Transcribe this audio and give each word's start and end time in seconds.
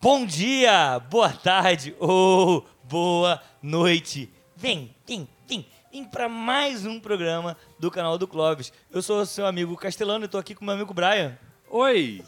Bom 0.00 0.26
dia, 0.26 1.00
boa 1.10 1.30
tarde 1.30 1.96
ou 1.98 2.66
boa 2.84 3.42
noite. 3.62 4.30
Vem, 4.54 4.94
vem, 5.06 5.26
vem, 5.48 5.66
vem 5.90 6.04
para 6.04 6.28
mais 6.28 6.84
um 6.84 7.00
programa 7.00 7.56
do 7.78 7.90
canal 7.90 8.18
do 8.18 8.28
Clóvis. 8.28 8.72
Eu 8.92 9.00
sou 9.00 9.22
o 9.22 9.26
seu 9.26 9.46
amigo 9.46 9.74
Castelano 9.76 10.26
e 10.26 10.28
tô 10.28 10.36
aqui 10.36 10.54
com 10.54 10.64
meu 10.66 10.74
amigo 10.74 10.92
Brian. 10.92 11.38
Oi! 11.70 12.22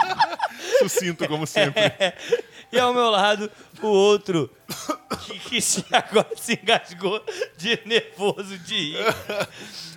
Sucinto, 0.78 1.26
como 1.26 1.46
sempre. 1.46 1.82
E 2.70 2.78
ao 2.78 2.94
meu 2.94 3.10
lado, 3.10 3.50
o 3.82 3.86
outro 3.86 4.50
que, 5.26 5.38
que 5.40 5.60
se, 5.60 5.84
agora 5.92 6.30
se 6.36 6.54
engasgou 6.54 7.22
de 7.58 7.78
nervoso 7.84 8.58
de 8.60 8.92
rir. 8.92 8.96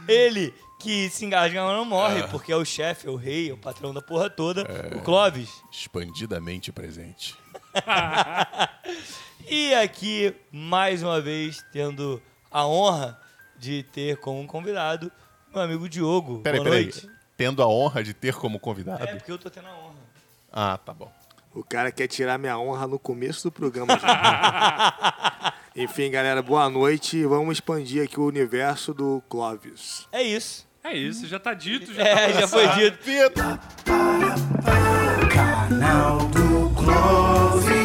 Ele 0.09 0.54
que 0.86 1.10
se 1.10 1.26
engasga, 1.26 1.66
mas 1.66 1.76
não 1.76 1.84
morre, 1.84 2.22
porque 2.28 2.52
é 2.52 2.56
o 2.56 2.64
chefe, 2.64 3.08
é 3.08 3.10
o 3.10 3.16
rei, 3.16 3.50
é 3.50 3.54
o 3.54 3.58
patrão 3.58 3.92
da 3.92 4.04
porra 4.04 4.30
toda, 4.30 4.64
o 4.96 5.02
Clóvis. 5.02 5.50
Expandidamente 5.72 6.72
presente. 6.72 7.36
E 9.48 9.76
aqui, 9.76 10.34
mais 10.52 11.04
uma 11.04 11.21
vez, 11.21 11.64
tendo 11.71 12.20
a 12.50 12.66
honra 12.66 13.20
de 13.60 13.84
ter 13.84 14.18
como 14.18 14.43
convidado 14.48 15.12
meu 15.54 15.62
amigo 15.62 15.88
Diogo. 15.88 16.40
Peraí, 16.40 16.60
Boa 16.60 16.71
peraí. 16.71 16.84
noite. 16.86 17.07
Tendo 17.38 17.62
a 17.62 17.68
honra 17.68 18.04
de 18.04 18.12
ter 18.12 18.34
como 18.34 18.60
convidado. 18.60 19.04
É, 19.04 19.15
porque 19.15 19.32
eu 19.32 19.38
tô 19.38 19.48
tendo 19.52 19.68
a 19.68 19.71
honra. 19.78 19.96
Ah, 20.52 20.79
tá 20.84 20.96
bom. 20.96 21.12
O 21.54 21.64
cara 21.64 21.92
quer 21.92 22.07
tirar 22.07 22.40
minha 22.40 22.57
honra 22.57 22.88
no 22.88 22.98
começo 22.98 23.43
do 23.43 23.52
programa. 23.52 23.93
Enfim, 25.76 26.10
galera, 26.10 26.42
boa 26.42 26.68
noite. 26.68 27.24
Vamos 27.24 27.57
expandir 27.57 28.04
aqui 28.04 28.20
o 28.20 28.26
universo 28.26 28.96
do 28.96 29.21
Clóvis. 29.29 30.07
É 30.12 30.24
isso. 30.24 30.68
É 30.88 30.96
isso, 30.96 31.25
já 31.25 31.39
tá 31.39 31.56
dito, 31.56 31.92
já 31.92 32.03
É, 32.03 32.31
tá 32.31 32.42
já 32.42 32.48
foi 32.48 32.67
dito. 32.75 33.00
Canal 35.34 36.20
do 36.28 36.70
Clóvis. 36.76 37.76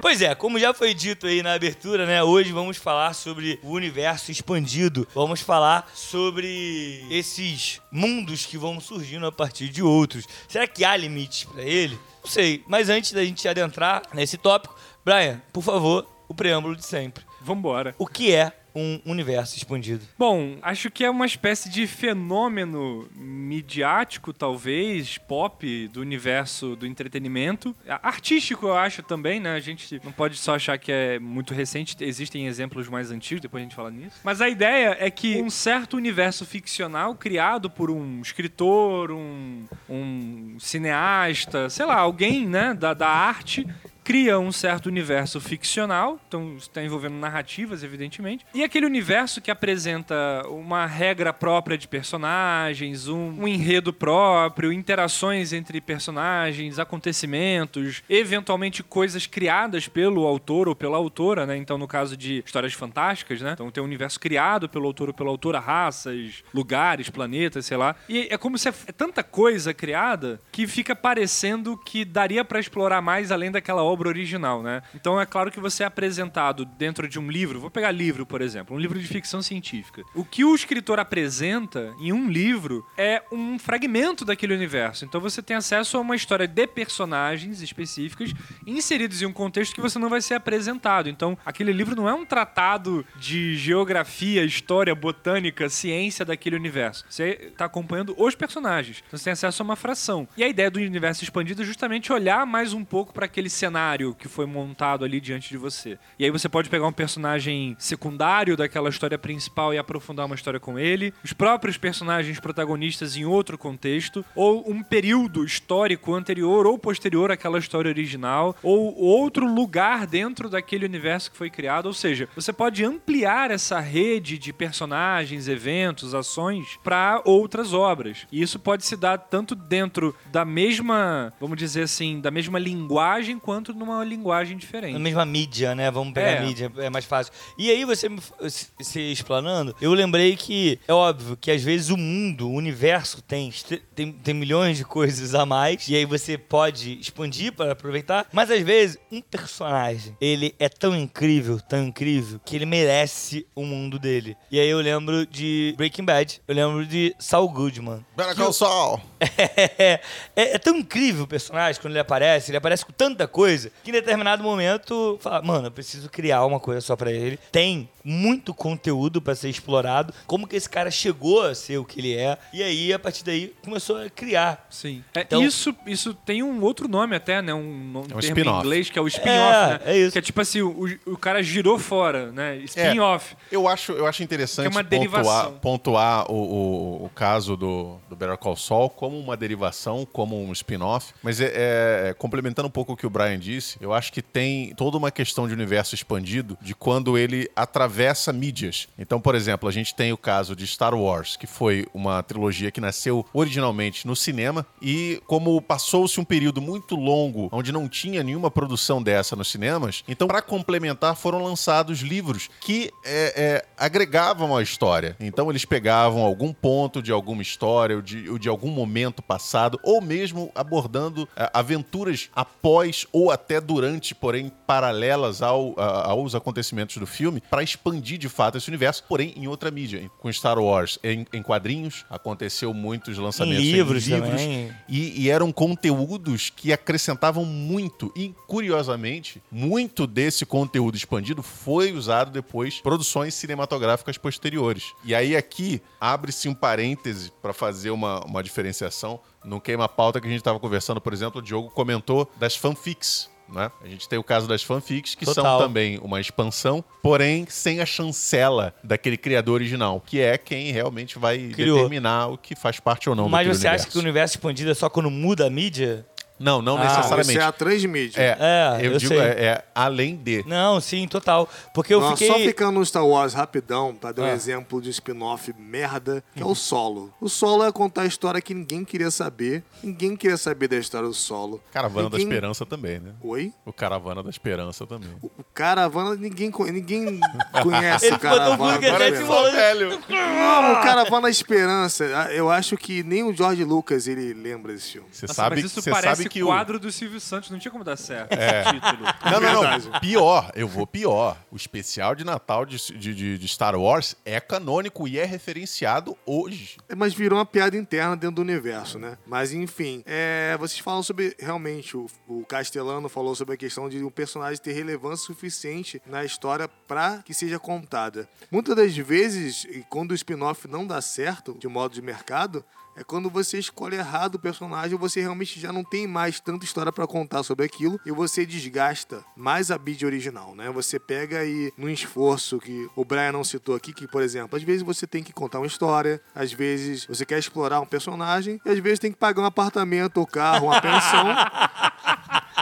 Pois 0.00 0.22
é, 0.22 0.34
como 0.34 0.58
já 0.58 0.72
foi 0.72 0.94
dito 0.94 1.26
aí 1.26 1.42
na 1.42 1.52
abertura, 1.52 2.06
né? 2.06 2.22
Hoje 2.22 2.50
vamos 2.50 2.78
falar 2.78 3.12
sobre 3.12 3.60
o 3.62 3.72
universo 3.72 4.30
expandido. 4.32 5.06
Vamos 5.14 5.42
falar 5.42 5.90
sobre 5.94 7.04
esses 7.10 7.78
mundos 7.90 8.46
que 8.46 8.56
vão 8.56 8.80
surgindo 8.80 9.26
a 9.26 9.32
partir 9.32 9.68
de 9.68 9.82
outros. 9.82 10.24
Será 10.48 10.66
que 10.66 10.82
há 10.82 10.96
limites 10.96 11.44
pra 11.44 11.62
ele? 11.62 11.98
Não 12.24 12.30
sei. 12.30 12.64
Mas 12.66 12.88
antes 12.88 13.12
da 13.12 13.22
gente 13.22 13.46
adentrar 13.46 14.00
nesse 14.14 14.38
tópico, 14.38 14.74
Brian, 15.04 15.42
por 15.52 15.62
favor, 15.62 16.06
o 16.26 16.34
preâmbulo 16.34 16.74
de 16.74 16.86
sempre. 16.86 17.22
Vambora. 17.42 17.94
O 17.98 18.06
que 18.06 18.32
é 18.32 18.50
um 18.74 19.00
universo 19.04 19.56
expandido? 19.56 20.04
Bom, 20.18 20.58
acho 20.62 20.90
que 20.90 21.04
é 21.04 21.10
uma 21.10 21.26
espécie 21.26 21.68
de 21.68 21.86
fenômeno 21.86 23.08
midiático, 23.14 24.32
talvez, 24.32 25.18
pop, 25.18 25.88
do 25.88 26.00
universo 26.00 26.76
do 26.76 26.86
entretenimento. 26.86 27.74
Artístico, 28.02 28.66
eu 28.66 28.76
acho 28.76 29.02
também, 29.02 29.40
né? 29.40 29.54
A 29.54 29.60
gente 29.60 30.00
não 30.04 30.12
pode 30.12 30.36
só 30.36 30.54
achar 30.54 30.78
que 30.78 30.90
é 30.90 31.18
muito 31.18 31.54
recente, 31.54 31.96
existem 32.00 32.46
exemplos 32.46 32.88
mais 32.88 33.10
antigos, 33.10 33.42
depois 33.42 33.60
a 33.60 33.64
gente 33.64 33.76
fala 33.76 33.90
nisso. 33.90 34.20
Mas 34.24 34.40
a 34.40 34.48
ideia 34.48 34.96
é 34.98 35.10
que 35.10 35.42
um 35.42 35.50
certo 35.50 35.96
universo 35.96 36.44
ficcional 36.46 37.14
criado 37.14 37.70
por 37.70 37.90
um 37.90 38.20
escritor, 38.20 39.10
um, 39.10 39.64
um 39.88 40.56
cineasta, 40.58 41.68
sei 41.70 41.86
lá, 41.86 41.96
alguém, 41.96 42.46
né, 42.46 42.74
da, 42.74 42.94
da 42.94 43.08
arte 43.08 43.66
cria 44.04 44.38
um 44.38 44.52
certo 44.52 44.86
universo 44.86 45.40
ficcional, 45.40 46.18
então 46.26 46.56
está 46.56 46.82
envolvendo 46.82 47.14
narrativas, 47.14 47.82
evidentemente, 47.82 48.44
e 48.52 48.62
aquele 48.62 48.86
universo 48.86 49.40
que 49.40 49.50
apresenta 49.50 50.42
uma 50.48 50.86
regra 50.86 51.32
própria 51.32 51.78
de 51.78 51.86
personagens, 51.86 53.08
um, 53.08 53.42
um 53.42 53.48
enredo 53.48 53.92
próprio, 53.92 54.72
interações 54.72 55.52
entre 55.52 55.80
personagens, 55.80 56.78
acontecimentos, 56.78 58.02
eventualmente 58.08 58.82
coisas 58.82 59.26
criadas 59.26 59.88
pelo 59.88 60.26
autor 60.26 60.68
ou 60.68 60.74
pela 60.74 60.96
autora, 60.96 61.46
né? 61.46 61.56
Então, 61.56 61.78
no 61.78 61.86
caso 61.86 62.16
de 62.16 62.42
histórias 62.44 62.72
fantásticas, 62.72 63.40
né? 63.40 63.52
Então 63.52 63.70
tem 63.70 63.82
um 63.82 63.86
universo 63.86 64.18
criado 64.18 64.68
pelo 64.68 64.86
autor 64.86 65.08
ou 65.08 65.14
pela 65.14 65.30
autora, 65.30 65.60
raças, 65.60 66.42
lugares, 66.52 67.08
planetas, 67.08 67.66
sei 67.66 67.76
lá. 67.76 67.94
E 68.08 68.28
é 68.30 68.36
como 68.36 68.58
se 68.58 68.68
é, 68.68 68.74
é 68.86 68.92
tanta 68.92 69.22
coisa 69.22 69.72
criada 69.72 70.40
que 70.50 70.66
fica 70.66 70.96
parecendo 70.96 71.76
que 71.76 72.04
daria 72.04 72.44
pra 72.44 72.58
explorar 72.60 73.00
mais 73.00 73.30
além 73.30 73.50
daquela 73.50 73.82
obra 73.82 73.91
original, 74.00 74.62
né? 74.62 74.82
Então 74.94 75.20
é 75.20 75.26
claro 75.26 75.50
que 75.50 75.60
você 75.60 75.82
é 75.82 75.86
apresentado 75.86 76.64
dentro 76.64 77.08
de 77.08 77.18
um 77.18 77.30
livro, 77.30 77.60
vou 77.60 77.70
pegar 77.70 77.90
livro, 77.90 78.24
por 78.24 78.40
exemplo, 78.40 78.76
um 78.76 78.78
livro 78.78 78.98
de 78.98 79.06
ficção 79.06 79.42
científica. 79.42 80.02
O 80.14 80.24
que 80.24 80.44
o 80.44 80.54
escritor 80.54 80.98
apresenta 80.98 81.94
em 81.98 82.12
um 82.12 82.28
livro 82.28 82.86
é 82.96 83.22
um 83.30 83.58
fragmento 83.58 84.24
daquele 84.24 84.54
universo. 84.54 85.04
Então 85.04 85.20
você 85.20 85.42
tem 85.42 85.56
acesso 85.56 85.96
a 85.96 86.00
uma 86.00 86.16
história 86.16 86.46
de 86.46 86.66
personagens 86.66 87.60
específicas 87.60 88.32
inseridos 88.66 89.22
em 89.22 89.26
um 89.26 89.32
contexto 89.32 89.74
que 89.74 89.80
você 89.80 89.98
não 89.98 90.08
vai 90.08 90.20
ser 90.20 90.34
apresentado. 90.34 91.08
Então 91.08 91.36
aquele 91.44 91.72
livro 91.72 91.94
não 91.94 92.08
é 92.08 92.14
um 92.14 92.24
tratado 92.24 93.04
de 93.16 93.56
geografia, 93.56 94.44
história, 94.44 94.94
botânica, 94.94 95.68
ciência 95.68 96.24
daquele 96.24 96.56
universo. 96.56 97.04
Você 97.08 97.50
está 97.52 97.66
acompanhando 97.66 98.14
os 98.16 98.34
personagens. 98.34 99.02
Então 99.06 99.18
você 99.18 99.24
tem 99.24 99.32
acesso 99.32 99.62
a 99.62 99.64
uma 99.64 99.76
fração. 99.76 100.28
E 100.36 100.44
a 100.44 100.48
ideia 100.48 100.70
do 100.70 100.78
universo 100.78 101.24
expandido 101.24 101.62
é 101.62 101.64
justamente 101.64 102.12
olhar 102.12 102.46
mais 102.46 102.72
um 102.72 102.84
pouco 102.84 103.12
para 103.12 103.26
aquele 103.26 103.50
cenário 103.50 103.81
que 104.18 104.28
foi 104.28 104.46
montado 104.46 105.04
ali 105.04 105.20
diante 105.20 105.48
de 105.48 105.56
você. 105.56 105.98
E 106.18 106.24
aí 106.24 106.30
você 106.30 106.48
pode 106.48 106.68
pegar 106.68 106.86
um 106.86 106.92
personagem 106.92 107.76
secundário 107.78 108.56
daquela 108.56 108.88
história 108.88 109.18
principal 109.18 109.74
e 109.74 109.78
aprofundar 109.78 110.26
uma 110.26 110.34
história 110.34 110.60
com 110.60 110.78
ele, 110.78 111.12
os 111.24 111.32
próprios 111.32 111.76
personagens 111.76 112.38
protagonistas 112.40 113.16
em 113.16 113.24
outro 113.24 113.58
contexto, 113.58 114.24
ou 114.34 114.68
um 114.70 114.82
período 114.82 115.44
histórico 115.44 116.14
anterior 116.14 116.66
ou 116.66 116.78
posterior 116.78 117.30
àquela 117.30 117.58
história 117.58 117.88
original, 117.88 118.56
ou 118.62 118.96
outro 118.96 119.46
lugar 119.52 120.06
dentro 120.06 120.48
daquele 120.48 120.86
universo 120.86 121.30
que 121.30 121.36
foi 121.36 121.50
criado. 121.50 121.86
Ou 121.86 121.94
seja, 121.94 122.28
você 122.34 122.52
pode 122.52 122.84
ampliar 122.84 123.50
essa 123.50 123.80
rede 123.80 124.38
de 124.38 124.52
personagens, 124.52 125.48
eventos, 125.48 126.14
ações 126.14 126.78
para 126.82 127.20
outras 127.24 127.72
obras. 127.72 128.26
E 128.30 128.40
isso 128.40 128.58
pode 128.58 128.84
se 128.84 128.96
dar 128.96 129.18
tanto 129.18 129.54
dentro 129.54 130.14
da 130.30 130.44
mesma, 130.44 131.32
vamos 131.40 131.58
dizer 131.58 131.82
assim, 131.82 132.20
da 132.20 132.30
mesma 132.30 132.58
linguagem 132.58 133.38
quanto 133.38 133.71
numa 133.74 134.04
linguagem 134.04 134.56
diferente. 134.56 134.92
Na 134.94 134.98
mesma 134.98 135.24
mídia, 135.24 135.74
né? 135.74 135.90
Vamos 135.90 136.12
pegar 136.14 136.28
É. 136.32 136.38
a 136.38 136.42
mídia, 136.42 136.72
é 136.78 136.90
mais 136.90 137.04
fácil. 137.04 137.32
E 137.58 137.70
aí, 137.70 137.84
você 137.84 138.08
se- 138.48 138.68
se 138.80 139.00
explanando, 139.12 139.74
eu 139.80 139.92
lembrei 139.94 140.36
que 140.36 140.78
é 140.86 140.92
óbvio 140.92 141.36
que 141.36 141.50
às 141.50 141.62
vezes 141.62 141.90
o 141.90 141.96
mundo, 141.96 142.48
o 142.48 142.54
universo 142.54 143.22
tem, 143.22 143.52
tem, 143.94 144.12
tem 144.12 144.34
milhões 144.34 144.76
de 144.76 144.84
coisas 144.84 145.34
a 145.34 145.44
mais, 145.46 145.88
e 145.88 145.96
aí 145.96 146.04
você 146.04 146.36
pode 146.38 146.98
expandir 147.00 147.52
para 147.52 147.72
aproveitar, 147.72 148.26
mas 148.32 148.50
às 148.50 148.60
vezes 148.62 148.98
um 149.10 149.20
personagem, 149.20 150.16
ele 150.20 150.54
é 150.58 150.68
tão 150.68 150.96
incrível, 150.96 151.60
tão 151.60 151.84
incrível, 151.84 152.40
que 152.44 152.56
ele 152.56 152.66
merece 152.66 153.46
o 153.54 153.64
mundo 153.64 153.98
dele. 153.98 154.36
E 154.50 154.58
aí 154.58 154.68
eu 154.68 154.78
lembro 154.80 155.26
de 155.26 155.74
Breaking 155.76 156.04
Bad, 156.04 156.40
eu 156.46 156.54
lembro 156.54 156.86
de 156.86 157.14
Saul 157.18 157.48
Goodman. 157.48 158.04
Better 158.16 158.34
Call 158.36 158.52
Saul. 158.52 159.00
É, 159.54 160.00
é, 160.34 160.54
é 160.54 160.58
tão 160.58 160.76
incrível 160.76 161.24
o 161.24 161.26
personagem 161.26 161.80
quando 161.80 161.92
ele 161.92 162.00
aparece, 162.00 162.50
ele 162.50 162.56
aparece 162.58 162.84
com 162.84 162.92
tanta 162.92 163.26
coisa, 163.28 163.61
que 163.84 163.90
em 163.90 163.92
determinado 163.92 164.42
momento, 164.42 165.18
fala, 165.20 165.42
mano, 165.42 165.66
eu 165.66 165.70
preciso 165.70 166.08
criar 166.08 166.44
uma 166.46 166.58
coisa 166.58 166.80
só 166.80 166.96
pra 166.96 167.10
ele. 167.12 167.38
Tem 167.50 167.88
muito 168.04 168.52
conteúdo 168.52 169.20
pra 169.22 169.34
ser 169.34 169.48
explorado, 169.48 170.12
como 170.26 170.46
que 170.46 170.56
esse 170.56 170.68
cara 170.68 170.90
chegou 170.90 171.42
a 171.42 171.54
ser 171.54 171.78
o 171.78 171.84
que 171.84 172.00
ele 172.00 172.16
é, 172.16 172.36
e 172.52 172.62
aí, 172.62 172.92
a 172.92 172.98
partir 172.98 173.24
daí, 173.24 173.52
começou 173.64 173.96
a 173.98 174.10
criar. 174.10 174.66
Sim. 174.70 175.04
É, 175.14 175.20
Então- 175.20 175.42
isso, 175.44 175.74
isso 175.86 176.12
tem 176.14 176.42
um 176.42 176.60
outro 176.62 176.88
nome 176.88 177.14
até, 177.14 177.40
né? 177.40 177.54
Um, 177.54 177.58
um 177.58 177.96
É 177.96 177.98
um 177.98 178.02
termo 178.04 178.16
em 178.20 178.24
spin-off. 178.28 178.58
inglês 178.66 178.90
que 178.90 178.98
é 178.98 179.02
o 179.02 179.06
spin-off, 179.06 179.30
É, 179.30 179.68
né? 179.68 179.80
é 179.84 179.98
isso. 179.98 180.12
Que 180.12 180.18
é 180.18 180.22
tipo 180.22 180.40
assim, 180.40 180.62
o, 180.62 180.98
o 181.06 181.16
cara 181.16 181.42
girou 181.42 181.78
fora, 181.78 182.32
né? 182.32 182.56
Spin-off. 182.64 183.36
Eu 183.50 183.68
acho, 183.68 183.92
eu 183.92 184.06
acho 184.06 184.22
interessante 184.22 184.68
Que 184.68 184.76
é 184.76 184.80
uma 184.80 184.82
pontuar, 184.84 185.00
derivação. 185.00 185.52
pontuar 185.60 186.30
o, 186.30 186.34
o, 186.34 187.04
o 187.06 187.10
caso 187.14 187.56
do, 187.56 187.98
do 188.08 188.16
Better 188.16 188.36
Call 188.38 188.56
Saul 188.56 188.90
como 188.90 189.18
uma 189.18 189.36
derivação, 189.36 190.06
como 190.12 190.40
um 190.42 190.50
spin-off. 190.52 191.12
Mas 191.22 191.40
é, 191.40 192.08
é, 192.10 192.14
complementando 192.14 192.66
um 192.68 192.70
pouco 192.70 192.92
o 192.94 192.96
que 192.96 193.06
o 193.06 193.10
Brian 193.10 193.38
disse, 193.38 193.51
eu 193.80 193.92
acho 193.92 194.12
que 194.12 194.22
tem 194.22 194.74
toda 194.74 194.96
uma 194.96 195.10
questão 195.10 195.46
de 195.46 195.54
universo 195.54 195.94
expandido 195.94 196.56
de 196.60 196.74
quando 196.74 197.18
ele 197.18 197.50
atravessa 197.54 198.32
mídias. 198.32 198.88
Então, 198.98 199.20
por 199.20 199.34
exemplo, 199.34 199.68
a 199.68 199.72
gente 199.72 199.94
tem 199.94 200.12
o 200.12 200.16
caso 200.16 200.56
de 200.56 200.66
Star 200.66 200.94
Wars, 200.94 201.36
que 201.36 201.46
foi 201.46 201.86
uma 201.92 202.22
trilogia 202.22 202.70
que 202.70 202.80
nasceu 202.80 203.26
originalmente 203.32 204.06
no 204.06 204.16
cinema 204.16 204.66
e 204.80 205.20
como 205.26 205.60
passou-se 205.60 206.20
um 206.20 206.24
período 206.24 206.60
muito 206.60 206.96
longo 206.96 207.48
onde 207.52 207.72
não 207.72 207.88
tinha 207.88 208.22
nenhuma 208.22 208.50
produção 208.50 209.02
dessa 209.02 209.36
nos 209.36 209.50
cinemas, 209.50 210.04
então 210.08 210.26
para 210.26 210.42
complementar 210.42 211.16
foram 211.16 211.42
lançados 211.42 212.00
livros 212.00 212.48
que 212.60 212.90
é, 213.04 213.34
é, 213.36 213.66
agregavam 213.76 214.56
a 214.56 214.62
história. 214.62 215.16
Então 215.20 215.50
eles 215.50 215.64
pegavam 215.64 216.22
algum 216.22 216.52
ponto 216.52 217.02
de 217.02 217.12
alguma 217.12 217.42
história 217.42 217.96
ou 217.96 218.02
de, 218.02 218.28
ou 218.28 218.38
de 218.38 218.48
algum 218.48 218.70
momento 218.70 219.22
passado 219.22 219.78
ou 219.82 220.00
mesmo 220.00 220.50
abordando 220.54 221.28
é, 221.36 221.50
aventuras 221.52 222.30
após 222.34 223.06
ou 223.12 223.30
até 223.30 223.41
durante, 223.60 224.14
porém 224.14 224.50
paralelas 224.66 225.42
ao, 225.42 225.74
a- 225.78 226.08
aos 226.10 226.34
acontecimentos 226.34 226.96
do 226.96 227.06
filme, 227.06 227.42
para 227.50 227.62
expandir 227.62 228.18
de 228.18 228.28
fato 228.28 228.58
esse 228.58 228.68
universo, 228.68 229.04
porém 229.08 229.32
em 229.36 229.46
outra 229.46 229.70
mídia. 229.70 230.10
Com 230.18 230.32
Star 230.32 230.58
Wars 230.58 230.98
em, 231.02 231.26
em 231.32 231.42
quadrinhos, 231.42 232.04
aconteceu 232.08 232.72
muitos 232.74 233.18
lançamentos 233.18 233.62
Em 233.64 233.72
livros 233.72 234.04
também. 234.08 234.72
E, 234.88 235.22
e 235.22 235.30
eram 235.30 235.50
conteúdos 235.52 236.50
que 236.50 236.72
acrescentavam 236.72 237.44
muito. 237.44 238.12
E, 238.16 238.34
curiosamente, 238.46 239.42
muito 239.50 240.06
desse 240.06 240.46
conteúdo 240.46 240.96
expandido 240.96 241.42
foi 241.42 241.92
usado 241.92 242.30
depois 242.30 242.78
em 242.78 242.82
produções 242.82 243.34
cinematográficas 243.34 244.16
posteriores. 244.18 244.92
E 245.04 245.14
aí 245.14 245.36
aqui 245.36 245.80
abre-se 246.00 246.48
um 246.48 246.54
parêntese 246.54 247.32
para 247.42 247.52
fazer 247.52 247.90
uma, 247.90 248.24
uma 248.24 248.42
diferenciação. 248.42 249.20
No 249.44 249.60
queima-pauta 249.60 250.20
que 250.20 250.26
a 250.26 250.30
gente 250.30 250.38
estava 250.40 250.60
conversando, 250.60 251.00
por 251.00 251.12
exemplo, 251.12 251.40
o 251.40 251.42
Diogo 251.42 251.68
comentou 251.70 252.30
das 252.38 252.54
fanfics. 252.56 253.28
Né? 253.52 253.70
A 253.84 253.86
gente 253.86 254.08
tem 254.08 254.18
o 254.18 254.24
caso 254.24 254.48
das 254.48 254.62
fanfics, 254.62 255.14
que 255.14 255.24
Total. 255.26 255.44
são 255.44 255.66
também 255.68 255.98
uma 256.02 256.20
expansão, 256.20 256.82
porém 257.02 257.46
sem 257.48 257.80
a 257.80 257.86
chancela 257.86 258.74
daquele 258.82 259.16
criador 259.18 259.54
original, 259.54 260.00
que 260.04 260.20
é 260.20 260.38
quem 260.38 260.72
realmente 260.72 261.18
vai 261.18 261.38
Criou. 261.48 261.76
determinar 261.76 262.28
o 262.28 262.38
que 262.38 262.56
faz 262.56 262.80
parte 262.80 263.08
ou 263.10 263.14
não 263.14 263.28
Mas 263.28 263.46
daquele 263.46 263.54
você 263.54 263.66
acha 263.68 263.74
universo. 263.76 263.90
que 263.92 263.98
o 263.98 264.00
universo 264.00 264.36
expandido 264.36 264.70
é 264.70 264.74
só 264.74 264.88
quando 264.88 265.10
muda 265.10 265.46
a 265.46 265.50
mídia? 265.50 266.06
Não, 266.42 266.60
não 266.60 266.76
Ah, 266.76 266.84
necessariamente. 266.84 267.30
Isso 267.30 267.40
é 267.40 267.44
a 267.44 267.52
transmídia. 267.52 268.20
É, 268.20 268.36
É, 268.40 268.86
eu, 268.86 268.92
eu 268.92 268.98
digo, 268.98 269.08
sei. 269.14 269.18
é, 269.20 269.44
é 269.44 269.64
além 269.74 270.16
de. 270.16 270.44
Não, 270.46 270.80
sim, 270.80 271.06
total. 271.08 271.48
Porque 271.72 271.94
eu 271.94 272.00
Nós 272.00 272.18
fiquei. 272.18 272.28
Só 272.28 272.38
ficando 272.40 272.78
no 272.78 272.84
Star 272.86 273.06
Wars 273.06 273.32
rapidão, 273.34 273.94
pra 273.94 274.12
dar 274.12 274.22
um 274.22 274.26
Ah. 274.26 274.32
exemplo 274.32 274.80
de 274.82 274.90
spin-off 274.90 275.54
merda, 275.58 276.22
que 276.34 276.42
é 276.42 276.46
o 276.46 276.54
Solo. 276.54 277.12
O 277.20 277.28
Solo 277.28 277.64
é 277.64 277.70
contar 277.72 278.02
a 278.02 278.06
história 278.06 278.40
que 278.40 278.52
ninguém 278.54 278.84
queria 278.84 279.10
saber. 279.10 279.62
Ninguém 279.82 280.16
queria 280.16 280.36
saber 280.36 280.68
da 280.68 280.76
história 280.76 281.06
do 281.08 281.14
Solo. 281.14 281.60
Caravana 281.72 282.10
da 282.10 282.16
Ninguém- 282.18 282.32
Esperança 282.32 282.66
também, 282.66 282.98
né? 283.00 283.12
Oi? 283.22 283.52
O 283.64 283.72
Caravana 283.72 284.22
da 284.22 284.30
Esperança 284.30 284.86
também. 284.86 285.10
O 285.22 285.30
o 285.38 285.44
Caravana, 285.54 286.14
ninguém, 286.14 286.50
co- 286.50 286.64
ninguém 286.66 287.20
conhece 287.62 288.06
Ele 288.06 288.16
o 288.16 288.18
Caravana. 288.18 288.74
Até 288.76 288.88
Esperança. 289.08 289.26
falou- 289.26 289.52
velho. 289.52 289.90
Não, 290.08 290.72
o 290.72 290.82
Caravana 290.82 291.22
da 291.22 291.30
Esperança. 291.30 292.04
Eu 292.32 292.50
acho 292.50 292.76
que 292.76 293.02
nem 293.02 293.22
o 293.22 293.32
George 293.34 293.64
Lucas 293.64 294.06
ele 294.06 294.32
lembra 294.34 294.72
desse 294.72 294.92
filme. 294.92 295.08
Você 295.12 295.26
Nossa, 295.26 295.34
sabe, 295.34 295.56
mas 295.56 295.64
isso 295.66 295.80
você 295.82 295.90
parece 295.90 296.22
sabe 296.22 296.28
que 296.32 296.42
o. 296.42 296.46
quadro 296.46 296.78
do 296.78 296.90
Silvio 296.90 297.20
Santos, 297.20 297.50
não 297.50 297.58
tinha 297.58 297.70
como 297.72 297.84
dar 297.84 297.96
certo 297.96 298.32
esse 298.32 298.72
título. 298.80 299.04
Não, 299.30 299.40
não, 299.40 299.62
não. 299.92 300.00
Pior, 300.00 300.50
eu 300.54 300.66
vou 300.68 300.86
pior. 300.86 301.36
O 301.50 301.56
especial 301.56 302.14
de 302.14 302.24
Natal 302.24 302.64
de, 302.64 302.76
de- 302.98 303.14
de- 303.14 303.38
de 303.38 303.48
Star 303.48 303.74
Wars 303.76 304.16
é 304.24 304.40
canônico 304.40 305.06
e 305.06 305.18
é 305.18 305.24
referenciado 305.24 306.16
hoje. 306.26 306.76
Mas 306.96 307.14
virou 307.14 307.38
uma 307.38 307.46
piada 307.46 307.76
interna 307.76 308.16
dentro 308.16 308.36
do 308.36 308.42
universo, 308.42 308.98
né? 308.98 309.16
Mas 309.26 309.52
enfim, 309.52 310.02
é, 310.06 310.56
vocês 310.58 310.78
falam 310.80 311.02
sobre. 311.02 311.34
Realmente, 311.38 311.96
o, 311.96 312.06
o 312.26 312.44
Castelano 312.44 313.08
falou 313.08 313.34
sobre 313.34 313.54
a 313.54 313.56
questão 313.56 313.88
de 313.88 314.02
um 314.02 314.10
personagem 314.10 314.60
ter 314.60 314.72
relevância 314.72 315.26
suficiente 315.26 316.00
na 316.06 316.24
história 316.24 316.68
pra 316.88 317.22
que 317.24 317.34
seja 317.34 317.58
contada. 317.58 318.28
Muitas 318.50 318.74
das 318.76 318.96
vezes, 318.96 319.64
e 319.70 319.84
quando 319.88 320.12
o 320.12 320.14
spin-off 320.14 320.66
não 320.68 320.86
dá 320.86 321.00
certo, 321.00 321.56
de 321.58 321.68
modo 321.68 321.94
de 321.94 322.02
mercado, 322.02 322.64
é 322.96 323.02
quando 323.02 323.30
você 323.30 323.58
escolhe 323.58 323.96
errado 323.96 324.36
o 324.36 324.38
personagem, 324.38 324.96
você 324.98 325.20
realmente 325.20 325.58
já 325.58 325.72
não 325.72 325.82
tem 325.82 326.06
mais 326.06 326.40
tanta 326.40 326.64
história 326.64 326.92
pra 326.92 327.06
contar 327.06 327.42
sobre 327.42 327.64
aquilo 327.64 327.98
e 328.04 328.10
você 328.10 328.44
desgasta 328.44 329.24
mais 329.36 329.70
a 329.70 329.78
bid 329.78 330.04
original, 330.04 330.54
né? 330.54 330.70
Você 330.70 330.98
pega 330.98 331.44
e 331.44 331.72
num 331.76 331.88
esforço 331.88 332.58
que 332.58 332.88
o 332.94 333.04
Brian 333.04 333.32
não 333.32 333.44
citou 333.44 333.74
aqui, 333.74 333.92
que 333.92 334.06
por 334.06 334.22
exemplo, 334.22 334.56
às 334.56 334.62
vezes 334.62 334.82
você 334.82 335.06
tem 335.06 335.22
que 335.22 335.32
contar 335.32 335.58
uma 335.58 335.66
história, 335.66 336.20
às 336.34 336.52
vezes 336.52 337.06
você 337.06 337.24
quer 337.24 337.38
explorar 337.38 337.80
um 337.80 337.86
personagem 337.86 338.60
e 338.64 338.70
às 338.70 338.78
vezes 338.78 338.98
tem 338.98 339.12
que 339.12 339.18
pagar 339.18 339.42
um 339.42 339.46
apartamento, 339.46 340.18
ou 340.18 340.26
carro, 340.26 340.66
uma 340.66 340.80
pensão. 340.80 341.26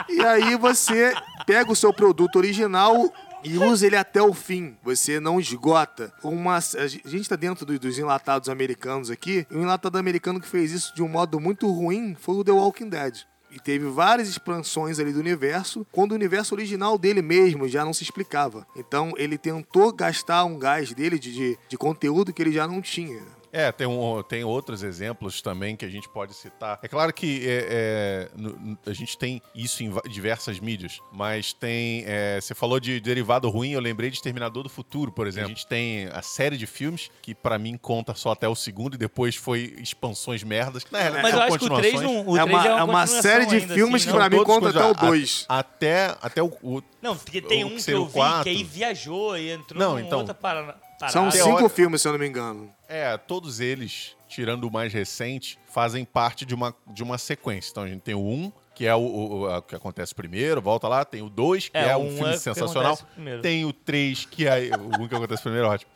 E 0.08 0.22
aí 0.22 0.56
você 0.56 1.14
pega 1.46 1.70
o 1.70 1.76
seu 1.76 1.92
produto 1.92 2.36
original 2.36 3.12
e 3.42 3.56
usa 3.58 3.86
ele 3.86 3.96
até 3.96 4.22
o 4.22 4.32
fim. 4.34 4.76
Você 4.82 5.18
não 5.20 5.40
esgota. 5.40 6.12
Uma, 6.22 6.56
a 6.56 6.86
gente 6.86 7.20
está 7.20 7.36
dentro 7.36 7.64
do- 7.64 7.78
dos 7.78 7.98
enlatados 7.98 8.48
americanos 8.48 9.10
aqui. 9.10 9.46
E 9.50 9.56
um 9.56 9.62
enlatado 9.62 9.96
americano 9.98 10.40
que 10.40 10.48
fez 10.48 10.72
isso 10.72 10.94
de 10.94 11.02
um 11.02 11.08
modo 11.08 11.40
muito 11.40 11.70
ruim 11.70 12.14
foi 12.18 12.36
o 12.36 12.44
The 12.44 12.52
Walking 12.52 12.88
Dead. 12.88 13.18
E 13.52 13.58
teve 13.58 13.86
várias 13.88 14.28
expansões 14.28 15.00
ali 15.00 15.12
do 15.12 15.18
universo, 15.18 15.84
quando 15.90 16.12
o 16.12 16.14
universo 16.14 16.54
original 16.54 16.96
dele 16.96 17.20
mesmo 17.20 17.66
já 17.68 17.84
não 17.84 17.92
se 17.92 18.04
explicava. 18.04 18.64
Então 18.76 19.12
ele 19.16 19.36
tentou 19.36 19.92
gastar 19.92 20.44
um 20.44 20.56
gás 20.56 20.92
dele 20.92 21.18
de, 21.18 21.32
de, 21.32 21.58
de 21.68 21.76
conteúdo 21.76 22.32
que 22.32 22.40
ele 22.40 22.52
já 22.52 22.66
não 22.68 22.80
tinha. 22.80 23.20
É, 23.52 23.72
tem, 23.72 23.86
um- 23.86 24.22
tem 24.22 24.44
outros 24.44 24.82
exemplos 24.82 25.42
também 25.42 25.74
que 25.76 25.84
a 25.84 25.88
gente 25.88 26.08
pode 26.08 26.34
citar. 26.34 26.78
É 26.82 26.86
claro 26.88 27.12
que 27.12 27.42
é, 27.48 27.66
é, 27.70 28.30
no- 28.36 28.78
a 28.86 28.92
gente 28.92 29.18
tem 29.18 29.42
isso 29.54 29.82
em 29.82 29.92
diversas 30.08 30.60
mídias, 30.60 31.00
mas 31.12 31.52
tem. 31.52 32.04
é, 32.06 32.40
você 32.40 32.54
falou 32.54 32.78
de 32.78 33.00
derivado 33.00 33.48
ruim, 33.50 33.70
eu 33.72 33.80
lembrei 33.80 34.08
de 34.08 34.16
Exterminador 34.16 34.62
do 34.62 34.68
Futuro, 34.68 35.10
por 35.10 35.26
exemplo. 35.26 35.46
A 35.50 35.54
gente 35.54 35.66
tem 35.66 36.06
a 36.12 36.22
série 36.22 36.56
de 36.56 36.66
filmes, 36.66 37.10
que 37.22 37.34
pra 37.34 37.58
mim 37.58 37.76
conta 37.76 38.14
só 38.14 38.30
até 38.32 38.48
o 38.48 38.54
segundo, 38.54 38.94
e 38.94 38.98
depois 38.98 39.34
foi 39.34 39.74
expansões 39.78 40.42
merdas. 40.44 40.84
que 40.84 40.92
Na 40.92 41.00
realidade, 41.00 41.22
Mas 41.24 41.32
eu 41.32 41.38
são 41.38 41.46
acho 41.48 41.58
que 41.58 41.64
o 41.64 41.76
3 41.76 41.92
continuações. 41.94 42.24
não. 42.26 42.32
O 42.32 42.36
é 42.38 42.42
3 42.44 42.54
uma, 42.56 42.64
é 42.64 42.68
é 42.68 42.74
uma, 42.74 42.84
uma 42.84 43.00
continuação 43.00 43.22
série 43.22 43.46
de 43.46 43.56
ainda, 43.56 43.74
filmes 43.74 44.02
assim, 44.02 44.10
que 44.12 44.16
pra 44.16 44.30
mim 44.30 44.44
conta 44.44 44.68
até 44.68 44.78
o 44.78 44.88
continuam. 44.88 45.08
A- 45.08 45.10
2. 45.10 45.46
Até, 45.48 46.16
até 46.22 46.42
o, 46.42 46.46
o- 46.62 46.82
Não, 47.02 47.16
porque 47.16 47.40
tem 47.42 47.64
O 47.64 47.68
um 47.68 47.76
que 47.76 47.82
que 47.84 47.90
eu 47.90 48.02
o 48.02 48.06
vi 48.06 48.20
que 48.44 48.48
aí 48.48 48.62
viajou 48.64 49.36
e 49.36 49.50
entrou 49.50 49.80
Não, 49.82 49.98
em 49.98 50.06
então. 50.06 50.18
outra 50.20 50.34
parada. 50.34 50.76
São 51.08 51.30
cinco 51.30 51.44
Teórico- 51.46 51.68
filmes, 51.70 52.02
se 52.02 52.08
eu 52.08 52.12
não 52.12 52.18
me 52.18 52.28
engano. 52.28 52.70
É, 52.92 53.16
todos 53.16 53.60
eles, 53.60 54.16
tirando 54.28 54.64
o 54.64 54.70
mais 54.70 54.92
recente, 54.92 55.56
fazem 55.66 56.04
parte 56.04 56.44
de 56.44 56.54
uma, 56.54 56.74
de 56.88 57.02
uma 57.04 57.16
sequência. 57.18 57.70
Então 57.70 57.84
a 57.84 57.88
gente 57.88 58.00
tem 58.00 58.14
o 58.16 58.20
1, 58.26 58.52
que 58.74 58.84
é 58.84 58.94
o, 58.94 58.98
o- 59.00 59.56
o- 59.56 59.62
que 59.62 59.76
acontece 59.76 60.12
primeiro, 60.12 60.60
volta 60.60 60.88
lá. 60.88 61.04
Tem 61.04 61.22
o 61.22 61.30
2, 61.30 61.68
que 61.68 61.78
é, 61.78 61.90
É, 61.90 61.96
um 61.96 62.06
um 62.08 62.10
filme 62.16 62.30
é 62.30 62.36
sensacional. 62.36 62.98
Tem 63.42 63.64
o 63.64 63.72
3, 63.72 64.24
que 64.24 64.46
é 64.48 64.70
o 64.76 65.02
1 65.04 65.08
que 65.08 65.14
acontece 65.14 65.40
primeiro, 65.42 65.68
ótimo. 65.68 65.90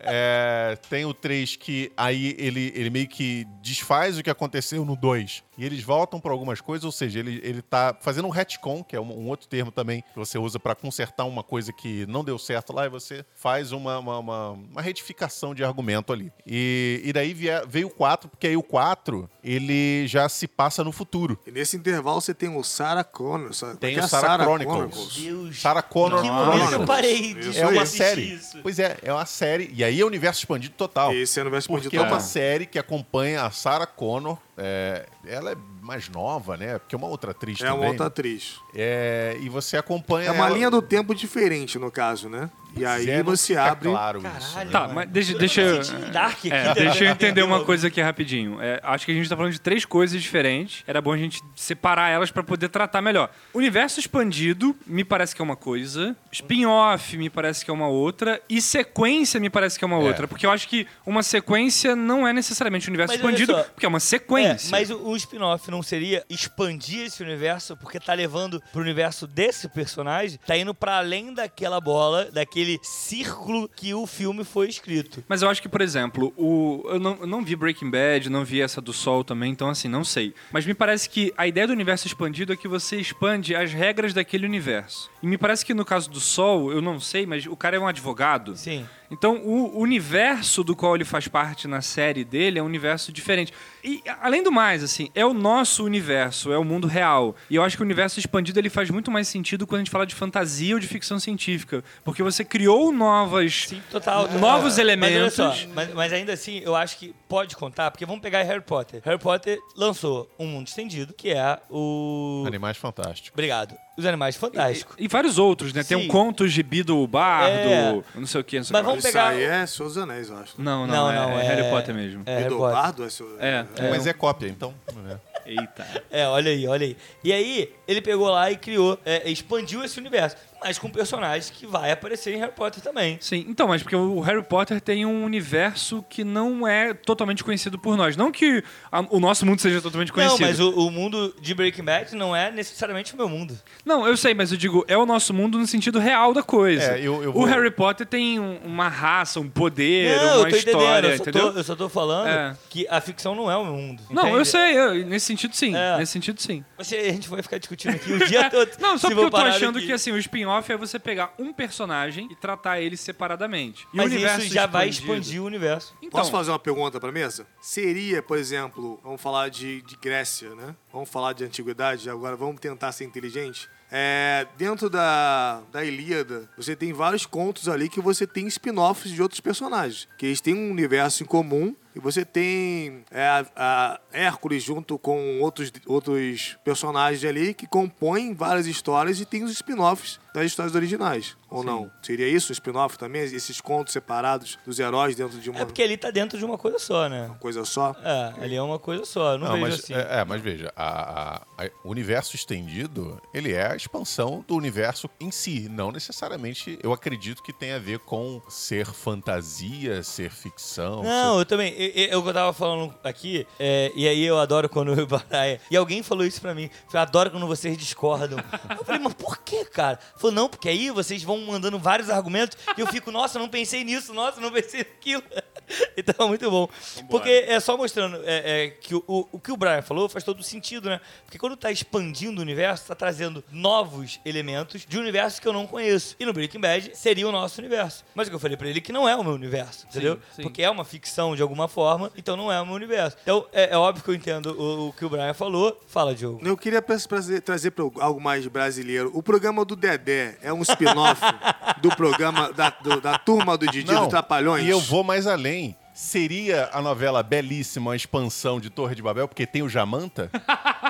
É, 0.00 0.76
tem 0.90 1.04
o 1.04 1.14
3 1.14 1.56
que 1.56 1.92
aí 1.96 2.34
ele, 2.38 2.72
ele 2.74 2.90
meio 2.90 3.08
que 3.08 3.46
desfaz 3.62 4.18
o 4.18 4.22
que 4.22 4.30
aconteceu 4.30 4.84
no 4.84 4.96
2. 4.96 5.42
E 5.56 5.64
eles 5.64 5.82
voltam 5.84 6.18
para 6.18 6.32
algumas 6.32 6.60
coisas, 6.60 6.84
ou 6.84 6.90
seja, 6.90 7.20
ele, 7.20 7.40
ele 7.44 7.62
tá 7.62 7.96
fazendo 8.00 8.26
um 8.26 8.30
retcon, 8.30 8.82
que 8.82 8.96
é 8.96 9.00
um, 9.00 9.20
um 9.20 9.28
outro 9.28 9.46
termo 9.46 9.70
também 9.70 10.02
que 10.12 10.18
você 10.18 10.36
usa 10.36 10.58
para 10.58 10.74
consertar 10.74 11.24
uma 11.26 11.44
coisa 11.44 11.72
que 11.72 12.04
não 12.06 12.24
deu 12.24 12.38
certo 12.38 12.72
lá, 12.72 12.86
e 12.86 12.88
você 12.88 13.24
faz 13.36 13.70
uma, 13.70 13.98
uma, 13.98 14.18
uma- 14.18 14.50
uma 14.50 14.82
retificação 14.82 15.54
de 15.54 15.62
argumento 15.64 16.12
ali. 16.12 16.32
E, 16.44 17.00
e 17.04 17.12
daí 17.12 17.32
vie- 17.32 17.64
veio 17.68 17.86
o 17.86 17.90
4, 17.90 18.28
porque 18.28 18.48
aí 18.48 18.56
o 18.56 18.62
4 18.64 19.30
ele 19.44 20.06
já 20.08 20.28
se 20.28 20.48
passa 20.48 20.82
no 20.82 20.90
futuro. 20.90 21.38
E 21.46 21.52
nesse 21.52 21.76
intervalo 21.76 22.20
você 22.20 22.34
tem 22.34 22.48
o 22.48 22.62
Sarah 22.64 23.04
Connor. 23.04 23.54
Sa- 23.54 23.76
Tem 23.76 23.94
que 23.94 24.00
é 24.00 24.04
o 24.04 24.08
Sarah 24.08 24.26
Sarah 24.28 24.44
Chronicles. 24.44 25.16
Deus. 25.22 25.60
Sarah 25.60 25.82
Connor 25.82 26.20
que 26.20 26.28
momento 26.30 26.50
eu 26.50 26.58
Chronicles. 26.68 26.86
parei 26.86 27.34
de 27.34 27.58
É 27.60 27.66
uma 27.68 27.86
série. 27.86 28.34
Isso. 28.34 28.58
Pois 28.60 28.78
é, 28.80 28.98
é 29.02 29.12
uma 29.12 29.26
série. 29.26 29.70
E 29.76 29.82
aí 29.82 30.00
é 30.00 30.04
universo 30.04 30.38
expandido 30.38 30.74
total. 30.76 31.12
Esse 31.12 31.40
é 31.40 31.42
o 31.42 31.46
universo 31.46 31.66
Porque 31.66 31.86
expandido 31.86 32.04
é 32.04 32.14
uma 32.14 32.20
série 32.20 32.64
que 32.64 32.78
acompanha 32.78 33.42
a 33.42 33.50
Sarah 33.50 33.86
Connor. 33.86 34.38
É, 34.56 35.06
ela 35.26 35.52
é 35.52 35.56
mais 35.82 36.08
nova, 36.08 36.56
né? 36.56 36.78
Porque 36.78 36.94
é 36.94 36.98
uma 36.98 37.08
outra 37.08 37.32
atriz 37.32 37.60
É 37.60 37.64
também. 37.66 37.80
uma 37.80 37.88
outra 37.88 38.06
atriz. 38.06 38.56
É, 38.74 39.36
e 39.40 39.48
você 39.48 39.76
acompanha 39.76 40.28
É 40.28 40.32
uma 40.32 40.46
ela- 40.46 40.56
linha 40.56 40.70
do 40.70 40.80
tempo 40.80 41.14
diferente, 41.14 41.78
no 41.78 41.90
caso, 41.90 42.28
né? 42.28 42.48
E 42.76 42.84
aí 42.84 43.08
É, 43.08 43.22
você 43.22 43.56
abre. 43.56 43.88
claro 43.88 44.18
isso. 44.18 44.26
Caralho. 44.52 44.66
né? 44.66 44.72
Tá, 44.72 44.88
mas 44.88 45.08
deixa, 45.08 45.32
Eu 45.32 45.38
deixa, 45.38 45.60
eu- 45.60 45.74
é, 45.76 45.78
né? 45.78 46.74
deixa 46.74 47.04
eu 47.04 47.08
entender 47.10 47.42
uma 47.42 47.50
Entendeu? 47.52 47.66
coisa 47.66 47.86
aqui 47.86 48.00
rapidinho. 48.00 48.60
É, 48.60 48.80
acho 48.82 49.06
que 49.06 49.12
a 49.12 49.14
gente 49.14 49.28
tá 49.28 49.36
falando 49.36 49.52
de 49.52 49.60
três 49.60 49.84
coisas 49.84 50.20
diferentes. 50.20 50.82
Era 50.84 51.00
bom 51.00 51.12
a 51.12 51.16
gente 51.16 51.40
separar 51.54 52.08
elas 52.10 52.32
pra 52.32 52.42
poder 52.42 52.68
tratar 52.70 53.00
melhor. 53.00 53.30
Universo 53.52 54.00
expandido 54.00 54.74
me 54.86 55.04
parece 55.04 55.36
que 55.36 55.40
é 55.40 55.44
uma 55.44 55.54
coisa, 55.54 56.16
spin-off 56.32 57.16
me 57.16 57.30
parece 57.30 57.64
que 57.64 57.70
é 57.70 57.74
uma 57.74 57.86
outra 57.86 58.40
e 58.48 58.60
sequência 58.60 59.38
me 59.38 59.48
parece 59.50 59.78
que 59.78 59.84
é 59.84 59.86
uma 59.86 59.98
outra, 59.98 60.26
porque 60.26 60.44
eu 60.44 60.50
acho 60.50 60.66
que 60.68 60.84
uma 61.06 61.22
sequência 61.22 61.94
não 61.94 62.26
é 62.26 62.32
necessariamente 62.32 62.88
um 62.88 62.90
universo 62.90 63.12
Mas 63.14 63.20
expandido, 63.20 63.54
porque 63.72 63.86
é 63.86 63.88
uma 63.88 63.98
É, 63.98 64.00
sequência. 64.44 64.70
mas 64.70 64.90
o, 64.90 64.98
o 65.08 65.16
spin-off 65.16 65.70
não 65.70 65.82
seria 65.82 66.24
expandir 66.28 67.06
esse 67.06 67.22
universo, 67.22 67.76
porque 67.76 67.98
tá 67.98 68.14
levando 68.14 68.62
pro 68.72 68.82
universo 68.82 69.26
desse 69.26 69.68
personagem, 69.68 70.38
tá 70.46 70.56
indo 70.56 70.74
pra 70.74 70.98
além 70.98 71.32
daquela 71.32 71.80
bola, 71.80 72.30
daquele 72.30 72.78
círculo 72.82 73.68
que 73.68 73.94
o 73.94 74.06
filme 74.06 74.44
foi 74.44 74.68
escrito. 74.68 75.24
Mas 75.28 75.42
eu 75.42 75.48
acho 75.48 75.60
que, 75.60 75.68
por 75.68 75.80
exemplo, 75.80 76.32
o, 76.36 76.82
eu, 76.88 76.98
não, 76.98 77.16
eu 77.20 77.26
não 77.26 77.44
vi 77.44 77.56
Breaking 77.56 77.90
Bad, 77.90 78.30
não 78.30 78.44
vi 78.44 78.60
essa 78.60 78.80
do 78.80 78.92
Sol 78.92 79.24
também, 79.24 79.52
então 79.52 79.68
assim, 79.68 79.88
não 79.88 80.04
sei. 80.04 80.34
Mas 80.52 80.66
me 80.66 80.74
parece 80.74 81.08
que 81.08 81.32
a 81.36 81.46
ideia 81.46 81.66
do 81.66 81.72
universo 81.72 82.06
expandido 82.06 82.52
é 82.52 82.56
que 82.56 82.68
você 82.68 82.96
expande 82.96 83.54
as 83.54 83.72
regras 83.72 84.12
daquele 84.12 84.46
universo. 84.46 85.10
E 85.22 85.26
me 85.26 85.38
parece 85.38 85.64
que 85.64 85.74
no 85.74 85.84
caso 85.84 86.10
do 86.10 86.20
Sol, 86.20 86.72
eu 86.72 86.80
não 86.80 87.00
sei, 87.00 87.26
mas 87.26 87.46
o 87.46 87.56
cara 87.56 87.76
é 87.76 87.80
um 87.80 87.86
advogado. 87.86 88.56
Sim. 88.56 88.86
Então, 89.16 89.36
o 89.44 89.78
universo 89.78 90.64
do 90.64 90.74
qual 90.74 90.96
ele 90.96 91.04
faz 91.04 91.28
parte 91.28 91.68
na 91.68 91.80
série 91.80 92.24
dele 92.24 92.58
é 92.58 92.62
um 92.62 92.66
universo 92.66 93.12
diferente. 93.12 93.52
E, 93.82 94.02
além 94.20 94.42
do 94.42 94.50
mais, 94.50 94.82
assim, 94.82 95.08
é 95.14 95.24
o 95.24 95.32
nosso 95.32 95.84
universo, 95.84 96.52
é 96.52 96.58
o 96.58 96.64
mundo 96.64 96.86
real. 96.88 97.36
E 97.48 97.54
eu 97.54 97.62
acho 97.62 97.76
que 97.76 97.82
o 97.82 97.84
universo 97.86 98.18
expandido 98.18 98.58
ele 98.58 98.68
faz 98.68 98.90
muito 98.90 99.10
mais 99.10 99.28
sentido 99.28 99.66
quando 99.66 99.76
a 99.80 99.84
gente 99.84 99.90
fala 99.90 100.04
de 100.04 100.14
fantasia 100.14 100.74
ou 100.74 100.80
de 100.80 100.88
ficção 100.88 101.20
científica. 101.20 101.84
Porque 102.04 102.22
você 102.22 102.44
criou 102.44 102.90
novas. 102.92 103.66
Sim, 103.68 103.80
total. 103.90 104.28
Novos 104.32 104.78
É, 104.78 104.80
elementos. 104.80 105.38
Mas, 105.38 105.58
só, 105.60 105.66
mas, 105.74 105.94
mas 105.94 106.12
ainda 106.12 106.32
assim, 106.32 106.58
eu 106.64 106.74
acho 106.74 106.98
que 106.98 107.14
pode 107.28 107.54
contar, 107.56 107.90
porque 107.92 108.04
vamos 108.04 108.20
pegar 108.20 108.42
Harry 108.42 108.60
Potter. 108.62 109.00
Harry 109.04 109.18
Potter 109.18 109.58
lançou 109.76 110.28
um 110.38 110.46
mundo 110.46 110.66
estendido, 110.66 111.14
que 111.14 111.30
é 111.30 111.58
o. 111.70 112.42
Animais 112.46 112.76
Fantásticos. 112.76 113.30
Obrigado. 113.32 113.76
Os 113.96 114.04
Animais 114.06 114.34
Fantásticos. 114.36 114.96
E, 114.98 115.04
e 115.04 115.08
vários 115.08 115.38
outros, 115.38 115.72
né? 115.72 115.84
Tem 115.84 115.98
Sim. 115.98 116.04
um 116.06 116.08
conto 116.08 116.46
gibi 116.48 116.82
do 116.82 117.06
Bardo, 117.06 117.54
É. 117.56 118.02
não 118.16 118.26
sei 118.26 118.40
o 118.40 118.44
que, 118.44 118.56
não 118.56 118.64
sei 118.64 118.72
Mas 118.72 118.80
o 118.80 118.84
que. 118.84 118.88
vamos 118.90 119.04
Isso 119.04 119.12
pegar- 119.12 119.28
aí 119.28 119.42
é 119.42 119.66
Senhor 119.66 119.88
dos 119.88 119.98
Anéis, 119.98 120.28
eu 120.30 120.36
acho. 120.38 120.52
Não, 120.58 120.86
não, 120.86 120.94
Não, 120.94 121.10
é, 121.10 121.14
não, 121.14 121.38
é 121.38 121.44
é- 121.44 121.48
Harry 121.54 121.70
Potter 121.70 121.94
mesmo. 121.94 122.22
É, 122.26 122.38
Harry 122.38 122.48
Potter. 122.50 122.66
Eduardo 122.68 123.04
é 123.04 123.08
Senhor... 123.10 123.36
É, 123.38 123.64
é. 123.76 123.90
Mas 123.90 124.06
é 124.06 124.12
cópia, 124.12 124.48
então. 124.48 124.74
né? 125.04 125.18
Eita. 125.46 125.86
É, 126.10 126.26
olha 126.26 126.50
aí, 126.50 126.66
olha 126.66 126.86
aí. 126.86 126.96
E 127.22 127.32
aí, 127.32 127.70
ele 127.86 128.00
pegou 128.00 128.28
lá 128.30 128.50
e 128.50 128.56
criou, 128.56 128.98
é, 129.04 129.30
expandiu 129.30 129.84
esse 129.84 129.98
universo. 130.00 130.36
Mas 130.64 130.78
com 130.78 130.88
personagens 130.88 131.50
que 131.50 131.66
vai 131.66 131.90
aparecer 131.90 132.34
em 132.34 132.38
Harry 132.38 132.52
Potter 132.52 132.82
também. 132.82 133.18
Sim, 133.20 133.44
então, 133.48 133.68
mas 133.68 133.82
porque 133.82 133.94
o 133.94 134.18
Harry 134.20 134.42
Potter 134.42 134.80
tem 134.80 135.04
um 135.04 135.22
universo 135.24 136.02
que 136.08 136.24
não 136.24 136.66
é 136.66 136.94
totalmente 136.94 137.44
conhecido 137.44 137.78
por 137.78 137.96
nós. 137.98 138.16
Não 138.16 138.32
que 138.32 138.64
a- 138.90 139.04
o 139.10 139.20
nosso 139.20 139.44
mundo 139.44 139.60
seja 139.60 139.80
totalmente 139.82 140.10
conhecido. 140.12 140.40
Não, 140.40 140.46
mas 140.48 140.58
o, 140.60 140.70
o 140.86 140.90
mundo 140.90 141.34
de 141.40 141.54
Breaking 141.54 141.84
Bad 141.84 142.16
não 142.16 142.34
é 142.34 142.50
necessariamente 142.50 143.12
o 143.12 143.16
meu 143.16 143.28
mundo. 143.28 143.58
Não, 143.84 144.06
eu 144.06 144.16
sei, 144.16 144.32
mas 144.32 144.50
eu 144.52 144.56
digo, 144.58 144.84
é 144.88 144.96
o 144.96 145.04
nosso 145.04 145.34
mundo 145.34 145.58
no 145.58 145.66
sentido 145.66 145.98
real 145.98 146.32
da 146.32 146.42
coisa. 146.42 146.92
É, 146.96 146.98
eu- 147.00 147.22
eu 147.22 147.30
O 147.30 147.32
vou- 147.34 147.44
Harry 147.44 147.70
Potter 147.70 148.06
tem 148.06 148.40
um- 148.40 148.58
uma 148.64 148.88
raça, 148.88 149.38
um 149.40 149.48
poder, 149.50 150.16
não, 150.16 150.38
uma 150.40 150.48
eu 150.50 150.56
história. 150.56 151.08
Eu 151.08 151.16
só 151.18 151.22
entendeu? 151.22 151.52
tô, 151.52 151.58
eu 151.58 151.64
só 151.64 151.76
tô 151.76 151.88
falando 151.90 152.28
É. 152.28 152.56
que 152.70 152.86
a 152.88 153.00
ficção 153.02 153.34
não 153.34 153.50
é 153.50 153.56
o 153.56 153.64
meu 153.64 153.74
mundo. 153.74 154.02
Não, 154.10 154.24
eu 154.28 154.28
entende? 154.40 154.48
sei, 154.48 154.78
eu- 154.78 154.94
nesse 155.06 155.26
sentido 155.26 155.54
sim. 155.54 155.76
É. 155.76 155.98
Nesse 155.98 156.12
sentido 156.12 156.40
sim. 156.40 156.64
Você, 156.78 156.96
a 156.96 157.12
gente 157.12 157.28
vai 157.28 157.42
ficar 157.42 157.58
discutindo 157.58 157.94
aqui 157.94 158.12
o 158.12 158.26
dia 158.26 158.48
todo. 158.50 158.70
Não, 158.80 158.96
só 158.96 159.08
porque 159.08 159.24
eu 159.24 159.30
tô 159.30 159.36
achando 159.36 159.76
aqui. 159.78 159.88
que 159.88 159.92
assim, 159.92 160.10
o 160.12 160.18
spin-off 160.60 160.72
é 160.72 160.76
você 160.76 160.98
pegar 160.98 161.34
um 161.38 161.52
personagem 161.52 162.28
e 162.30 162.36
tratar 162.36 162.80
ele 162.80 162.96
separadamente. 162.96 163.86
E 163.92 163.96
Mas 163.96 164.06
o 164.06 164.14
universo 164.14 164.40
isso 164.44 164.54
já 164.54 164.66
vai 164.66 164.88
expandido- 164.88 165.12
expandir 165.20 165.42
o 165.42 165.46
universo. 165.46 165.94
Então, 166.02 166.20
Posso 166.20 166.30
fazer 166.30 166.50
uma 166.50 166.58
pergunta 166.58 167.00
pra 167.00 167.10
mesa? 167.12 167.46
Seria, 167.60 168.22
por 168.22 168.38
exemplo, 168.38 169.00
vamos 169.02 169.20
falar 169.20 169.48
de, 169.48 169.82
de 169.82 169.96
Grécia, 169.96 170.54
né? 170.54 170.74
Vamos 170.92 171.08
falar 171.08 171.32
de 171.32 171.44
antiguidade, 171.44 172.08
agora 172.08 172.36
vamos 172.36 172.60
tentar 172.60 172.92
ser 172.92 173.04
inteligente. 173.04 173.68
É, 173.90 174.46
dentro 174.56 174.90
da, 174.90 175.60
da 175.70 175.84
Ilíada, 175.84 176.48
você 176.56 176.74
tem 176.74 176.92
vários 176.92 177.26
contos 177.26 177.68
ali 177.68 177.88
que 177.88 178.00
você 178.00 178.26
tem 178.26 178.46
spin-offs 178.48 179.12
de 179.12 179.22
outros 179.22 179.40
personagens. 179.40 180.08
Que 180.18 180.26
eles 180.26 180.40
têm 180.40 180.54
um 180.54 180.70
universo 180.70 181.22
em 181.22 181.26
comum 181.26 181.76
e 181.94 182.00
você 182.00 182.24
tem 182.24 183.04
é, 183.10 183.26
a, 183.26 183.46
a 183.56 184.00
Hércules 184.12 184.62
junto 184.62 184.98
com 184.98 185.40
outros, 185.40 185.70
outros 185.86 186.56
personagens 186.64 187.24
ali 187.24 187.54
que 187.54 187.66
compõem 187.66 188.34
várias 188.34 188.66
histórias 188.66 189.20
e 189.20 189.24
tem 189.24 189.42
os 189.44 189.52
spin-offs 189.52 190.18
das 190.34 190.46
histórias 190.46 190.74
originais. 190.74 191.36
Ou 191.48 191.62
não? 191.62 191.88
Seria 192.02 192.26
isso, 192.28 192.50
um 192.50 192.52
spin-off 192.54 192.98
também? 192.98 193.22
Esses 193.22 193.60
contos 193.60 193.92
separados 193.92 194.58
dos 194.66 194.80
heróis 194.80 195.14
dentro 195.14 195.38
de 195.38 195.48
uma 195.48 195.60
É 195.60 195.64
porque 195.64 195.80
ele 195.80 195.96
tá 195.96 196.10
dentro 196.10 196.36
de 196.36 196.44
uma 196.44 196.58
coisa 196.58 196.80
só, 196.80 197.08
né? 197.08 197.30
coisa 197.38 197.64
só? 197.64 197.94
É, 198.02 198.42
ali 198.42 198.56
é 198.56 198.62
uma 198.62 198.78
coisa 198.80 199.04
só. 199.04 199.38
Não, 199.38 199.46
Não, 199.46 199.52
vejo 199.54 199.60
mas, 199.66 199.74
assim. 199.74 199.94
é, 199.94 200.20
é, 200.20 200.24
mas 200.24 200.40
veja, 200.42 200.72
a- 200.74 201.44
a- 201.58 201.64
a- 201.64 201.70
o 201.84 201.90
universo 201.90 202.34
estendido, 202.34 203.22
ele 203.32 203.52
é 203.52 203.70
a 203.70 203.76
expansão 203.76 204.44
do 204.48 204.56
universo 204.56 205.08
em 205.20 205.30
si. 205.30 205.68
Não 205.70 205.92
necessariamente, 205.92 206.76
eu 206.82 206.92
acredito 206.92 207.40
que 207.40 207.52
tem 207.52 207.72
a 207.72 207.78
ver 207.78 208.00
com 208.00 208.42
ser 208.48 208.86
fantasia, 208.86 210.02
ser 210.02 210.30
ficção. 210.30 211.02
Não, 211.04 211.38
eu 211.38 211.44
também. 211.46 211.72
Eu, 211.94 212.20
eu, 212.20 212.26
eu 212.26 212.32
tava 212.32 212.52
falando 212.52 212.94
aqui, 213.02 213.46
é, 213.58 213.92
e 213.94 214.08
aí 214.08 214.24
eu 214.24 214.38
adoro 214.38 214.68
quando 214.68 214.92
eu 214.98 215.06
baraia. 215.06 215.60
E 215.70 215.76
alguém 215.76 216.02
falou 216.02 216.24
isso 216.24 216.40
pra 216.40 216.54
mim. 216.54 216.70
Eu 216.92 217.00
adoro 217.00 217.30
quando 217.30 217.46
vocês 217.46 217.76
discordam. 217.76 218.38
Eu 218.70 218.84
falei, 218.84 219.00
mas 219.00 219.14
por 219.14 219.38
que, 219.38 219.64
cara? 219.66 219.98
Falou, 220.16 220.34
não, 220.34 220.48
porque 220.48 220.68
aí 220.68 220.90
vocês 220.90 221.22
vão 221.22 221.38
mandando 221.38 221.78
vários 221.78 222.10
argumentos 222.10 222.56
e 222.76 222.80
eu 222.80 222.86
fico, 222.86 223.10
nossa, 223.10 223.38
não 223.38 223.48
pensei 223.48 223.84
nisso, 223.84 224.14
nossa, 224.14 224.40
não 224.40 224.50
pensei 224.50 224.80
naquilo. 224.80 225.22
Então, 225.96 226.28
muito 226.28 226.50
bom. 226.50 226.68
Porque 227.08 227.30
é 227.46 227.58
só 227.60 227.76
mostrando 227.76 228.20
é, 228.24 228.64
é, 228.64 228.68
que 228.70 228.94
o, 228.96 229.04
o, 229.06 229.28
o 229.32 229.38
que 229.38 229.52
o 229.52 229.56
Brian 229.56 229.80
falou 229.80 230.08
faz 230.08 230.24
todo 230.24 230.42
sentido, 230.42 230.88
né? 230.90 231.00
Porque 231.24 231.38
quando 231.38 231.56
tá 231.56 231.70
expandindo 231.70 232.40
o 232.40 232.42
universo, 232.42 232.86
tá 232.88 232.94
trazendo 232.96 233.44
novos 233.50 234.20
elementos 234.24 234.84
de 234.86 234.98
um 234.98 235.00
universo 235.00 235.40
que 235.40 235.46
eu 235.46 235.52
não 235.52 235.66
conheço. 235.66 236.16
E 236.18 236.26
no 236.26 236.32
Breaking 236.32 236.60
Bad 236.60 236.90
seria 236.94 237.28
o 237.28 237.32
nosso 237.32 237.60
universo. 237.60 238.04
Mas 238.14 238.26
o 238.26 238.30
que 238.30 238.34
eu 238.36 238.40
falei 238.40 238.56
pra 238.56 238.68
ele 238.68 238.78
é 238.78 238.82
que 238.82 238.92
não 238.92 239.08
é 239.08 239.14
o 239.14 239.22
meu 239.22 239.32
universo, 239.34 239.86
entendeu? 239.88 240.18
sim. 240.34 240.42
Porque 240.42 240.62
é 240.62 240.68
uma 240.68 240.84
ficção 240.84 241.36
de 241.36 241.42
alguma 241.42 241.68
forma, 241.68 242.10
então 242.16 242.36
não 242.36 242.50
é 242.50 242.60
o 242.60 242.66
meu 242.66 242.74
universo. 242.74 243.16
Então 243.22 243.46
é, 243.52 243.72
é 243.72 243.76
óbvio 243.78 244.02
que 244.04 244.10
eu 244.10 244.14
entendo 244.14 244.46
o, 244.60 244.88
o 244.88 244.92
que 244.92 245.04
o 245.04 245.08
Brian 245.08 245.32
falou. 245.32 245.80
Fala, 245.86 246.14
Diogo. 246.14 246.40
Eu 246.46 246.56
queria 246.56 246.82
trazer, 246.82 247.40
trazer 247.40 247.70
pra 247.70 247.84
algo 248.00 248.20
mais 248.20 248.46
brasileiro. 248.48 249.10
O 249.14 249.22
programa 249.22 249.64
do 249.64 249.76
Dedé 249.76 250.36
é 250.42 250.52
um 250.52 250.62
spin-off 250.62 251.20
do 251.80 251.88
programa 251.94 252.52
da, 252.52 252.70
do- 252.70 253.00
da 253.00 253.16
turma 253.18 253.56
do 253.56 253.66
Didi, 253.66 253.84
do 253.94 254.08
Trapalhões? 254.08 254.64
E 254.66 254.68
eu 254.68 254.80
vou 254.80 255.04
mais 255.04 255.26
além. 255.26 255.63
Seria 255.94 256.68
a 256.72 256.82
novela 256.82 257.22
belíssima 257.22 257.92
a 257.92 257.96
expansão 257.96 258.58
de 258.58 258.68
Torre 258.68 258.96
de 258.96 259.02
Babel, 259.02 259.28
porque 259.28 259.46
tem 259.46 259.62
o 259.62 259.68
Jamanta? 259.68 260.28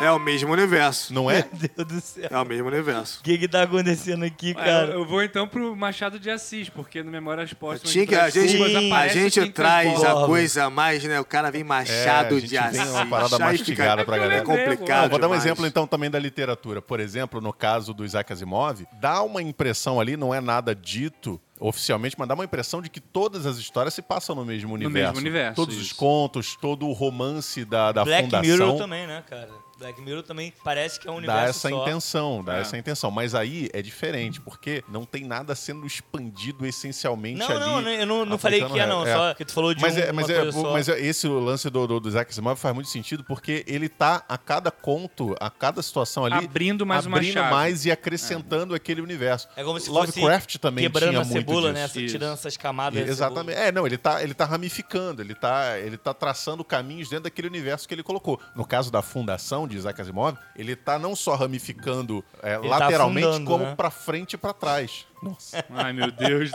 É 0.00 0.10
o 0.10 0.18
mesmo 0.18 0.52
universo. 0.52 1.12
Não 1.14 1.30
é? 1.30 1.46
Meu 1.76 1.84
Deus 1.84 1.88
do 1.88 2.00
céu. 2.00 2.28
É 2.30 2.38
o 2.38 2.44
mesmo 2.44 2.66
universo. 2.68 3.20
O 3.20 3.22
que 3.22 3.38
que 3.38 3.46
tá 3.46 3.62
acontecendo 3.62 4.24
aqui, 4.24 4.52
Ah, 4.52 4.64
cara? 4.64 4.86
eu, 4.88 5.00
eu 5.00 5.04
vou 5.06 5.22
então 5.22 5.46
pro 5.46 5.76
Machado 5.76 6.18
de 6.18 6.30
Assis, 6.30 6.68
porque 6.68 7.02
no 7.02 7.10
Memórias 7.10 7.52
Póstumas 7.52 7.92
Tinha 7.92 8.06
que, 8.06 8.14
a 8.14 8.28
gente, 8.28 8.52
Sim, 8.52 8.92
a 8.92 9.08
gente 9.08 9.50
traz 9.50 10.02
a 10.02 10.26
coisa 10.26 10.68
mais, 10.70 11.04
né? 11.04 11.20
O 11.20 11.24
cara 11.24 11.50
vem 11.50 11.62
Machado 11.62 12.34
É, 12.34 12.38
a 12.38 12.40
gente 12.40 12.48
de 12.48 12.58
Assis. 12.58 12.88
uma 12.88 13.06
parada 13.06 13.36
aí 13.36 13.42
mastigada 13.42 14.04
pra 14.04 14.18
galera. 14.18 14.40
É 14.40 14.44
complicado. 14.44 15.02
Não, 15.02 15.10
vou 15.10 15.18
dar 15.18 15.26
um 15.26 15.30
demais. 15.30 15.44
exemplo 15.44 15.66
então 15.66 15.86
também 15.86 16.10
da 16.10 16.18
literatura. 16.18 16.82
Por 16.82 16.98
exemplo, 16.98 17.40
no 17.40 17.52
caso 17.52 17.94
do 17.94 18.04
Isaac 18.04 18.32
Asimov, 18.32 18.84
dá 19.00 19.22
uma 19.22 19.42
impressão 19.42 20.00
ali, 20.00 20.16
não 20.16 20.34
é 20.34 20.40
nada 20.40 20.74
dito 20.74 21.40
oficialmente, 21.62 22.16
mas 22.18 22.28
dá 22.28 22.34
uma 22.34 22.44
impressão 22.44 22.82
de 22.82 22.90
que 22.90 23.00
todas 23.00 23.46
as 23.46 23.56
histórias 23.56 23.94
se 23.94 24.02
passam 24.02 24.34
no 24.34 24.44
mesmo 24.44 24.74
universo. 24.74 25.14
mesmo 25.14 25.18
universo, 25.18 25.56
Todos 25.56 25.76
os 25.76 25.86
isso. 25.86 25.94
contos, 25.96 26.56
todo 26.60 26.86
o 26.88 26.92
romance 26.92 27.64
da, 27.64 27.92
da 27.92 28.04
Black 28.04 28.24
fundação. 28.24 28.42
Mirror 28.56 28.76
também, 28.78 29.06
né, 29.06 29.22
cara? 29.28 29.48
Black 29.82 30.00
Mirror 30.00 30.22
também 30.22 30.52
parece 30.64 30.98
que 31.00 31.08
é 31.08 31.10
um 31.10 31.16
universo 31.16 31.42
Dá 31.42 31.48
essa 31.48 31.68
só. 31.68 31.82
intenção, 31.82 32.42
dá 32.44 32.56
É. 32.56 32.60
essa 32.60 32.76
intenção. 32.78 33.10
Mas 33.10 33.34
aí 33.34 33.68
é 33.72 33.82
diferente, 33.82 34.40
porque 34.40 34.82
não 34.88 35.04
tem 35.04 35.24
nada 35.24 35.54
sendo 35.54 35.86
expandido 35.86 36.64
essencialmente 36.66 37.38
Não, 37.40 37.46
ali. 37.48 37.60
não, 37.60 37.88
eu 37.90 38.06
não, 38.06 38.24
não 38.24 38.38
falei 38.38 38.64
que 38.64 38.78
é, 38.78 38.86
não. 38.86 39.06
É. 39.06 39.12
Só 39.12 39.34
que 39.34 39.44
tu 39.44 39.52
falou 39.52 39.74
de 39.74 39.82
Mas, 39.82 39.96
um, 39.96 40.00
é, 40.00 40.12
mas, 40.12 40.26
uma 40.28 40.32
é, 40.34 40.36
coisa 40.42 40.52
só. 40.52 40.72
mas 40.72 40.88
é- 40.88 41.00
esse 41.00 41.26
lance 41.28 41.68
do, 41.70 41.86
do, 41.86 42.00
do 42.00 42.08
Isaac 42.08 42.30
Asimov 42.30 42.58
faz 42.58 42.74
muito 42.74 42.88
sentido, 42.90 43.24
porque 43.24 43.64
ele 43.66 43.88
tá 43.88 44.24
a 44.28 44.38
cada 44.38 44.70
conto, 44.70 45.34
a 45.40 45.50
cada 45.50 45.82
situação 45.82 46.24
ali... 46.24 46.34
Abrindo 46.44 46.86
mais 46.86 47.06
uma 47.06 47.16
abrindo 47.18 47.34
chave. 47.34 47.50
mais 47.50 47.84
e 47.84 47.90
acrescentando 47.90 48.74
aquele 48.74 49.00
universo. 49.00 49.48
É 49.56 49.64
como 49.64 49.78
se 49.80 49.90
Lovecraft 49.90 50.44
fosse 50.52 50.58
também 50.58 50.84
quebrando 50.84 51.10
tinha 51.10 51.20
a 51.20 51.24
cebola, 51.24 51.72
né? 51.72 51.82
Essa- 51.84 51.92
Tirando 52.06 52.34
essas 52.34 52.56
camadas. 52.56 53.00
E- 53.00 53.04
da 53.04 53.10
Exatamente. 53.10 53.58
É, 53.58 53.72
não, 53.72 53.86
ele 53.86 53.98
tá, 53.98 54.22
ele 54.22 54.34
tá 54.34 54.44
ramificando, 54.44 55.22
ele 55.22 55.34
tá, 55.34 55.78
ele 55.78 55.96
tá 55.96 56.14
traçando 56.14 56.64
caminhos 56.64 57.08
dentro 57.08 57.24
daquele 57.24 57.48
universo 57.48 57.88
que 57.88 57.94
ele 57.94 58.02
colocou. 58.02 58.40
No 58.54 58.64
caso 58.64 58.90
da 58.90 59.02
fundação 59.02 59.66
de 59.72 59.78
Isaac 59.78 60.00
Asimov, 60.00 60.36
ele 60.54 60.76
tá 60.76 60.98
não 60.98 61.16
só 61.16 61.34
ramificando 61.34 62.24
é, 62.42 62.58
tá 62.58 62.66
lateralmente, 62.66 63.26
afundando, 63.26 63.50
como 63.50 63.64
né? 63.64 63.74
pra 63.74 63.90
frente 63.90 64.34
e 64.34 64.36
pra 64.36 64.52
trás. 64.52 65.06
Nossa. 65.22 65.64
Ai, 65.70 65.92
meu 65.92 66.10
Deus 66.10 66.50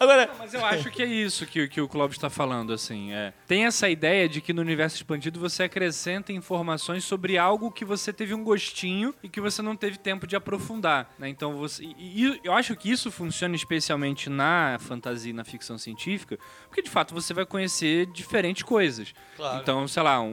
Agora, 0.00 0.30
Mas 0.38 0.54
eu 0.54 0.64
acho 0.64 0.90
que 0.92 1.02
é 1.02 1.06
isso 1.06 1.44
que, 1.44 1.66
que 1.66 1.80
o 1.80 1.88
Clóvis 1.88 2.16
está 2.16 2.30
falando, 2.30 2.72
assim. 2.72 3.12
É. 3.12 3.32
Tem 3.48 3.66
essa 3.66 3.88
ideia 3.88 4.28
de 4.28 4.40
que 4.40 4.52
no 4.52 4.62
universo 4.62 4.94
expandido 4.96 5.40
você 5.40 5.64
acrescenta 5.64 6.32
informações 6.32 7.04
sobre 7.04 7.36
algo 7.36 7.72
que 7.72 7.84
você 7.84 8.12
teve 8.12 8.32
um 8.32 8.44
gostinho 8.44 9.12
e 9.22 9.28
que 9.28 9.40
você 9.40 9.60
não 9.60 9.74
teve 9.74 9.98
tempo 9.98 10.24
de 10.26 10.36
aprofundar. 10.36 11.12
Né? 11.18 11.28
Então 11.28 11.56
você. 11.56 11.82
E, 11.82 12.24
e 12.26 12.40
eu 12.44 12.52
acho 12.52 12.76
que 12.76 12.88
isso 12.90 13.10
funciona 13.10 13.56
especialmente 13.56 14.30
na 14.30 14.78
fantasia 14.80 15.30
e 15.30 15.34
na 15.34 15.44
ficção 15.44 15.76
científica, 15.76 16.38
porque 16.68 16.80
de 16.82 16.90
fato 16.90 17.12
você 17.12 17.34
vai 17.34 17.44
conhecer 17.44 18.06
diferentes 18.06 18.62
coisas. 18.62 19.12
Claro. 19.36 19.60
Então, 19.60 19.88
sei 19.88 20.02
lá, 20.04 20.20
um- 20.20 20.28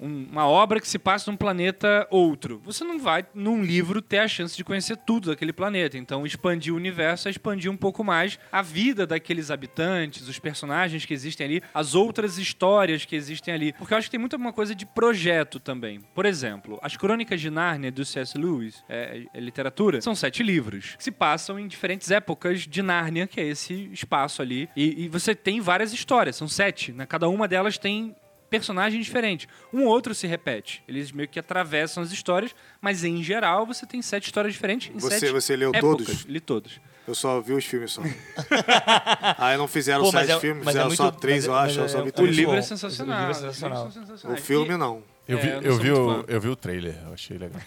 um- 0.00 0.06
um- 0.06 0.28
uma 0.30 0.46
obra 0.46 0.80
que 0.80 0.86
se 0.86 0.98
passa 0.98 1.28
num 1.28 1.36
planeta 1.36 2.06
outro. 2.08 2.60
Você 2.64 2.84
não 2.84 3.00
vai, 3.00 3.26
num 3.34 3.62
livro, 3.64 4.00
ter 4.00 4.18
a 4.18 4.28
chance 4.28 4.56
de 4.56 4.62
conhecer 4.62 4.96
tudo 4.98 5.30
daquele 5.30 5.52
planeta. 5.52 5.98
Então, 5.98 6.24
expandir 6.24 6.72
o 6.72 6.76
universo 6.76 7.26
é 7.26 7.32
expandir 7.32 7.68
um 7.70 7.76
pouco 7.76 8.04
mais 8.04 8.38
a 8.52 8.62
vida 8.62 8.75
daqueles 9.06 9.50
habitantes, 9.50 10.28
os 10.28 10.38
personagens 10.38 11.04
que 11.04 11.14
existem 11.14 11.46
ali, 11.46 11.62
as 11.72 11.94
outras 11.94 12.38
histórias 12.38 13.04
que 13.04 13.16
existem 13.16 13.54
ali. 13.54 13.72
Porque 13.72 13.94
eu 13.94 13.98
acho 13.98 14.06
que 14.08 14.12
tem 14.12 14.20
muita 14.20 14.36
uma 14.36 14.52
coisa 14.52 14.74
de 14.74 14.84
projeto 14.84 15.58
também. 15.58 16.00
Por 16.14 16.26
exemplo, 16.26 16.78
as 16.82 16.96
Crônicas 16.96 17.40
de 17.40 17.50
Nárnia 17.50 17.90
do 17.90 18.04
C.S. 18.04 18.36
Lewis, 18.36 18.82
é, 18.88 19.22
é 19.32 19.40
literatura, 19.40 20.00
são 20.00 20.14
sete 20.14 20.42
livros 20.42 20.94
que 20.96 21.04
se 21.04 21.10
passam 21.10 21.58
em 21.58 21.66
diferentes 21.66 22.10
épocas 22.10 22.60
de 22.66 22.82
Nárnia, 22.82 23.26
que 23.26 23.40
é 23.40 23.44
esse 23.46 23.88
espaço 23.92 24.42
ali. 24.42 24.68
E, 24.76 25.04
e 25.04 25.08
você 25.08 25.34
tem 25.34 25.60
várias 25.60 25.92
histórias, 25.92 26.36
são 26.36 26.48
sete. 26.48 26.92
Né? 26.92 27.06
Cada 27.06 27.28
uma 27.28 27.48
delas 27.48 27.78
tem 27.78 28.14
personagem 28.48 29.00
diferente. 29.00 29.48
Um 29.72 29.84
outro 29.84 30.14
se 30.14 30.26
repete. 30.26 30.82
Eles 30.86 31.10
meio 31.12 31.28
que 31.28 31.38
atravessam 31.38 32.02
as 32.02 32.12
histórias, 32.12 32.54
mas 32.80 33.04
em 33.04 33.22
geral 33.22 33.66
você 33.66 33.84
tem 33.86 34.00
sete 34.02 34.26
histórias 34.26 34.54
diferentes 34.54 34.94
em 34.94 34.98
Você- 34.98 35.18
sete 35.18 35.32
você 35.32 35.56
leu 35.56 35.70
épocas. 35.74 36.06
todos? 36.06 36.22
Li 36.24 36.40
todos. 36.40 36.80
Eu 37.06 37.14
só 37.14 37.40
vi 37.40 37.52
os 37.52 37.64
filmes 37.64 37.92
só. 37.92 38.02
Aí 39.38 39.56
não 39.56 39.68
fizeram 39.68 40.02
Pô, 40.04 40.10
sete 40.10 40.32
é- 40.32 40.40
filmes, 40.40 40.62
é 40.62 40.66
fizeram 40.66 40.86
muito- 40.88 40.96
só 40.96 41.10
três, 41.10 41.46
mas 41.46 41.46
é- 41.46 41.48
eu 41.48 41.54
acho. 41.54 41.80
mas 41.80 41.82
Eu 41.82 41.88
só 41.88 41.98
é- 41.98 42.02
vi 42.02 42.06
é 42.08 42.10
O 42.10 42.12
três. 42.12 42.28
muito 42.28 42.40
livro 42.40 42.54
é 42.56 42.62
sensacional. 42.62 43.16
O 43.16 43.20
livro 43.28 43.32
é 43.32 43.36
livros 43.40 43.56
sensacional. 43.94 44.36
O 44.36 44.36
filme 44.40 44.76
não. 44.76 45.02
Eu 45.28 45.38
vi, 45.38 45.48
É, 45.48 45.60
eu 45.62 45.76
vi 45.78 45.90
o, 45.92 46.24
eu 46.28 46.40
vi 46.40 46.48
o 46.48 46.56
trailer, 46.56 46.96
eu 47.06 47.12
achei 47.14 47.36
legal. 47.38 47.60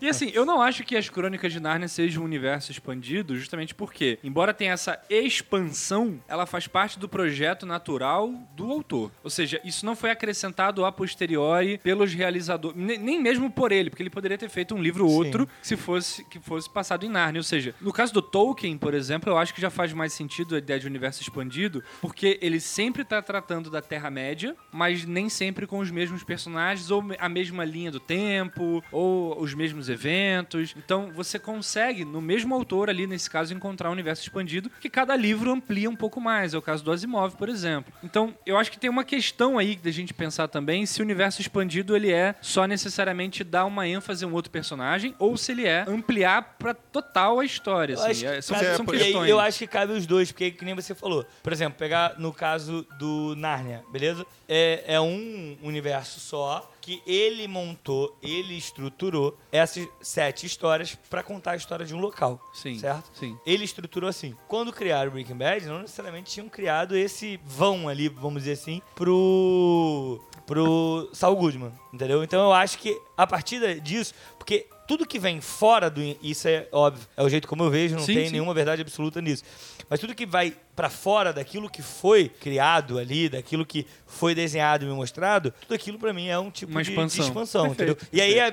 E 0.00 0.08
assim, 0.08 0.30
eu 0.34 0.44
não 0.46 0.60
acho 0.62 0.84
que 0.84 0.96
as 0.96 1.08
Crônicas 1.08 1.52
de 1.52 1.60
Nárnia 1.60 1.88
sejam 1.88 2.22
um 2.22 2.26
universo 2.26 2.70
expandido, 2.70 3.36
justamente 3.36 3.74
porque, 3.74 4.18
embora 4.22 4.54
tenha 4.54 4.72
essa 4.72 5.00
expansão, 5.08 6.20
ela 6.28 6.46
faz 6.46 6.66
parte 6.66 6.98
do 6.98 7.08
projeto 7.08 7.64
natural 7.66 8.32
do 8.54 8.70
autor. 8.70 9.10
Ou 9.24 9.30
seja, 9.30 9.60
isso 9.64 9.84
não 9.86 9.96
foi 9.96 10.10
acrescentado 10.10 10.84
a 10.84 10.92
posteriori 10.92 11.78
pelos 11.78 12.12
realizadores, 12.12 12.76
ne- 12.76 12.98
nem 12.98 13.20
mesmo 13.20 13.50
por 13.50 13.72
ele, 13.72 13.90
porque 13.90 14.02
ele 14.02 14.10
poderia 14.10 14.36
ter 14.38 14.48
feito 14.48 14.74
um 14.74 14.82
livro 14.82 15.06
ou 15.06 15.12
outro 15.12 15.48
se 15.62 15.76
fosse 15.76 16.24
que 16.24 16.38
fosse 16.38 16.68
passado 16.68 17.04
em 17.04 17.08
Nárnia. 17.08 17.38
Ou 17.40 17.44
seja, 17.44 17.74
no 17.80 17.92
caso 17.92 18.12
do 18.12 18.22
Tolkien, 18.22 18.76
por 18.76 18.94
exemplo, 18.94 19.30
eu 19.30 19.38
acho 19.38 19.54
que 19.54 19.60
já 19.60 19.70
faz 19.70 19.92
mais 19.92 20.12
sentido 20.12 20.54
a 20.54 20.58
ideia 20.58 20.78
de 20.78 20.86
universo 20.86 21.22
expandido, 21.22 21.82
porque 22.00 22.38
ele 22.42 22.60
sempre 22.60 23.02
está 23.02 23.20
tratando 23.22 23.70
da 23.70 23.80
Terra-média, 23.80 24.54
mas 24.72 25.04
nem 25.04 25.28
sempre 25.28 25.66
com 25.66 25.78
os 25.78 25.90
mesmos 25.90 26.22
personagens, 26.22 26.90
ou 26.90 27.02
a 27.18 27.28
mesma 27.28 27.64
linha 27.64 27.90
do 27.90 28.00
tempo, 28.00 28.82
ou 28.92 29.40
os 29.40 29.54
mesmos 29.58 29.88
eventos. 29.88 30.74
Então 30.76 31.10
você 31.12 31.38
consegue, 31.38 32.04
no 32.04 32.20
mesmo 32.22 32.54
autor 32.54 32.88
ali, 32.88 33.06
nesse 33.06 33.28
caso, 33.28 33.52
encontrar 33.52 33.88
um 33.90 33.92
universo 33.92 34.22
expandido, 34.22 34.70
que 34.80 34.88
cada 34.88 35.14
livro 35.16 35.50
amplia 35.50 35.90
um 35.90 35.96
pouco 35.96 36.20
mais. 36.20 36.54
É 36.54 36.58
o 36.58 36.62
caso 36.62 36.84
do 36.84 36.92
Asimov, 36.92 37.34
por 37.36 37.48
exemplo. 37.48 37.92
Então, 38.02 38.34
eu 38.46 38.56
acho 38.56 38.70
que 38.70 38.78
tem 38.78 38.88
uma 38.88 39.04
questão 39.04 39.58
aí 39.58 39.76
da 39.76 39.90
gente 39.90 40.14
pensar 40.14 40.48
também 40.48 40.86
se 40.86 41.00
o 41.00 41.04
universo 41.04 41.40
expandido 41.40 41.94
ele 41.96 42.12
é 42.12 42.34
só 42.40 42.64
necessariamente 42.66 43.42
dar 43.42 43.64
uma 43.64 43.86
ênfase 43.86 44.24
a 44.24 44.28
um 44.28 44.32
outro 44.32 44.50
personagem, 44.50 45.14
ou 45.18 45.36
se 45.36 45.52
ele 45.52 45.66
é 45.66 45.84
ampliar 45.88 46.56
pra 46.58 46.72
total 46.74 47.40
a 47.40 47.44
história. 47.44 47.94
Eu 47.94 48.00
assim. 48.00 48.10
acho 48.10 48.20
que 48.20 48.26
É, 48.26 48.40
são, 48.40 48.56
cabe- 48.56 48.76
são 48.76 48.86
e 48.86 48.96
aí 48.96 48.98
questões. 49.04 49.30
eu 49.30 49.40
acho 49.40 49.58
que 49.58 49.66
cabe 49.66 49.92
os 49.92 50.06
dois, 50.06 50.30
porque 50.30 50.50
que 50.52 50.64
nem 50.64 50.74
você 50.74 50.94
falou. 50.94 51.26
Por 51.42 51.52
exemplo, 51.52 51.78
pegar 51.78 52.14
no 52.18 52.32
caso 52.32 52.86
do 52.98 53.34
Nárnia, 53.36 53.82
beleza? 53.90 54.24
É, 54.48 54.84
é 54.94 55.00
um 55.00 55.56
universo 55.62 56.20
só 56.20 56.70
que 56.88 57.02
ele 57.06 57.46
montou, 57.46 58.16
ele 58.22 58.54
estruturou 58.56 59.36
essas 59.52 59.86
sete 60.00 60.46
histórias 60.46 60.94
pra 61.10 61.22
contar 61.22 61.50
a 61.50 61.56
história 61.56 61.84
de 61.84 61.94
um 61.94 61.98
local. 61.98 62.40
Sim, 62.54 62.78
Certo? 62.78 63.10
sim. 63.12 63.36
Ele 63.44 63.62
estruturou 63.64 64.08
assim. 64.08 64.34
Quando 64.48 64.72
criaram 64.72 65.10
Breaking 65.10 65.36
Bad, 65.36 65.66
não 65.66 65.80
necessariamente 65.82 66.30
tinham 66.32 66.48
criado 66.48 66.96
esse 66.96 67.38
vão 67.44 67.90
ali, 67.90 68.08
vamos 68.08 68.44
dizer 68.44 68.52
assim, 68.52 68.80
pro 68.94 70.18
pro 70.46 71.10
Saul 71.12 71.36
Goodman, 71.36 71.72
entendeu? 71.92 72.24
Então 72.24 72.40
eu 72.40 72.52
acho 72.54 72.78
que 72.78 72.98
a 73.14 73.26
partir 73.26 73.82
disso, 73.82 74.14
porque 74.38 74.66
tudo 74.86 75.04
que 75.06 75.18
vem 75.18 75.42
fora 75.42 75.90
do 75.90 76.00
isso 76.22 76.48
é 76.48 76.66
óbvio, 76.72 77.06
é 77.14 77.22
o 77.22 77.28
jeito 77.28 77.46
como 77.46 77.64
eu 77.64 77.70
vejo, 77.70 77.96
não 77.96 78.02
Sim, 78.02 78.14
tem 78.14 78.26
sim. 78.28 78.32
nenhuma 78.32 78.54
verdade 78.54 78.80
absoluta 78.80 79.20
nisso. 79.20 79.44
Mas 79.90 80.00
tudo 80.00 80.14
que 80.14 80.24
vai 80.24 80.56
pra 80.78 80.88
fora 80.88 81.32
daquilo 81.32 81.68
que 81.68 81.82
foi 81.82 82.28
criado 82.28 82.98
ali, 83.00 83.28
daquilo 83.28 83.66
que 83.66 83.84
foi 84.06 84.32
desenhado 84.32 84.84
e 84.84 84.88
me 84.88 84.94
mostrado, 84.94 85.52
tudo 85.62 85.74
aquilo 85.74 85.98
pra 85.98 86.12
mim 86.12 86.28
é 86.28 86.38
um 86.38 86.52
tipo 86.52 86.70
Uma 86.70 86.84
de- 86.84 86.90
expansão. 86.90 87.24
de 87.24 87.28
expansão, 87.28 87.66
entendeu? 87.66 87.96
E 88.12 88.20
aí 88.20 88.38
a, 88.38 88.46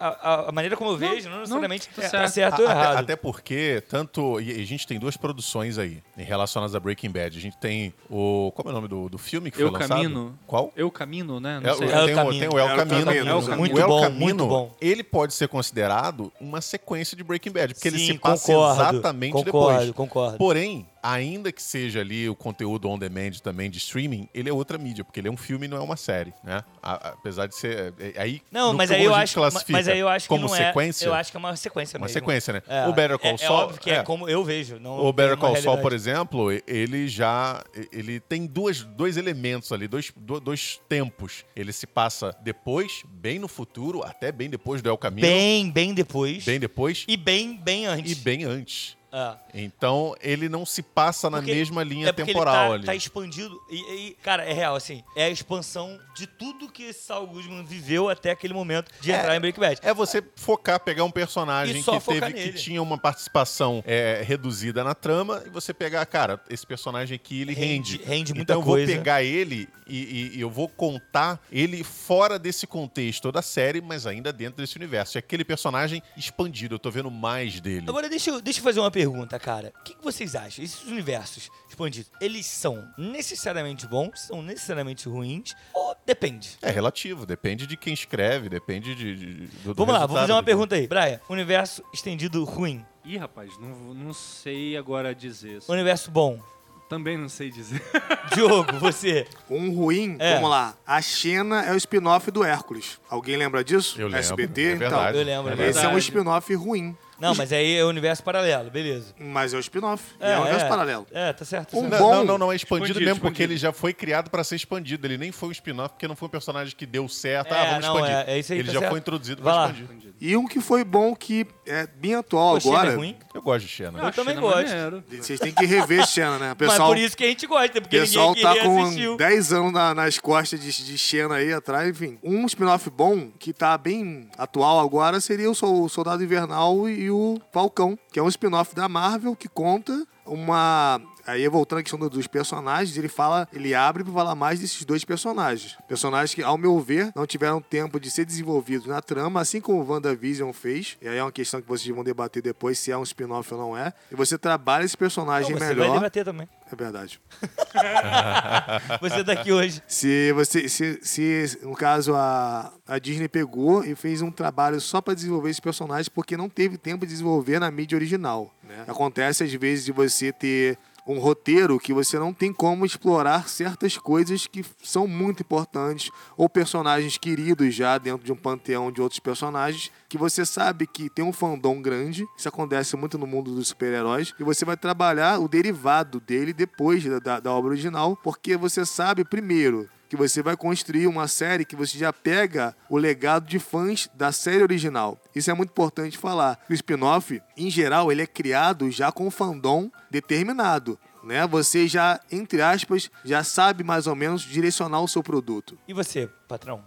a- 0.00 0.48
a- 0.48 0.52
maneira 0.52 0.74
como 0.74 0.92
eu 0.92 0.96
vejo, 0.96 1.28
não, 1.28 1.40
necessariamente 1.40 1.88
tá 1.90 2.00
tá 2.02 2.08
certo. 2.08 2.30
certo 2.32 2.62
ou 2.62 2.66
A- 2.68 2.70
até, 2.72 2.80
errado. 2.80 2.96
até 3.04 3.16
porque, 3.16 3.82
tanto. 3.90 4.40
E 4.40 4.52
a 4.62 4.64
gente 4.64 4.86
tem 4.86 4.98
duas 4.98 5.18
produções 5.18 5.76
aí, 5.76 6.02
em 6.16 6.24
relacionadas 6.24 6.74
a 6.74 6.80
Breaking 6.80 7.10
Bad. 7.10 7.36
A 7.36 7.40
gente 7.42 7.58
tem 7.58 7.92
o. 8.08 8.50
Como 8.56 8.70
é 8.70 8.72
o 8.72 8.74
nome 8.74 8.88
do, 8.88 9.10
do 9.10 9.18
filme 9.18 9.50
que 9.50 9.60
Eu 9.62 9.70
foi 9.70 9.78
lançado? 9.80 9.98
Camino. 10.02 10.38
Qual? 10.46 10.72
Eu 10.74 10.90
Camino, 10.90 11.38
né? 11.38 11.58
É, 11.62 11.66
Não 11.66 11.74
sei. 11.76 11.86
o- 11.88 11.90
É 11.90 12.02
o 12.02 12.06
tem, 12.06 12.14
o, 12.14 12.16
Camino. 12.16 12.40
tem 12.40 12.48
o 12.48 12.58
El 12.58 12.68
É 12.68 12.72
o 12.72 12.76
Camino. 12.76 13.04
Camino, 13.04 13.34
O 13.34 13.38
exato. 13.38 13.58
Muito 13.58 13.78
El 13.78 13.86
bom, 13.88 14.00
Camino, 14.00 14.20
muito 14.24 14.46
bom. 14.46 14.74
ele 14.80 15.04
pode 15.04 15.34
ser 15.34 15.46
considerado 15.48 16.32
uma 16.40 16.62
sequência 16.62 17.14
de 17.14 17.22
Breaking 17.22 17.50
Bad, 17.52 17.74
porque 17.74 17.88
ele 17.88 17.98
Sim, 17.98 18.06
se 18.14 18.18
passa 18.18 18.46
concordo, 18.52 18.80
exatamente 18.82 19.32
concordo, 19.32 19.78
depois. 19.78 19.90
Concordo, 19.92 20.38
Porém, 20.38 20.86
ainda 21.14 21.52
que 21.52 21.62
seja 21.62 22.00
ali 22.00 22.28
o 22.28 22.34
conteúdo 22.34 22.88
on 22.88 22.98
demand 22.98 23.30
também 23.42 23.70
de 23.70 23.78
streaming, 23.78 24.28
ele 24.34 24.48
é 24.48 24.52
outra 24.52 24.76
mídia, 24.78 25.04
porque 25.04 25.20
ele 25.20 25.28
é 25.28 25.30
um 25.30 25.36
filme 25.36 25.66
e 25.66 25.68
não 25.68 25.76
é 25.76 25.80
uma 25.80 25.96
série, 25.96 26.32
né? 26.42 26.62
A- 26.82 27.08
apesar 27.10 27.46
de 27.46 27.54
ser. 27.54 27.94
é- 27.98 28.12
é- 28.16 28.20
aí, 28.22 28.42
Não, 28.50 28.72
mas 28.72 28.90
que 28.90 28.96
aí 28.96 29.04
eu 29.04 29.14
a 29.14 29.18
gente 29.18 29.24
acho, 29.24 29.34
classifica 29.34 29.72
mas 29.72 29.88
aí 29.88 29.98
eu 29.98 30.08
acho 30.08 30.24
que 30.24 30.28
como 30.28 30.42
não 30.42 30.48
sequência. 30.48 31.04
é. 31.04 31.08
Eu 31.08 31.14
acho 31.14 31.30
que 31.30 31.36
é 31.36 31.40
uma 31.40 31.56
sequência 31.56 31.96
Uma 31.98 32.06
mesmo. 32.06 32.14
sequência, 32.20 32.52
né? 32.52 32.62
É, 32.68 32.86
O 32.88 32.92
Better 32.92 33.18
Call 33.18 33.30
é, 33.32 33.36
Saul. 33.36 33.58
É 33.60 33.62
óbvio 33.64 33.80
que 33.80 33.90
é, 33.90 34.02
como 34.02 34.28
eu 34.28 34.44
vejo. 34.44 34.78
Não 34.78 34.98
O 34.98 35.12
Better 35.12 35.34
uma 35.34 35.38
Call 35.40 35.56
Saul, 35.56 35.78
por 35.78 35.92
exemplo, 35.92 36.48
ele 36.66 37.08
já 37.08 37.62
ele 37.92 38.18
tem 38.20 38.46
duas, 38.46 38.82
dois 38.82 39.16
elementos 39.16 39.72
ali, 39.72 39.86
dois, 39.86 40.12
do- 40.16 40.40
dois 40.40 40.80
tempos. 40.88 41.44
Ele 41.54 41.72
se 41.72 41.86
passa 41.86 42.36
depois, 42.42 43.02
bem 43.08 43.38
no 43.38 43.48
futuro, 43.48 44.02
até 44.04 44.32
bem 44.32 44.48
depois 44.50 44.82
do 44.82 44.88
El 44.88 44.98
Camino, 44.98 45.26
Bem, 45.26 45.70
bem 45.70 45.94
depois. 45.94 46.44
bem 46.44 46.58
depois 46.58 47.04
E 47.08 47.16
bem, 47.16 47.56
bem 47.56 47.86
antes. 47.86 48.12
e 48.12 48.14
bem 48.16 48.44
antes. 48.44 48.96
É. 49.18 49.36
Então, 49.54 50.14
ele 50.20 50.46
não 50.48 50.66
se 50.66 50.82
passa 50.82 51.30
na 51.30 51.38
Porque- 51.38 51.54
mesma 51.54 51.82
linha 51.82 52.08
é 52.08 52.12
temporal 52.12 52.54
ele 52.54 52.68
tá, 52.68 52.74
ali. 52.74 52.84
tá 52.86 52.94
expandido. 52.94 53.58
E, 53.70 53.76
e, 54.10 54.14
cara, 54.22 54.44
é 54.44 54.52
real, 54.52 54.76
assim. 54.76 55.02
É 55.16 55.24
a 55.24 55.30
expansão 55.30 55.98
de 56.14 56.26
tudo 56.26 56.68
que 56.70 56.82
esse 56.82 57.04
Saul 57.06 57.26
Goodman 57.26 57.64
viveu 57.64 58.10
até 58.10 58.30
aquele 58.30 58.52
momento 58.52 58.90
de 59.00 59.10
É. 59.12 59.18
entrar 59.18 59.34
em 59.36 59.40
Breaking 59.40 59.60
Bad. 59.60 59.80
É 59.82 59.94
você 59.94 60.22
focar, 60.36 60.78
pegar 60.80 61.04
um 61.04 61.10
personagem 61.10 61.82
que 61.82 61.90
teve 61.90 62.20
que 62.26 62.32
nele. 62.32 62.52
tinha 62.52 62.82
uma 62.82 62.98
participação 62.98 63.82
é, 63.86 64.22
reduzida 64.22 64.84
na 64.84 64.94
trama 64.94 65.42
e 65.46 65.48
você 65.48 65.72
pegar, 65.72 66.04
cara, 66.04 66.38
esse 66.50 66.66
personagem 66.66 67.14
aqui 67.14 67.40
ele 67.40 67.54
rende. 67.54 67.96
Rende- 67.96 68.04
rende 68.04 68.34
muita 68.34 68.52
então 68.52 68.60
eu 68.60 68.64
vou 68.66 68.74
coisa. 68.74 68.92
pegar 68.92 69.22
ele 69.22 69.66
e, 69.86 69.96
e- 69.96 70.36
e 70.36 70.40
eu 70.40 70.50
vou 70.50 70.68
contar 70.68 71.40
ele 71.50 71.82
fora 71.82 72.38
desse 72.38 72.66
contexto 72.66 73.32
da 73.32 73.40
série, 73.40 73.80
mas 73.80 74.06
ainda 74.06 74.30
dentro 74.32 74.56
desse 74.62 74.76
universo. 74.76 75.16
E 75.16 75.18
aquele 75.18 75.44
personagem 75.44 76.02
expandido, 76.16 76.74
eu 76.74 76.78
tô 76.78 76.90
vendo 76.90 77.10
mais 77.10 77.60
dele. 77.60 77.86
Agora, 77.88 78.08
deixa 78.10 78.30
eu, 78.30 78.40
deixa 78.42 78.60
eu 78.60 78.64
fazer 78.64 78.80
uma 78.80 78.90
pergunta, 78.90 79.05
cara. 79.40 79.72
O 79.80 79.82
que, 79.84 79.94
que 79.94 80.02
vocês 80.04 80.34
acham? 80.34 80.64
Esses 80.64 80.84
universos 80.84 81.50
expandidos, 81.68 82.10
eles 82.20 82.46
são 82.46 82.88
necessariamente 82.96 83.86
bons? 83.86 84.20
São 84.26 84.42
necessariamente 84.42 85.08
ruins? 85.08 85.54
Ou 85.74 85.96
depende? 86.06 86.56
É 86.62 86.70
relativo, 86.70 87.26
depende 87.26 87.66
de 87.66 87.76
quem 87.76 87.92
escreve, 87.94 88.48
depende 88.48 88.94
de, 88.94 89.14
de- 89.16 89.46
do, 89.62 89.74
do 89.74 89.74
Vamos 89.74 89.94
lá, 89.94 90.06
vou 90.06 90.16
fazer 90.16 90.32
uma 90.32 90.42
do- 90.42 90.44
pergunta 90.46 90.74
aí. 90.74 90.86
Brian, 90.86 91.20
universo 91.28 91.82
estendido 91.92 92.42
ruim. 92.44 92.84
Ih, 93.04 93.16
rapaz, 93.18 93.56
não, 93.58 93.68
não 93.94 94.12
sei 94.12 94.76
agora 94.76 95.14
dizer. 95.14 95.60
Universo 95.68 96.10
bom. 96.10 96.40
Também 96.88 97.18
não 97.18 97.28
sei 97.28 97.50
dizer. 97.50 97.82
Diogo, 98.34 98.74
você. 98.78 99.26
Um 99.50 99.74
ruim, 99.74 100.16
É. 100.20 100.34
vamos 100.34 100.50
lá. 100.50 100.76
A 100.86 101.02
Xena 101.02 101.64
é 101.64 101.72
o 101.72 101.76
spin-off 101.76 102.30
do 102.30 102.44
Hércules. 102.44 103.00
Alguém 103.10 103.36
lembra 103.36 103.64
disso? 103.64 104.00
Eu 104.00 104.06
lembro, 104.06 104.20
SBT? 104.20 104.62
é 104.62 104.74
verdade. 104.76 105.08
então. 105.18 105.20
Eu 105.20 105.26
lembro, 105.44 105.62
é 105.62 105.68
Esse 105.68 105.84
é 105.84 105.88
um 105.88 105.98
spin-off 105.98 106.54
ruim. 106.54 106.96
Não, 107.18 107.34
mas 107.34 107.52
aí 107.52 107.76
é 107.76 107.84
universo 107.84 108.22
paralelo, 108.22 108.70
beleza. 108.70 109.14
Mas 109.18 109.54
é 109.54 109.56
o 109.56 109.60
spin-off. 109.60 110.04
É, 110.20 110.32
é 110.32 110.38
um 110.38 110.42
universo 110.42 110.68
paralelo. 110.68 111.06
É, 111.10 111.32
tá 111.32 111.44
certo. 111.44 111.70
tá 111.70 111.76
Um 111.78 111.80
certo. 111.88 111.92
Não, 111.92 111.98
bom- 111.98 112.14
não, 112.16 112.24
não, 112.24 112.38
não, 112.38 112.52
é 112.52 112.56
expandido, 112.56 112.86
Expandido, 112.88 113.04
mesmo, 113.06 113.20
porque 113.20 113.42
expandido. 113.42 113.52
ele 113.54 113.58
já 113.58 113.72
foi 113.72 113.92
criado 113.94 114.30
pra 114.30 114.44
ser 114.44 114.56
expandido. 114.56 115.06
Ele 115.06 115.16
nem 115.16 115.32
foi 115.32 115.48
um 115.48 115.52
spin-off, 115.52 115.94
porque 115.94 116.06
não 116.06 116.14
foi 116.16 116.26
um 116.26 116.30
personagem 116.30 116.74
que 116.76 116.84
deu 116.84 117.08
certo. 117.08 117.52
É, 117.54 117.58
ah, 117.58 117.64
vamos 117.70 117.86
não, 117.86 117.94
expandir. 117.94 118.16
é- 118.16 118.32
é 118.34 118.38
isso 118.38 118.52
aí, 118.52 118.58
ele 118.58 118.68
tá 118.68 118.74
já 118.74 118.78
certo. 118.80 118.90
foi 118.90 118.98
introduzido 119.00 119.42
Vai 119.42 119.52
pra 119.54 119.62
lá. 119.62 119.70
expandir. 119.70 120.05
E 120.18 120.34
um 120.36 120.46
que 120.46 120.60
foi 120.60 120.82
bom, 120.82 121.14
que 121.14 121.46
é 121.66 121.86
bem 121.86 122.14
atual 122.14 122.54
Pô, 122.54 122.60
Xena 122.60 122.74
agora. 122.78 122.92
é 122.92 122.96
ruim? 122.96 123.16
Eu 123.34 123.42
gosto 123.42 123.66
de 123.66 123.70
Xena. 123.70 123.98
Eu 123.98 124.12
também 124.12 124.34
Xena 124.34 124.40
gosto. 124.40 124.68
maneiro. 124.68 125.04
Vocês 125.10 125.38
têm 125.38 125.52
que 125.52 125.66
rever 125.66 126.06
Xena, 126.06 126.38
né? 126.38 126.52
O 126.52 126.56
Mas 126.58 126.70
pessoal, 126.70 126.88
por 126.88 126.96
isso 126.98 127.16
que 127.16 127.24
a 127.24 127.28
gente 127.28 127.46
gosta, 127.46 127.78
o 127.78 127.82
porque 127.82 127.98
pessoal 128.00 128.28
ninguém 128.28 128.42
tá 128.42 128.54
que 128.54 128.60
com 128.60 128.82
assistiu. 128.82 129.16
10 129.18 129.52
anos 129.52 129.72
na- 129.72 129.94
nas 129.94 130.18
costas 130.18 130.58
de, 130.58 130.84
de 130.84 130.96
Xena 130.96 131.34
aí 131.34 131.52
atrás, 131.52 131.88
enfim. 131.90 132.18
Um 132.22 132.46
spin-off 132.46 132.88
bom, 132.88 133.30
que 133.38 133.52
tá 133.52 133.76
bem 133.76 134.30
atual 134.38 134.80
agora, 134.80 135.20
seria 135.20 135.50
o 135.50 135.88
Soldado 135.88 136.24
Invernal 136.24 136.88
e 136.88 137.10
o 137.10 137.38
Falcão, 137.52 137.98
que 138.10 138.18
é 138.18 138.22
um 138.22 138.28
spin-off 138.28 138.74
da 138.74 138.88
Marvel 138.88 139.36
que 139.36 139.48
conta 139.48 140.06
uma. 140.24 141.00
Aí 141.26 141.46
voltando 141.48 141.80
à 141.80 141.82
questão 141.82 141.98
do- 141.98 142.08
dos 142.10 142.26
personagens, 142.26 142.96
ele 142.96 143.08
fala, 143.08 143.48
ele 143.52 143.74
abre 143.74 144.04
para 144.04 144.12
falar 144.12 144.34
mais 144.34 144.60
desses 144.60 144.84
dois 144.84 145.04
personagens. 145.04 145.76
Personagens 145.88 146.34
que, 146.34 146.42
ao 146.42 146.56
meu 146.56 146.78
ver, 146.80 147.10
não 147.14 147.26
tiveram 147.26 147.60
tempo 147.60 147.98
de 147.98 148.10
ser 148.10 148.24
desenvolvidos 148.24 148.86
na 148.86 149.00
trama, 149.02 149.40
assim 149.40 149.60
como 149.60 149.80
o 149.82 149.86
WandaVision 149.90 150.52
fez. 150.52 150.96
E 151.02 151.08
aí 151.08 151.18
é 151.18 151.22
uma 151.22 151.32
questão 151.32 151.60
que 151.60 151.68
vocês 151.68 151.94
vão 151.94 152.04
debater 152.04 152.42
depois 152.42 152.78
se 152.78 152.90
é 152.92 152.96
um 152.98 153.02
spin-off 153.02 153.52
ou 153.52 153.60
não 153.60 153.76
é. 153.76 153.92
E 154.10 154.14
você 154.14 154.38
trabalha 154.38 154.84
esse 154.84 154.96
personagem 154.96 155.50
Não, 155.52 155.58
você 155.58 155.64
vai 155.66 155.74
melhor. 155.74 155.94
debater 155.94 156.24
também. 156.24 156.48
É 156.70 156.74
verdade. 156.74 157.20
Você 159.00 159.22
tá 159.24 159.32
aqui 159.32 159.52
hoje. 159.52 159.80
Se 159.86 160.32
você, 160.32 160.68
se, 160.68 160.98
se 161.02 161.58
no 161.62 161.74
caso 161.74 162.14
a, 162.14 162.72
a 162.86 162.98
Disney 162.98 163.28
pegou 163.28 163.84
e 163.84 163.94
fez 163.94 164.22
um 164.22 164.30
trabalho 164.30 164.80
só 164.80 165.00
para 165.00 165.14
desenvolver 165.14 165.50
esse 165.50 165.62
personagem 165.62 166.10
porque 166.12 166.36
não 166.36 166.48
teve 166.48 166.76
tempo 166.76 167.06
de 167.06 167.12
desenvolver 167.12 167.58
na 167.60 167.70
mídia 167.70 167.96
original. 167.96 168.52
né? 168.64 168.84
Acontece 168.88 169.44
às 169.44 169.52
vezes 169.52 169.84
de 169.84 169.92
você 169.92 170.32
ter 170.32 170.76
um 171.06 171.18
roteiro 171.18 171.78
que 171.78 171.94
você 171.94 172.18
não 172.18 172.32
tem 172.32 172.52
como 172.52 172.84
explorar 172.84 173.48
certas 173.48 173.96
coisas 173.96 174.46
que 174.46 174.64
são 174.82 175.06
muito 175.06 175.40
importantes 175.42 176.10
ou 176.36 176.48
personagens 176.48 177.16
queridos 177.16 177.74
já 177.74 177.96
dentro 177.96 178.24
de 178.24 178.32
um 178.32 178.36
panteão 178.36 178.90
de 178.90 179.00
outros 179.00 179.20
personagens 179.20 179.92
que 180.08 180.16
você 180.18 180.44
sabe 180.46 180.86
que 180.86 181.08
tem 181.10 181.24
um 181.24 181.32
fandom 181.32 181.80
grande, 181.82 182.24
isso 182.38 182.48
acontece 182.48 182.96
muito 182.96 183.18
no 183.18 183.26
mundo 183.26 183.54
dos 183.54 183.68
super-heróis, 183.68 184.32
e 184.38 184.44
você 184.44 184.64
vai 184.64 184.76
trabalhar 184.76 185.38
o 185.40 185.48
derivado 185.48 186.20
dele 186.20 186.52
depois 186.52 187.04
da, 187.04 187.18
da- 187.18 187.40
da 187.40 187.52
obra 187.52 187.70
original, 187.70 188.16
porque 188.22 188.56
você 188.56 188.84
sabe, 188.86 189.24
primeiro, 189.24 189.88
que 190.08 190.16
você 190.16 190.40
vai 190.40 190.56
construir 190.56 191.08
uma 191.08 191.26
série 191.26 191.64
que 191.64 191.74
você 191.74 191.98
já 191.98 192.12
pega 192.12 192.76
o 192.88 192.96
legado 192.96 193.44
de 193.46 193.58
fãs 193.58 194.08
da 194.14 194.30
série 194.30 194.62
original. 194.62 195.20
Isso 195.34 195.50
é 195.50 195.54
muito 195.54 195.70
importante 195.70 196.16
falar. 196.16 196.60
O 196.70 196.72
spin-off, 196.72 197.42
em 197.56 197.68
geral, 197.68 198.12
ele 198.12 198.22
é 198.22 198.26
criado 198.26 198.88
já 198.88 199.10
com 199.10 199.26
um 199.26 199.30
fandom 199.32 199.90
determinado. 200.08 200.98
Né? 201.24 201.44
Você 201.48 201.88
já, 201.88 202.20
entre 202.30 202.62
aspas, 202.62 203.10
já 203.24 203.42
sabe 203.42 203.82
mais 203.82 204.06
ou 204.06 204.14
menos 204.14 204.42
direcionar 204.42 205.00
o 205.00 205.08
seu 205.08 205.24
produto. 205.24 205.76
E 205.88 205.92
você, 205.92 206.28
patrão? 206.46 206.84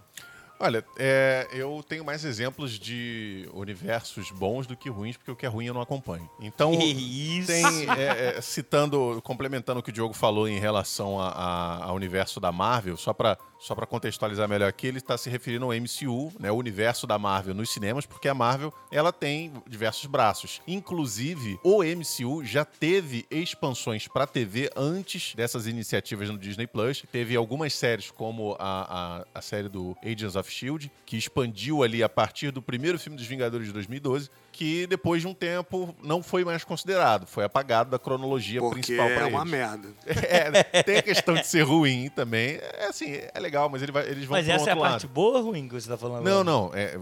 Olha, 0.62 0.84
é, 0.98 1.48
eu 1.52 1.82
tenho 1.88 2.04
mais 2.04 2.22
exemplos 2.22 2.78
de 2.78 3.48
universos 3.54 4.30
bons 4.30 4.66
do 4.66 4.76
que 4.76 4.90
ruins, 4.90 5.16
porque 5.16 5.30
o 5.30 5.36
que 5.36 5.46
é 5.46 5.48
ruim 5.48 5.64
eu 5.64 5.72
não 5.72 5.80
acompanho. 5.80 6.28
Então, 6.38 6.72
tem, 6.76 7.86
é, 7.96 8.36
é, 8.36 8.40
citando, 8.42 9.22
complementando 9.24 9.80
o 9.80 9.82
que 9.82 9.88
o 9.88 9.92
Diogo 9.92 10.12
falou 10.12 10.46
em 10.46 10.58
relação 10.58 11.18
ao 11.18 11.96
universo 11.96 12.38
da 12.38 12.52
Marvel, 12.52 12.98
só 12.98 13.14
para 13.14 13.38
só 13.60 13.74
pra 13.74 13.86
contextualizar 13.86 14.48
melhor 14.48 14.68
aqui, 14.68 14.86
ele 14.86 14.98
está 14.98 15.16
se 15.16 15.28
referindo 15.28 15.66
ao 15.66 15.72
MCU, 15.72 16.32
né, 16.40 16.50
o 16.50 16.56
universo 16.56 17.06
da 17.06 17.18
Marvel 17.18 17.54
nos 17.54 17.70
cinemas, 17.70 18.06
porque 18.06 18.28
a 18.28 18.34
Marvel 18.34 18.72
ela 18.90 19.12
tem 19.12 19.52
diversos 19.68 20.06
braços. 20.06 20.62
Inclusive, 20.66 21.58
o 21.62 21.82
MCU 21.84 22.44
já 22.44 22.64
teve 22.64 23.26
expansões 23.30 24.08
para 24.08 24.26
TV 24.26 24.70
antes 24.74 25.34
dessas 25.34 25.66
iniciativas 25.66 26.30
no 26.30 26.38
Disney 26.38 26.66
Plus. 26.66 27.04
Teve 27.12 27.36
algumas 27.36 27.74
séries, 27.74 28.10
como 28.10 28.56
a, 28.58 29.20
a, 29.34 29.38
a 29.38 29.42
série 29.42 29.68
do 29.68 29.96
Agents 30.02 30.36
of 30.36 30.50
Shield, 30.50 30.90
que 31.04 31.16
expandiu 31.16 31.82
ali 31.82 32.02
a 32.02 32.08
partir 32.08 32.50
do 32.50 32.62
primeiro 32.62 32.98
filme 32.98 33.16
dos 33.16 33.26
Vingadores 33.26 33.66
de 33.66 33.72
2012 33.72 34.30
que 34.60 34.86
depois 34.86 35.22
de 35.22 35.26
um 35.26 35.32
tempo 35.32 35.96
não 36.04 36.22
foi 36.22 36.44
mais 36.44 36.62
considerado, 36.64 37.26
foi 37.26 37.44
apagado 37.44 37.88
da 37.90 37.98
cronologia 37.98 38.60
Porque 38.60 38.74
principal 38.82 39.06
é 39.08 39.14
para 39.14 39.26
uma 39.26 39.40
eles. 39.40 39.50
merda. 39.50 39.88
É, 40.30 40.82
tem 40.82 40.98
a 40.98 41.02
questão 41.02 41.34
de 41.34 41.46
ser 41.46 41.62
ruim 41.62 42.10
também. 42.14 42.58
É 42.78 42.86
assim, 42.88 43.06
é 43.32 43.40
legal, 43.40 43.70
mas 43.70 43.82
ele 43.82 43.90
vai- 43.90 44.06
eles 44.06 44.26
vão 44.26 44.36
Mas 44.36 44.46
essa 44.48 44.68
é 44.68 44.72
a 44.72 44.76
outro 44.76 44.80
parte 44.90 45.06
lado. 45.06 45.12
boa 45.14 45.38
ou 45.38 45.44
ruim 45.46 45.66
que 45.66 45.72
você 45.74 45.88
tá 45.88 45.96
falando 45.96 46.24
Não, 46.24 46.40
agora? 46.40 46.44
não. 46.44 46.70
é, 46.74 46.98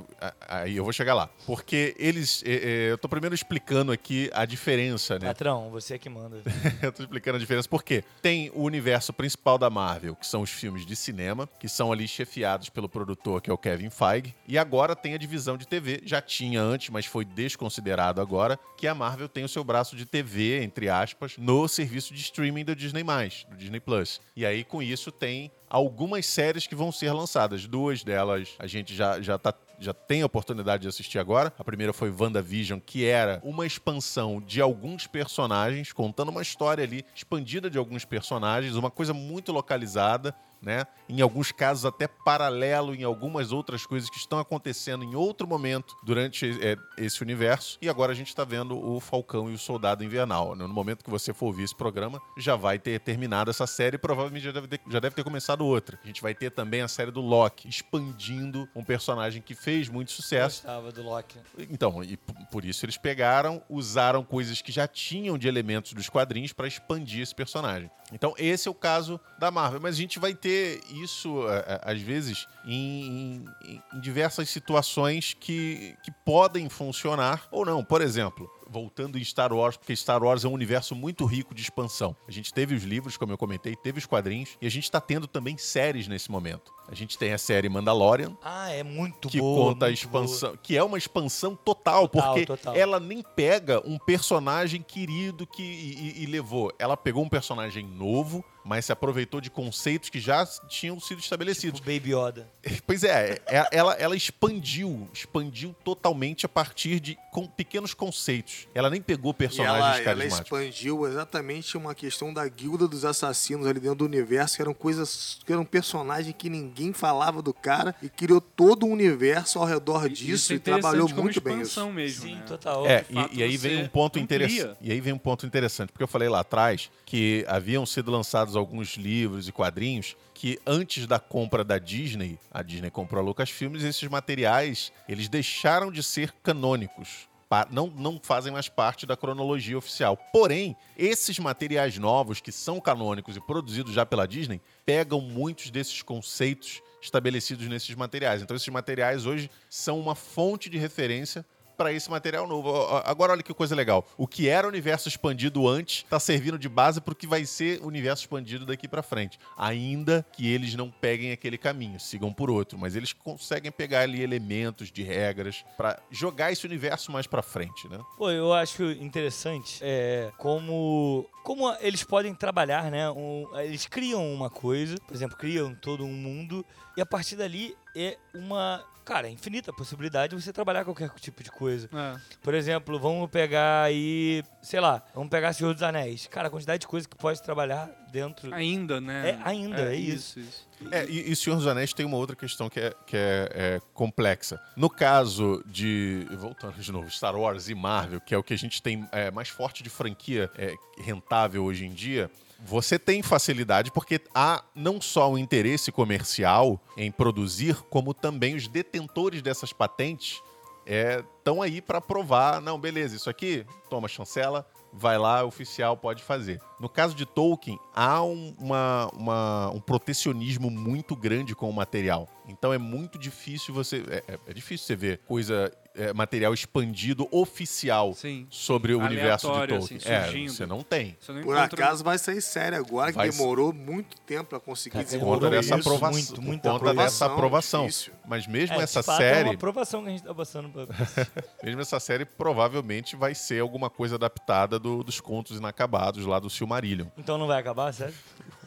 aí 0.48 0.76
eu 0.76 0.84
vou 0.84 0.92
chegar 0.92 1.14
lá. 1.14 1.28
Porque 1.46 1.96
eles. 1.98 2.44
é, 2.46 2.52
é, 2.52 2.90
eu 2.92 2.98
tô 2.98 3.08
primeiro 3.08 3.34
explicando 3.34 3.90
aqui 3.90 4.30
a 4.32 4.44
diferença, 4.44 5.18
né? 5.18 5.26
Patrão, 5.26 5.68
você 5.70 5.94
é 5.94 5.98
que 5.98 6.08
manda. 6.08 6.40
eu 6.80 6.92
tô 6.92 7.02
explicando 7.02 7.36
a 7.38 7.40
diferença 7.40 7.68
porque 7.68 8.04
tem 8.22 8.52
o 8.54 8.62
universo 8.62 9.12
principal 9.12 9.58
da 9.58 9.68
Marvel, 9.68 10.14
que 10.14 10.26
são 10.26 10.42
os 10.42 10.50
filmes 10.50 10.86
de 10.86 10.94
cinema, 10.94 11.48
que 11.58 11.68
são 11.68 11.90
ali 11.90 12.06
chefiados 12.06 12.68
pelo 12.68 12.88
produtor, 12.88 13.40
que 13.42 13.50
é 13.50 13.52
o 13.52 13.58
Kevin 13.58 13.90
Feige. 13.90 14.32
E 14.46 14.56
agora 14.56 14.94
tem 14.94 15.14
a 15.14 15.18
divisão 15.18 15.56
de 15.56 15.66
TV. 15.66 16.02
Já 16.04 16.22
tinha 16.22 16.62
antes, 16.62 16.88
mas 16.90 17.04
foi 17.04 17.24
desconsiderado 17.48 18.20
agora, 18.20 18.58
que 18.76 18.86
a 18.86 18.94
Marvel 18.94 19.28
tem 19.28 19.44
o 19.44 19.48
seu 19.48 19.64
braço 19.64 19.96
de 19.96 20.06
TV, 20.06 20.62
entre 20.62 20.88
aspas, 20.88 21.36
no 21.36 21.66
serviço 21.66 22.14
de 22.14 22.20
streaming 22.20 22.64
do 22.64 22.76
Disney+, 22.76 23.02
do 23.50 23.56
Disney 23.56 23.80
Plus. 23.80 24.20
E 24.36 24.46
aí, 24.46 24.62
com 24.62 24.82
isso, 24.82 25.10
tem 25.10 25.50
algumas 25.68 26.26
séries 26.26 26.66
que 26.66 26.74
vão 26.74 26.92
ser 26.92 27.12
lançadas. 27.12 27.66
Duas 27.66 28.02
delas 28.02 28.50
a 28.58 28.66
gente 28.66 28.94
já, 28.94 29.20
já 29.20 29.38
tá 29.38 29.52
já 29.80 29.94
tem 29.94 30.22
a 30.22 30.26
oportunidade 30.26 30.82
de 30.82 30.88
assistir 30.88 31.18
agora. 31.18 31.52
A 31.58 31.64
primeira 31.64 31.92
foi 31.92 32.10
WandaVision, 32.10 32.80
que 32.80 33.04
era 33.04 33.40
uma 33.44 33.66
expansão 33.66 34.40
de 34.40 34.60
alguns 34.60 35.06
personagens, 35.06 35.92
contando 35.92 36.30
uma 36.30 36.42
história 36.42 36.82
ali 36.82 37.04
expandida 37.14 37.70
de 37.70 37.78
alguns 37.78 38.04
personagens, 38.04 38.74
uma 38.74 38.90
coisa 38.90 39.14
muito 39.14 39.52
localizada, 39.52 40.34
né? 40.60 40.86
Em 41.08 41.20
alguns 41.20 41.52
casos 41.52 41.84
até 41.84 42.06
paralelo 42.06 42.94
em 42.94 43.04
algumas 43.04 43.52
outras 43.52 43.86
coisas 43.86 44.10
que 44.10 44.16
estão 44.16 44.38
acontecendo 44.38 45.04
em 45.04 45.14
outro 45.14 45.46
momento 45.46 45.96
durante 46.02 46.58
é, 46.62 46.76
esse 46.96 47.22
universo. 47.22 47.78
E 47.80 47.88
agora 47.88 48.12
a 48.12 48.14
gente 48.14 48.28
está 48.28 48.44
vendo 48.44 48.78
o 48.78 49.00
Falcão 49.00 49.50
e 49.50 49.54
o 49.54 49.58
Soldado 49.58 50.04
Invernal. 50.04 50.54
né? 50.54 50.66
No 50.66 50.72
momento 50.72 51.04
que 51.04 51.10
você 51.10 51.32
for 51.32 51.46
ouvir 51.46 51.64
esse 51.64 51.74
programa, 51.74 52.20
já 52.36 52.56
vai 52.56 52.78
ter 52.78 53.00
terminado 53.00 53.50
essa 53.50 53.66
série 53.66 53.96
e 53.96 53.98
provavelmente 53.98 54.44
já 54.44 54.52
deve, 54.52 54.68
ter, 54.68 54.80
já 54.88 55.00
deve 55.00 55.14
ter 55.14 55.24
começado 55.24 55.64
outra. 55.64 55.98
A 56.02 56.06
gente 56.06 56.22
vai 56.22 56.34
ter 56.34 56.50
também 56.50 56.82
a 56.82 56.88
série 56.88 57.10
do 57.10 57.20
Loki, 57.20 57.68
expandindo 57.68 58.68
um 58.74 58.84
personagem 58.84 59.40
que 59.40 59.54
fez 59.54 59.88
muito 59.88 60.12
sucesso. 60.12 60.62
Gostava 60.62 60.92
do 60.92 61.02
Loki. 61.02 61.38
Então, 61.70 62.02
e 62.02 62.16
por 62.50 62.64
isso 62.64 62.84
eles 62.84 62.96
pegaram, 62.96 63.62
usaram 63.68 64.24
coisas 64.24 64.60
que 64.60 64.72
já 64.72 64.86
tinham 64.86 65.38
de 65.38 65.48
elementos 65.48 65.92
dos 65.92 66.08
quadrinhos 66.08 66.52
para 66.52 66.66
expandir 66.66 67.22
esse 67.22 67.34
personagem. 67.34 67.90
Então, 68.12 68.34
esse 68.38 68.68
é 68.68 68.70
o 68.70 68.74
caso 68.74 69.20
da 69.38 69.50
Marvel. 69.50 69.80
Mas 69.80 69.94
a 69.94 69.98
gente 69.98 70.18
vai 70.18 70.34
ter 70.34 70.47
isso, 70.90 71.48
é, 71.48 71.58
é, 71.58 71.80
às 71.92 72.00
vezes, 72.00 72.46
em, 72.64 73.44
em- 73.62 73.82
em 73.94 74.00
diversas 74.00 74.48
situações 74.50 75.34
que, 75.38 75.96
que 76.02 76.10
podem 76.24 76.68
funcionar 76.68 77.46
ou 77.50 77.64
não. 77.64 77.84
Por 77.84 78.00
exemplo. 78.02 78.48
Voltando 78.68 79.18
em 79.18 79.24
Star 79.24 79.52
Wars, 79.52 79.76
porque 79.76 79.94
Star 79.96 80.22
Wars 80.22 80.44
é 80.44 80.48
um 80.48 80.52
universo 80.52 80.94
muito 80.94 81.24
rico 81.24 81.54
de 81.54 81.62
expansão. 81.62 82.14
A 82.26 82.30
gente 82.30 82.52
teve 82.52 82.74
os 82.74 82.82
livros, 82.84 83.16
como 83.16 83.32
eu 83.32 83.38
comentei, 83.38 83.74
teve 83.74 83.98
os 83.98 84.06
quadrinhos, 84.06 84.50
e 84.60 84.66
a 84.66 84.70
gente 84.70 84.84
está 84.84 85.00
tendo 85.00 85.26
também 85.26 85.56
séries 85.56 86.06
nesse 86.08 86.30
momento. 86.30 86.72
A 86.90 86.94
gente 86.94 87.18
tem 87.18 87.32
a 87.34 87.38
série 87.38 87.68
Mandalorian, 87.68 88.34
Ah, 88.42 88.70
é 88.70 88.82
muito 88.82 89.28
que 89.28 89.38
boa. 89.40 89.72
conta 89.72 89.86
a 89.86 89.90
expansão, 89.90 90.56
que 90.62 90.74
é 90.76 90.82
uma 90.82 90.96
expansão 90.96 91.54
total, 91.54 92.08
Total, 92.08 92.32
porque 92.32 92.46
total. 92.46 92.74
ela 92.74 92.98
nem 92.98 93.22
pega 93.22 93.82
um 93.86 93.98
personagem 93.98 94.80
querido 94.82 95.46
que 95.46 95.62
e, 95.62 96.20
e- 96.20 96.22
e 96.22 96.26
levou. 96.26 96.72
Ela 96.78 96.96
pegou 96.96 97.22
um 97.22 97.28
personagem 97.28 97.84
novo, 97.86 98.42
mas 98.64 98.86
se 98.86 98.92
aproveitou 98.92 99.38
de 99.40 99.50
conceitos 99.50 100.08
que 100.08 100.18
já 100.18 100.46
tinham 100.68 100.98
sido 100.98 101.16
boa. 101.18 101.24
estabelecidos. 101.24 101.80
Tipo 101.80 101.92
Baby 101.92 102.14
Yoda. 102.14 102.50
Pois 102.86 103.04
é, 103.04 103.38
é- 103.46 103.68
ela, 103.70 103.92
ela 103.94 104.16
expandiu, 104.16 105.08
expandiu 105.12 105.74
totalmente 105.84 106.46
a 106.46 106.48
partir 106.48 107.00
de 107.00 107.18
com 107.30 107.46
pequenos 107.46 107.92
conceitos. 107.92 108.57
Ela 108.74 108.90
nem 108.90 109.00
pegou 109.00 109.30
E 109.30 109.34
personagens 109.34 109.78
ela, 109.84 109.94
ela 109.96 110.04
carismáticos. 110.04 110.58
expandiu 110.60 111.06
exatamente 111.06 111.76
uma 111.76 111.94
questão 111.94 112.32
da 112.32 112.46
guilda 112.48 112.88
dos 112.88 113.04
assassinos 113.04 113.66
ali 113.66 113.80
dentro 113.80 113.96
do 113.98 114.04
universo, 114.04 114.56
que 114.56 114.62
eram 114.62 114.74
coisas, 114.74 115.38
que 115.44 115.52
eram 115.52 115.64
personagens 115.64 116.34
que 116.36 116.48
ninguém 116.50 116.92
falava 116.92 117.40
do 117.42 117.52
cara 117.52 117.94
e 118.02 118.08
criou 118.08 118.40
todo 118.40 118.86
um 118.86 118.92
universo 118.92 119.58
ao 119.58 119.64
redor 119.64 120.08
disso 120.08 120.34
Isso 120.34 120.52
é 120.52 120.56
e 120.56 120.58
trabalhou 120.58 121.08
muito 121.08 121.40
bem 121.40 121.60
isso. 121.60 121.70
expansão 121.70 121.92
mesmo, 121.92 122.26
Sim, 122.26 122.34
né? 122.36 122.42
total. 122.46 122.86
É, 122.86 123.02
fato, 123.02 123.34
e, 123.34 123.38
e 123.38 123.42
aí 123.42 123.56
vem 123.56 123.82
um 123.82 123.88
ponto 123.88 124.18
interessante. 124.18 124.76
E 124.80 124.90
aí 124.92 125.00
vem 125.00 125.12
um 125.12 125.18
ponto 125.18 125.46
interessante, 125.46 125.90
porque 125.92 126.02
eu 126.02 126.08
falei 126.08 126.28
lá 126.28 126.40
atrás 126.40 126.90
que 127.04 127.44
haviam 127.48 127.84
sido 127.86 128.10
lançados 128.10 128.56
alguns 128.56 128.96
livros 128.96 129.48
e 129.48 129.52
quadrinhos 129.52 130.16
que 130.34 130.56
antes 130.64 131.04
da 131.04 131.18
compra 131.18 131.64
da 131.64 131.78
Disney, 131.78 132.38
a 132.52 132.62
Disney 132.62 132.90
comprou 132.90 133.20
a 133.20 133.24
Lucasfilmes, 133.24 133.82
esses 133.82 134.08
materiais, 134.08 134.92
eles 135.08 135.28
deixaram 135.28 135.90
de 135.90 136.00
ser 136.00 136.32
canônicos. 136.44 137.27
Não, 137.70 137.86
não 137.86 138.20
fazem 138.22 138.52
mais 138.52 138.68
parte 138.68 139.06
da 139.06 139.16
cronologia 139.16 139.78
oficial. 139.78 140.16
Porém, 140.32 140.76
esses 140.96 141.38
materiais 141.38 141.96
novos 141.96 142.40
que 142.40 142.52
são 142.52 142.80
canônicos 142.80 143.36
e 143.36 143.40
produzidos 143.40 143.94
já 143.94 144.04
pela 144.04 144.28
Disney 144.28 144.60
pegam 144.84 145.20
muitos 145.20 145.70
desses 145.70 146.02
conceitos 146.02 146.82
estabelecidos 147.00 147.66
nesses 147.66 147.94
materiais. 147.94 148.42
Então, 148.42 148.56
esses 148.56 148.68
materiais 148.68 149.24
hoje 149.24 149.50
são 149.70 149.98
uma 149.98 150.14
fonte 150.14 150.68
de 150.68 150.76
referência 150.76 151.44
para 151.78 151.92
esse 151.92 152.10
material 152.10 152.46
novo. 152.48 152.70
Agora, 153.04 153.32
olha 153.32 153.42
que 153.42 153.54
coisa 153.54 153.74
legal. 153.74 154.04
O 154.16 154.26
que 154.26 154.48
era 154.48 154.66
universo 154.66 155.08
expandido 155.08 155.68
antes 155.68 155.98
está 156.02 156.18
servindo 156.18 156.58
de 156.58 156.68
base 156.68 157.00
para 157.00 157.12
o 157.12 157.16
que 157.16 157.26
vai 157.26 157.46
ser 157.46 157.80
universo 157.82 158.24
expandido 158.24 158.66
daqui 158.66 158.88
para 158.88 159.00
frente. 159.02 159.38
Ainda 159.56 160.26
que 160.32 160.52
eles 160.52 160.74
não 160.74 160.90
peguem 160.90 161.30
aquele 161.30 161.56
caminho, 161.56 162.00
sigam 162.00 162.32
por 162.32 162.50
outro, 162.50 162.76
mas 162.76 162.96
eles 162.96 163.12
conseguem 163.12 163.70
pegar 163.70 164.00
ali 164.00 164.20
elementos 164.22 164.90
de 164.90 165.02
regras 165.04 165.64
para 165.76 165.98
jogar 166.10 166.50
esse 166.50 166.66
universo 166.66 167.12
mais 167.12 167.26
para 167.28 167.42
frente, 167.42 167.88
né? 167.88 167.98
Pô, 168.16 168.28
eu 168.30 168.52
acho 168.52 168.82
interessante 168.90 169.78
é, 169.80 170.32
como, 170.36 171.24
como 171.44 171.72
eles 171.80 172.02
podem 172.02 172.34
trabalhar, 172.34 172.90
né? 172.90 173.08
Um- 173.10 173.46
eles 173.60 173.86
criam 173.86 174.34
uma 174.34 174.50
coisa, 174.50 174.96
por 175.06 175.14
exemplo, 175.14 175.36
criam 175.36 175.74
todo 175.76 176.04
um 176.04 176.12
mundo, 176.12 176.66
e 176.96 177.00
a 177.00 177.06
partir 177.06 177.36
dali 177.36 177.76
é 177.96 178.18
uma. 178.34 178.84
Cara, 179.08 179.26
infinita 179.26 179.72
possibilidade 179.72 180.36
de 180.36 180.42
você 180.42 180.52
trabalhar 180.52 180.84
qualquer 180.84 181.08
tipo 181.18 181.42
de 181.42 181.50
coisa. 181.50 181.88
É. 181.90 182.20
Por 182.42 182.52
exemplo, 182.52 183.00
vamos 183.00 183.30
pegar 183.30 183.84
aí, 183.84 184.42
sei 184.60 184.80
lá, 184.80 185.02
vamos 185.14 185.30
pegar 185.30 185.54
Senhor 185.54 185.72
dos 185.72 185.82
Anéis. 185.82 186.26
Cara, 186.26 186.48
a 186.48 186.50
quantidade 186.50 186.82
de 186.82 186.86
coisa 186.86 187.08
que 187.08 187.16
pode 187.16 187.42
trabalhar 187.42 187.90
dentro. 188.12 188.52
Ainda, 188.52 189.00
né? 189.00 189.30
É, 189.30 189.38
ainda, 189.48 189.94
é 189.94 189.96
isso. 189.96 190.38
isso. 190.38 190.68
É, 190.90 191.06
e, 191.06 191.32
e 191.32 191.34
Senhor 191.34 191.56
dos 191.56 191.66
Anéis 191.66 191.94
tem 191.94 192.04
uma 192.04 192.18
outra 192.18 192.36
questão 192.36 192.68
que 192.68 192.80
é, 192.80 192.94
que 193.06 193.16
é, 193.16 193.48
é 193.54 193.80
complexa. 193.94 194.60
No 194.76 194.90
caso 194.90 195.64
de. 195.64 196.26
Voltando 196.32 196.74
de 196.74 196.92
novo, 196.92 197.10
Star 197.10 197.34
Wars 197.34 197.70
e 197.70 197.74
Marvel, 197.74 198.20
que 198.20 198.34
é 198.34 198.36
o 198.36 198.42
que 198.42 198.52
a 198.52 198.58
gente 198.58 198.82
tem 198.82 199.08
é, 199.10 199.30
mais 199.30 199.48
forte 199.48 199.82
de 199.82 199.88
franquia 199.88 200.50
é, 200.54 200.74
rentável 200.98 201.64
hoje 201.64 201.86
em 201.86 201.94
dia. 201.94 202.30
Você 202.64 202.98
tem 202.98 203.22
facilidade 203.22 203.90
porque 203.92 204.20
há 204.34 204.64
não 204.74 205.00
só 205.00 205.30
o 205.30 205.38
interesse 205.38 205.92
comercial 205.92 206.80
em 206.96 207.10
produzir, 207.10 207.76
como 207.88 208.12
também 208.12 208.56
os 208.56 208.66
detentores 208.66 209.40
dessas 209.42 209.72
patentes 209.72 210.42
estão 210.84 211.60
aí 211.62 211.80
para 211.80 212.00
provar, 212.00 212.60
não, 212.60 212.78
beleza, 212.80 213.14
isso 213.14 213.28
aqui, 213.28 213.64
toma 213.90 214.08
chancela, 214.08 214.66
vai 214.92 215.18
lá, 215.18 215.44
oficial 215.44 215.96
pode 215.98 216.22
fazer. 216.22 216.60
No 216.80 216.88
caso 216.88 217.14
de 217.14 217.26
Tolkien, 217.26 217.78
há 217.94 218.22
um, 218.22 218.54
uma- 218.58 219.10
uma- 219.12 219.70
um 219.70 219.80
protecionismo 219.80 220.70
muito 220.70 221.14
grande 221.14 221.54
com 221.54 221.68
o 221.68 221.72
material. 221.72 222.26
Então 222.48 222.72
é 222.72 222.78
muito 222.78 223.18
difícil 223.18 223.72
você. 223.74 224.02
É, 224.08 224.32
é- 224.34 224.38
é 224.48 224.52
difícil 224.54 224.86
você 224.86 224.96
ver 224.96 225.18
coisa, 225.26 225.70
é, 225.94 226.12
material 226.12 226.54
expandido 226.54 227.28
oficial 227.30 228.14
Sim. 228.14 228.46
sobre 228.48 228.94
o 228.94 229.00
universo 229.00 229.46
de 229.48 229.66
Tolkien. 229.68 229.98
assim, 229.98 230.44
é, 230.44 230.48
você 230.48 230.64
não 230.66 230.82
tem. 230.82 231.16
Você 231.20 231.32
não 231.32 231.42
Por 231.42 231.56
encontra- 231.56 231.84
acaso 231.84 232.02
vai 232.02 232.16
sair 232.18 232.40
série 232.40 232.74
agora, 232.76 233.10
que 233.12 233.18
Vai 233.18 233.30
demorou 233.30 233.72
muito 233.72 234.16
tempo 234.22 234.48
pra 234.50 234.60
conseguir 234.60 234.96
Por 234.98 235.04
desenvolver 235.04 235.40
conta 235.46 235.50
dessa 235.50 235.74
aprovação. 235.74 236.10
muito, 236.12 236.34
por 236.34 236.42
muita 236.44 236.70
conta 236.70 236.94
dessa 236.94 237.26
aprovação, 237.26 237.34
aprovação. 237.34 237.86
difícil. 237.86 238.12
Mas 238.26 238.46
mesmo 238.46 238.76
É, 238.80 238.82
essa 238.82 239.02
fato, 239.02 239.22
É 239.22 239.34
série. 239.34 239.48
uma 239.50 239.54
aprovação 239.54 240.02
que 240.02 240.08
a 240.08 240.12
gente 240.12 240.22
tá 240.22 240.34
passando 240.34 240.68
pra. 240.70 240.86
Mesmo 241.62 241.80
essa 241.80 242.00
série 242.00 242.24
provavelmente 242.24 243.14
vai 243.16 243.34
ser 243.34 243.60
alguma 243.60 243.90
coisa 243.90 244.14
adaptada 244.14 244.78
do- 244.78 245.02
dos 245.04 245.20
contos 245.20 245.58
inacabados 245.58 246.24
lá 246.24 246.38
do 246.38 246.48
Silmarillion. 246.48 247.06
então 247.18 247.36
não 247.36 247.46
vai 247.46 247.58
acabar, 247.60 247.92
sério? 247.92 248.14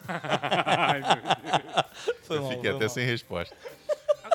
Ai. 0.08 1.02
Foi 2.22 2.38
Eu 2.38 2.48
fiquei 2.48 2.70
foi 2.70 2.76
até 2.76 2.88
sem 2.88 3.06
resposta. 3.06 3.54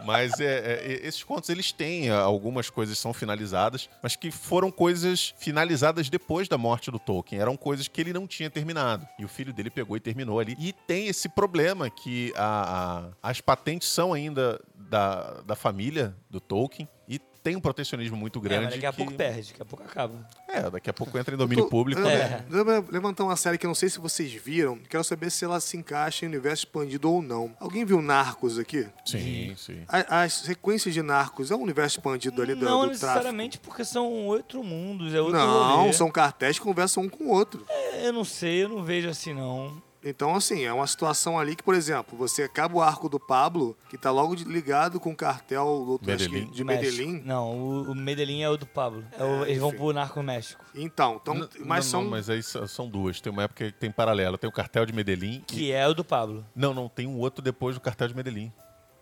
Mas 0.06 0.40
é, 0.40 0.46
é, 0.46 1.08
esses 1.08 1.24
contos, 1.24 1.50
eles 1.50 1.72
têm 1.72 2.10
algumas 2.10 2.70
coisas 2.70 2.98
são 2.98 3.14
finalizadas, 3.14 3.90
mas 4.02 4.16
que 4.16 4.32
foram 4.32 4.72
coisas 4.72 5.34
finalizadas 5.38 6.10
depois 6.10 6.48
da 6.48 6.58
morte 6.58 6.92
do 6.92 7.00
Tolkien. 7.00 7.42
Eram 7.42 7.58
coisas 7.58 7.88
que 7.88 8.00
ele 8.00 8.14
não 8.14 8.28
tinha 8.28 8.50
terminado. 8.50 9.08
E 9.18 9.26
o 9.26 9.28
filho 9.28 9.54
dele 9.54 9.70
pegou 9.70 9.98
e 9.98 10.00
terminou 10.00 10.40
ali. 10.40 10.56
E 10.60 10.72
tem 10.72 11.08
esse 11.08 11.28
problema 11.30 11.90
que 11.90 12.32
a, 12.36 13.10
a, 13.24 13.30
as 13.30 13.42
patentes 13.42 13.88
são 13.88 14.14
ainda 14.14 14.62
da, 14.76 15.42
da 15.42 15.56
família 15.56 16.16
do 16.30 16.40
Tolkien. 16.40 16.88
E 17.08 17.20
tem 17.48 17.56
um 17.56 17.62
protecionismo 17.62 18.18
muito 18.18 18.42
grande. 18.42 18.56
É, 18.56 18.66
mas 18.66 18.74
daqui 18.74 18.86
a 18.86 18.92
que... 18.92 18.98
pouco 18.98 19.14
perde, 19.14 19.48
daqui 19.52 19.62
a 19.62 19.66
pouco 19.66 19.86
acaba. 19.86 20.30
É, 20.50 20.70
daqui 20.70 20.90
a 20.90 20.94
pouco 20.94 21.18
entra 21.18 21.34
em 21.34 21.38
domínio 21.38 21.64
tô, 21.64 21.70
público. 21.70 22.02
É. 22.02 22.44
Né? 22.50 22.84
levantar 22.92 23.24
uma 23.24 23.38
série 23.38 23.58
que 23.58 23.66
eu 23.66 23.70
não 23.70 23.76
sei 23.76 23.88
se 23.88 24.00
vocês 24.00 24.34
viram. 24.34 24.78
Quero 24.90 25.02
saber 25.02 25.32
se 25.32 25.46
ela 25.46 25.58
se 25.62 25.78
encaixa 25.78 26.26
em 26.26 26.28
universo 26.28 26.66
expandido 26.66 27.10
ou 27.10 27.22
não. 27.22 27.56
Alguém 27.58 27.86
viu 27.86 28.02
Narcos 28.02 28.60
aqui? 28.60 28.86
Sim, 29.06 29.56
sim. 29.56 29.82
A, 29.88 30.24
as 30.24 30.34
sequências 30.34 30.94
de 30.94 31.02
Narcos 31.02 31.50
é 31.50 31.56
um 31.56 31.62
universo 31.62 32.00
expandido 32.00 32.42
ali 32.42 32.54
do, 32.54 32.66
não 32.66 32.82
do 32.82 32.88
necessariamente 32.88 33.58
porque 33.60 33.86
são 33.86 34.26
outro 34.26 34.62
mundos, 34.62 35.14
é 35.14 35.22
outro 35.22 35.38
Não, 35.38 35.78
rolê. 35.78 35.94
são 35.94 36.12
cartéis 36.12 36.60
que 36.60 36.66
conversam 36.66 37.04
um 37.04 37.10
com 37.10 37.26
o 37.26 37.30
outro. 37.30 37.66
É, 37.70 38.08
eu 38.08 38.12
não 38.12 38.26
sei, 38.26 38.64
eu 38.66 38.68
não 38.68 38.84
vejo 38.84 39.08
assim 39.08 39.34
não. 39.34 39.82
Então, 40.10 40.36
assim, 40.36 40.64
é 40.64 40.74
uma 40.74 40.88
situação 40.88 41.38
ali 41.38 41.56
que, 41.56 41.64
por 41.64 41.76
exemplo, 41.76 42.18
você 42.18 42.44
acaba 42.44 42.76
o 42.76 42.82
arco 42.82 43.10
do 43.10 43.20
Pablo, 43.20 43.78
que 43.90 43.98
tá 43.98 44.12
logo 44.12 44.36
ligado 44.36 45.00
com 45.00 45.12
o 45.12 45.16
cartel 45.16 46.00
do, 46.02 46.08
Medellín. 46.08 46.50
de 46.52 46.64
Medellín. 46.64 47.22
Não, 47.26 47.58
o, 47.58 47.92
o 47.92 47.96
Medellín 47.96 48.42
é 48.42 48.50
o 48.50 48.58
do 48.58 48.66
Pablo. 48.66 49.04
É 49.18 49.24
o, 49.24 49.46
eles 49.46 49.60
vão 49.60 49.72
pro 49.72 49.92
Narco 49.92 50.22
México. 50.24 50.64
Então, 50.74 51.20
então 51.22 51.36
N 51.36 51.48
mas 51.66 51.86
não, 51.86 51.92
são. 51.92 52.04
Não, 52.04 52.12
mas 52.12 52.30
aí 52.30 52.42
são 52.42 52.88
duas. 52.88 53.20
Tem 53.20 53.32
uma 53.32 53.44
época 53.44 53.66
que 53.66 53.78
tem 53.78 53.92
paralelo. 53.92 54.38
Tem 54.38 54.50
o 54.50 54.54
cartel 54.54 54.86
de 54.86 54.94
Medellín. 54.94 55.44
Que 55.46 55.66
e... 55.66 55.72
é 55.72 55.88
o 55.88 55.94
do 55.94 56.04
Pablo. 56.04 56.46
Não, 56.56 56.74
não, 56.74 56.88
tem 56.88 57.08
um 57.08 57.18
outro 57.20 57.42
depois 57.42 57.76
do 57.76 57.82
cartel 57.82 58.08
de 58.08 58.16
Medellín. 58.16 58.52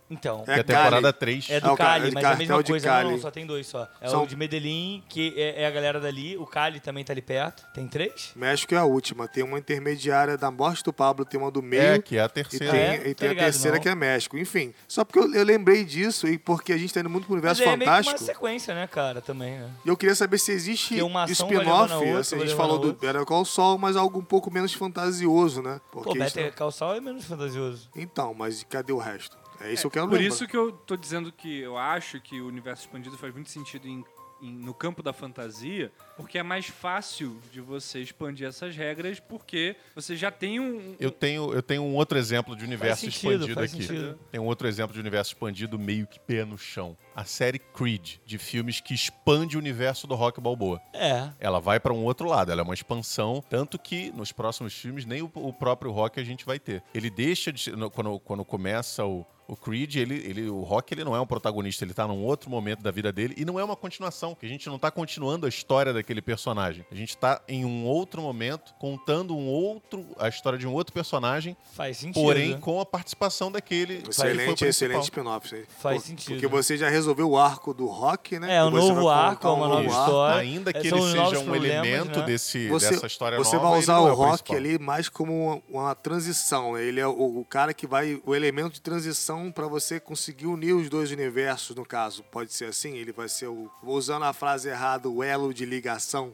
Então. 0.10 0.44
É, 0.48 0.58
é 0.58 0.60
a 0.60 0.64
temporada 0.64 1.12
3. 1.12 1.50
É 1.50 1.60
do 1.60 1.72
é 1.72 1.76
Cali, 1.76 2.12
mas 2.12 2.24
é 2.24 2.28
a 2.28 2.36
mesma 2.36 2.64
coisa. 2.64 2.88
Cali. 2.88 3.12
Não, 3.12 3.20
só 3.20 3.32
tem 3.32 3.46
dois 3.46 3.66
só. 3.66 3.88
É 4.00 4.08
São... 4.08 4.24
o 4.24 4.28
de 4.28 4.36
Medellín, 4.36 5.04
que 5.10 5.34
é, 5.36 5.64
é, 5.64 5.68
a 5.68 5.72
galera 5.72 6.00
dali. 6.00 6.38
O 6.38 6.46
Cali 6.46 6.80
também 6.80 7.04
tá 7.04 7.14
ali 7.14 7.22
perto. 7.22 7.66
Tem 7.74 7.88
três? 7.88 8.32
México 8.36 8.76
é 8.76 8.78
a 8.78 8.84
última. 8.84 9.28
Tem 9.28 9.44
uma 9.44 9.58
intermediária 9.58 10.38
da 10.38 10.52
morte 10.52 10.84
do 10.84 10.94
Pablo, 10.94 11.26
tem 11.26 11.40
uma 11.40 11.50
do 11.50 11.62
meio. 11.62 11.82
É, 11.82 12.00
que 12.00 12.18
é 12.18 12.22
a 12.22 12.30
terceira. 12.30 12.66
E 12.66 12.70
tem, 12.70 12.80
é, 12.80 13.10
e 13.10 13.16
tem 13.16 13.30
ligado, 13.30 13.44
a 13.44 13.52
terceira 13.52 13.78
não. 13.78 13.84
que 13.84 13.90
é 13.90 13.96
México. 13.96 14.38
Enfim, 14.38 14.74
só 14.88 15.04
porque 15.04 15.20
eu, 15.20 15.34
eu, 15.34 15.44
lembrei 15.44 15.84
disso 15.84 16.28
e 16.28 16.38
porque 16.38 16.74
a 16.74 16.78
gente 16.78 16.94
tá 16.94 17.00
indo 17.00 17.10
muito 17.10 17.26
pro 17.26 17.34
universo 17.34 17.62
mas 17.62 17.74
é 17.74 17.78
fantástico. 17.78 18.18
É 18.18 18.20
uma 18.20 18.26
sequência, 18.26 18.76
né, 18.76 18.88
cara, 18.88 19.22
também, 19.22 19.58
né? 19.58 19.70
E 19.84 19.90
eu 19.90 19.98
queria 19.98 20.16
saber 20.16 20.38
se 20.38 20.52
existe 20.52 20.96
spin-off. 21.30 21.94
Assim, 22.20 22.36
a 22.36 22.40
gente 22.40 22.56
falou 22.56 22.78
do 22.78 22.94
Better 22.94 23.26
Call 23.26 23.46
Saul, 23.46 23.78
mas 23.78 23.96
algo 23.96 24.20
um 24.20 24.24
pouco 24.24 24.52
menos 24.52 24.74
fantasioso, 24.74 25.62
né? 25.62 25.82
Porque 25.92 26.10
Pô, 26.10 26.16
Better 26.16 26.54
Call 26.54 26.72
Saul 26.72 26.96
é 26.96 27.02
menos 27.02 27.26
fantasioso. 27.26 27.90
Então, 27.96 28.34
mas 28.34 28.64
cadê 28.64 28.94
o 28.94 28.98
resto? 28.98 29.45
É 29.66 29.74
isso 29.74 29.80
é, 29.80 29.82
que 29.82 29.88
eu 29.88 29.92
quero 29.92 30.08
Por 30.08 30.16
lembrar. 30.20 30.28
isso 30.28 30.48
que 30.48 30.56
eu 30.58 30.72
tô 30.72 30.96
dizendo 30.96 31.32
que 31.32 31.60
eu 31.60 31.78
acho 31.78 32.20
que 32.22 32.40
o 32.40 32.48
universo 32.48 32.84
expandido 32.84 33.18
faz 33.18 33.34
muito 33.34 33.50
sentido 33.50 33.88
em, 33.88 34.04
em, 34.42 34.52
no 34.52 34.74
campo 34.74 35.02
da 35.02 35.14
fantasia, 35.14 35.92
porque 36.18 36.38
é 36.38 36.44
mais 36.44 36.68
fácil 36.68 37.40
de 37.52 37.62
você 37.62 38.00
expandir 38.00 38.48
essas 38.48 38.76
regras, 38.76 39.20
porque 39.20 39.76
você 39.94 40.16
já 40.16 40.30
tem 40.32 40.60
um. 40.60 40.96
Eu 41.00 41.12
tenho, 41.12 41.54
eu 41.54 41.64
tenho 41.64 41.84
um 41.84 41.96
outro 41.96 42.18
exemplo 42.18 42.56
de 42.56 42.64
universo 42.64 43.02
sentido, 43.06 43.34
expandido 43.50 43.60
aqui. 43.60 43.84
Sentido. 43.84 44.20
Tem 44.32 44.40
um 44.40 44.46
outro 44.46 44.68
exemplo 44.68 44.94
de 44.94 45.00
universo 45.00 45.32
expandido 45.34 45.80
meio 45.80 46.06
que 46.06 46.20
pé 46.20 46.46
no 46.46 46.58
chão. 46.58 46.98
A 47.16 47.24
série 47.24 47.60
Creed, 47.60 48.18
de 48.26 48.38
filmes 48.38 48.82
que 48.82 48.94
expande 48.94 49.56
o 49.56 49.60
universo 49.60 50.06
do 50.06 50.16
Rock 50.16 50.42
Balboa. 50.42 50.82
É. 50.94 51.30
Ela 51.40 51.60
vai 51.60 51.80
para 51.80 51.94
um 51.94 52.04
outro 52.04 52.28
lado, 52.28 52.52
ela 52.52 52.62
é 52.62 52.64
uma 52.64 52.74
expansão, 52.74 53.44
tanto 53.50 53.80
que 53.80 54.12
nos 54.12 54.32
próximos 54.32 54.74
filmes 54.74 55.06
nem 55.06 55.22
o, 55.22 55.32
o 55.34 55.54
próprio 55.54 55.92
Rock 55.92 56.20
a 56.20 56.24
gente 56.24 56.46
vai 56.46 56.60
ter. 56.60 56.84
Ele 56.94 57.10
deixa 57.10 57.52
de. 57.52 57.72
Quando, 57.94 58.20
quando 58.20 58.44
começa 58.44 59.06
o 59.06 59.26
o 59.48 59.56
Creed, 59.56 59.96
ele, 59.96 60.16
ele, 60.16 60.50
o 60.50 60.62
Rock, 60.62 60.94
ele 60.94 61.04
não 61.04 61.16
é 61.16 61.20
um 61.20 61.26
protagonista, 61.26 61.84
ele 61.84 61.94
tá 61.94 62.08
num 62.08 62.24
outro 62.24 62.50
momento 62.50 62.82
da 62.82 62.92
vida 62.92 63.12
dele 63.12 63.34
e 63.38 63.46
não 63.46 63.60
é 63.60 63.64
uma 63.64 63.76
continuação, 63.76 64.36
que 64.36 64.46
a 64.46 64.50
gente 64.50 64.68
não 64.68 64.80
tá 64.80 64.90
continuando 64.90 65.46
a 65.46 65.50
história 65.50 65.94
daquele 65.94 66.22
personagem. 66.22 66.86
A 66.92 66.96
gente 66.96 67.18
tá 67.18 67.42
em 67.48 67.66
um 67.66 67.86
outro 67.86 68.22
momento 68.22 68.74
contando 68.80 69.36
um 69.36 69.48
outro, 69.48 70.06
a 70.18 70.28
história 70.28 70.58
de 70.58 70.68
um 70.68 70.74
outro 70.74 70.94
personagem. 70.94 71.56
Faz 71.74 71.98
sentido. 71.98 72.24
Porém, 72.24 72.60
com 72.60 72.80
a 72.80 72.86
participação 72.86 73.52
daquele. 73.52 74.04
Excelente, 74.10 74.66
excelente 74.66 75.04
spin-off. 75.04 75.66
Faz 75.80 76.02
Por, 76.02 76.08
sentido. 76.08 76.34
Porque 76.34 76.48
você 76.48 76.78
já 76.78 76.90
resolveu 76.90 77.30
o 77.30 77.38
arco 77.38 77.74
do 77.74 77.86
Rock, 77.86 78.40
né? 78.40 78.56
É, 78.56 78.64
um 78.64 78.72
novo 78.72 79.10
arco, 79.10 79.48
é 79.48 79.52
uma 79.52 79.68
nova 79.68 79.86
história. 79.86 80.42
Ainda 80.42 80.74
que 80.74 80.88
ele 80.88 81.02
seja 81.02 81.40
um 81.40 81.56
elemento 81.56 82.20
né? 82.20 82.26
desse, 82.26 82.68
você, 82.68 82.92
dessa 82.92 83.08
história 83.08 83.38
você 83.38 83.56
nova. 83.56 83.68
Você 83.68 83.72
vai 83.72 83.80
usar 83.80 84.00
o, 84.00 84.08
é 84.08 84.12
o 84.12 84.16
Rock 84.16 84.56
ali 84.56 84.80
mais 84.80 85.10
como 85.10 85.34
uma, 85.34 85.62
uma 85.70 85.96
transição. 85.96 86.74
Né? 86.74 86.84
Ele 86.84 87.00
é 87.00 87.08
o, 87.08 87.40
o, 87.40 87.46
cara 87.46 87.74
que 87.74 87.86
vai. 87.86 88.22
O 88.26 88.34
elemento 88.34 88.74
de 88.74 88.82
transição 88.82 89.35
para 89.52 89.68
você 89.68 90.00
conseguir 90.00 90.48
unir 90.48 90.74
os 90.74 90.90
dois 90.90 91.12
universos, 91.12 91.76
no 91.76 91.86
caso. 91.86 92.24
Pode 92.24 92.54
ser 92.54 92.66
assim? 92.66 92.96
Ele 92.98 93.12
vai 93.12 93.30
ser 93.30 93.48
o. 93.48 93.70
Usando 93.84 94.24
a 94.24 94.34
frase 94.34 94.70
errada, 94.70 95.10
o 95.10 95.24
elo 95.24 95.54
de 95.54 95.66
ligação 95.66 96.34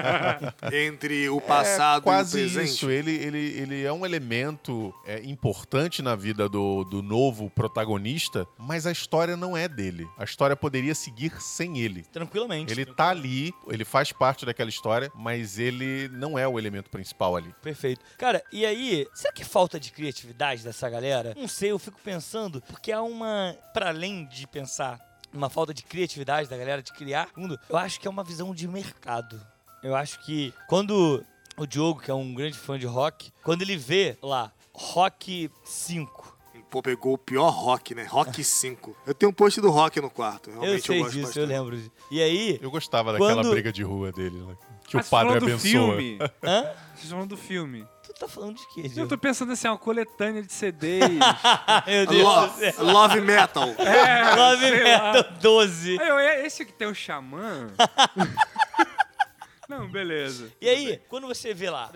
entre 0.72 1.28
o 1.28 1.40
passado 1.40 2.00
é, 2.00 2.04
quase 2.04 2.40
e 2.40 2.46
o 2.46 2.50
presente. 2.50 2.74
Isso. 2.74 2.90
Ele, 2.90 3.14
ele, 3.14 3.38
ele 3.38 3.84
é 3.84 3.92
um 3.92 4.04
elemento 4.04 4.94
é, 5.06 5.22
importante 5.24 6.02
na 6.02 6.14
vida 6.14 6.48
do, 6.48 6.84
do 6.84 7.02
novo 7.02 7.50
protagonista, 7.50 8.46
mas 8.58 8.86
a 8.86 8.92
história 8.92 9.36
não 9.36 9.56
é 9.56 9.68
dele. 9.68 10.08
A 10.18 10.24
história 10.24 10.56
poderia 10.56 10.94
seguir 10.94 11.40
sem 11.40 11.78
ele. 11.78 12.02
Tranquilamente. 12.04 12.72
Ele 12.72 12.84
tá 12.86 13.08
ali, 13.10 13.52
ele 13.68 13.84
faz 13.84 14.12
parte 14.12 14.44
daquela 14.44 14.70
história, 14.70 15.10
mas 15.14 15.58
ele 15.58 16.08
não 16.12 16.38
é 16.38 16.46
o 16.46 16.58
elemento 16.58 16.90
principal 16.90 17.36
ali. 17.36 17.54
Perfeito. 17.62 18.04
Cara, 18.18 18.42
e 18.52 18.64
aí, 18.64 19.06
será 19.14 19.32
que 19.32 19.44
falta 19.44 19.78
de 19.78 19.92
criatividade 19.92 20.62
dessa 20.62 20.88
galera? 20.88 21.34
Não 21.36 21.48
sei, 21.48 21.70
eu 21.70 21.78
fico 21.78 22.00
pensando, 22.02 22.19
porque 22.68 22.92
há 22.92 23.02
uma. 23.02 23.56
para 23.72 23.88
além 23.88 24.26
de 24.26 24.46
pensar 24.46 24.98
uma 25.32 25.48
falta 25.48 25.72
de 25.72 25.82
criatividade 25.82 26.48
da 26.48 26.56
galera 26.56 26.82
de 26.82 26.92
criar 26.92 27.28
mundo, 27.36 27.58
eu 27.68 27.76
acho 27.76 28.00
que 28.00 28.06
é 28.06 28.10
uma 28.10 28.24
visão 28.24 28.54
de 28.54 28.66
mercado. 28.66 29.40
Eu 29.82 29.94
acho 29.94 30.18
que 30.24 30.52
quando 30.68 31.24
o 31.56 31.66
Diogo, 31.66 32.00
que 32.00 32.10
é 32.10 32.14
um 32.14 32.34
grande 32.34 32.58
fã 32.58 32.78
de 32.78 32.86
rock, 32.86 33.32
quando 33.42 33.62
ele 33.62 33.76
vê 33.76 34.18
lá 34.22 34.52
Rock 34.72 35.50
5, 35.64 36.38
Pô, 36.70 36.80
pegou 36.80 37.14
o 37.14 37.18
pior 37.18 37.48
rock, 37.50 37.96
né? 37.96 38.04
Rock 38.04 38.42
5. 38.44 38.96
Eu 39.04 39.12
tenho 39.12 39.30
um 39.30 39.32
post 39.34 39.60
do 39.60 39.70
rock 39.70 40.00
no 40.00 40.08
quarto. 40.08 40.50
Realmente 40.50 40.74
eu 40.78 40.82
sei 40.82 40.98
eu 40.98 41.02
gosto 41.02 41.12
disso, 41.14 41.26
bastante. 41.26 41.50
eu 41.52 41.64
lembro. 41.64 41.92
E 42.12 42.22
aí. 42.22 42.58
Eu 42.62 42.70
gostava 42.70 43.16
Quando- 43.16 43.34
daquela 43.36 43.50
briga 43.52 43.72
de 43.72 43.82
rua 43.82 44.12
dele, 44.12 44.38
né? 44.40 44.56
Que 44.90 44.96
Mas 44.96 45.06
o 45.06 45.10
padre 45.10 45.28
falando 45.28 45.40
do 45.40 45.46
abençoa. 45.46 45.70
filme. 45.70 46.18
Hã? 46.42 46.64
Vocês 46.96 47.10
falando 47.10 47.28
do 47.28 47.36
filme. 47.36 47.86
Tu 48.02 48.12
tá 48.14 48.26
falando 48.26 48.56
de 48.56 48.66
quê, 48.74 48.80
Eu 48.84 48.88
Diogo? 48.88 49.08
tô 49.08 49.16
pensando 49.18 49.52
assim, 49.52 49.68
uma 49.68 49.78
coletânea 49.78 50.42
de 50.42 50.52
CDs. 50.52 51.08
Meu 51.86 52.06
Deus. 52.06 52.22
Love, 52.24 52.72
Love 52.78 53.20
Metal. 53.20 53.68
é, 53.78 54.34
Love 54.34 54.60
sei 54.66 54.94
lá. 54.94 55.12
Metal 55.12 55.32
12. 55.40 56.00
Aí 56.00 56.08
eu, 56.08 56.18
é 56.18 56.44
esse 56.44 56.64
que 56.64 56.72
tem 56.72 56.88
o 56.88 56.94
Xamã? 56.94 57.68
Não, 59.68 59.88
beleza. 59.88 60.52
E 60.60 60.68
aí, 60.68 61.00
quando 61.08 61.28
você 61.28 61.54
vê 61.54 61.70
lá, 61.70 61.92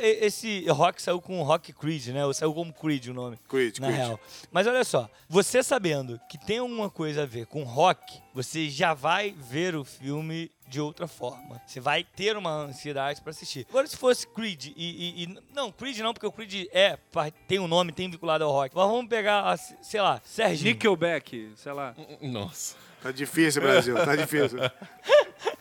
esse 0.00 0.64
rock 0.68 1.02
saiu 1.02 1.20
com 1.20 1.42
Rock 1.42 1.72
Creed, 1.72 2.06
né? 2.08 2.24
Ou 2.24 2.32
Saiu 2.32 2.54
como 2.54 2.72
Creed 2.72 3.08
o 3.08 3.14
nome. 3.14 3.38
Creed, 3.48 3.78
na 3.78 3.88
Creed. 3.88 3.98
real. 4.00 4.20
Mas 4.50 4.66
olha 4.66 4.84
só, 4.84 5.08
você 5.28 5.62
sabendo 5.62 6.20
que 6.30 6.38
tem 6.38 6.58
alguma 6.58 6.88
coisa 6.88 7.22
a 7.24 7.26
ver 7.26 7.46
com 7.46 7.62
rock, 7.62 8.20
você 8.32 8.68
já 8.70 8.94
vai 8.94 9.34
ver 9.36 9.74
o 9.76 9.84
filme 9.84 10.50
de 10.68 10.80
outra 10.80 11.06
forma. 11.06 11.60
Você 11.66 11.78
vai 11.78 12.02
ter 12.02 12.36
uma 12.36 12.50
ansiedade 12.50 13.20
pra 13.20 13.30
assistir. 13.30 13.66
Agora, 13.68 13.86
se 13.86 13.96
fosse 13.96 14.26
Creed 14.26 14.66
e, 14.66 14.72
e- 14.76 15.22
e- 15.24 15.38
Não, 15.54 15.70
Creed 15.70 15.98
não, 15.98 16.12
porque 16.12 16.26
o 16.26 16.32
Creed 16.32 16.66
é, 16.72 16.98
tem 17.46 17.58
um 17.60 17.68
nome, 17.68 17.92
tem 17.92 18.10
vinculado 18.10 18.42
ao 18.44 18.50
rock. 18.52 18.74
Mas 18.74 18.86
vamos 18.88 19.08
pegar, 19.08 19.40
a- 19.52 19.56
sei 19.56 20.00
lá, 20.00 20.20
Serginho. 20.24 20.72
Nickelback, 20.72 21.52
sei 21.56 21.72
lá. 21.72 21.94
Nossa. 22.20 22.74
Tá 23.02 23.12
difícil, 23.12 23.62
Brasil. 23.62 23.94
Tá 23.94 24.16
difícil. 24.16 24.58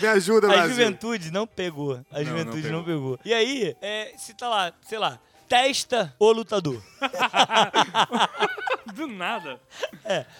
Me 0.00 0.06
ajuda, 0.08 0.46
A 0.46 0.50
Brasil. 0.50 0.70
juventude 0.70 1.30
não 1.30 1.46
pegou. 1.46 2.00
A 2.10 2.18
Não, 2.18 2.24
juventude 2.24 2.68
não 2.70 2.78
não 2.78 2.84
pegou. 2.84 3.18
E 3.24 3.32
aí, 3.32 3.76
é, 3.80 4.12
se 4.18 4.34
tá 4.34 4.48
lá, 4.48 4.72
sei 4.88 4.98
lá, 4.98 5.18
testa 5.48 6.14
o 6.18 6.32
lutador. 6.32 6.82
Do 8.94 9.06
nada. 9.06 9.60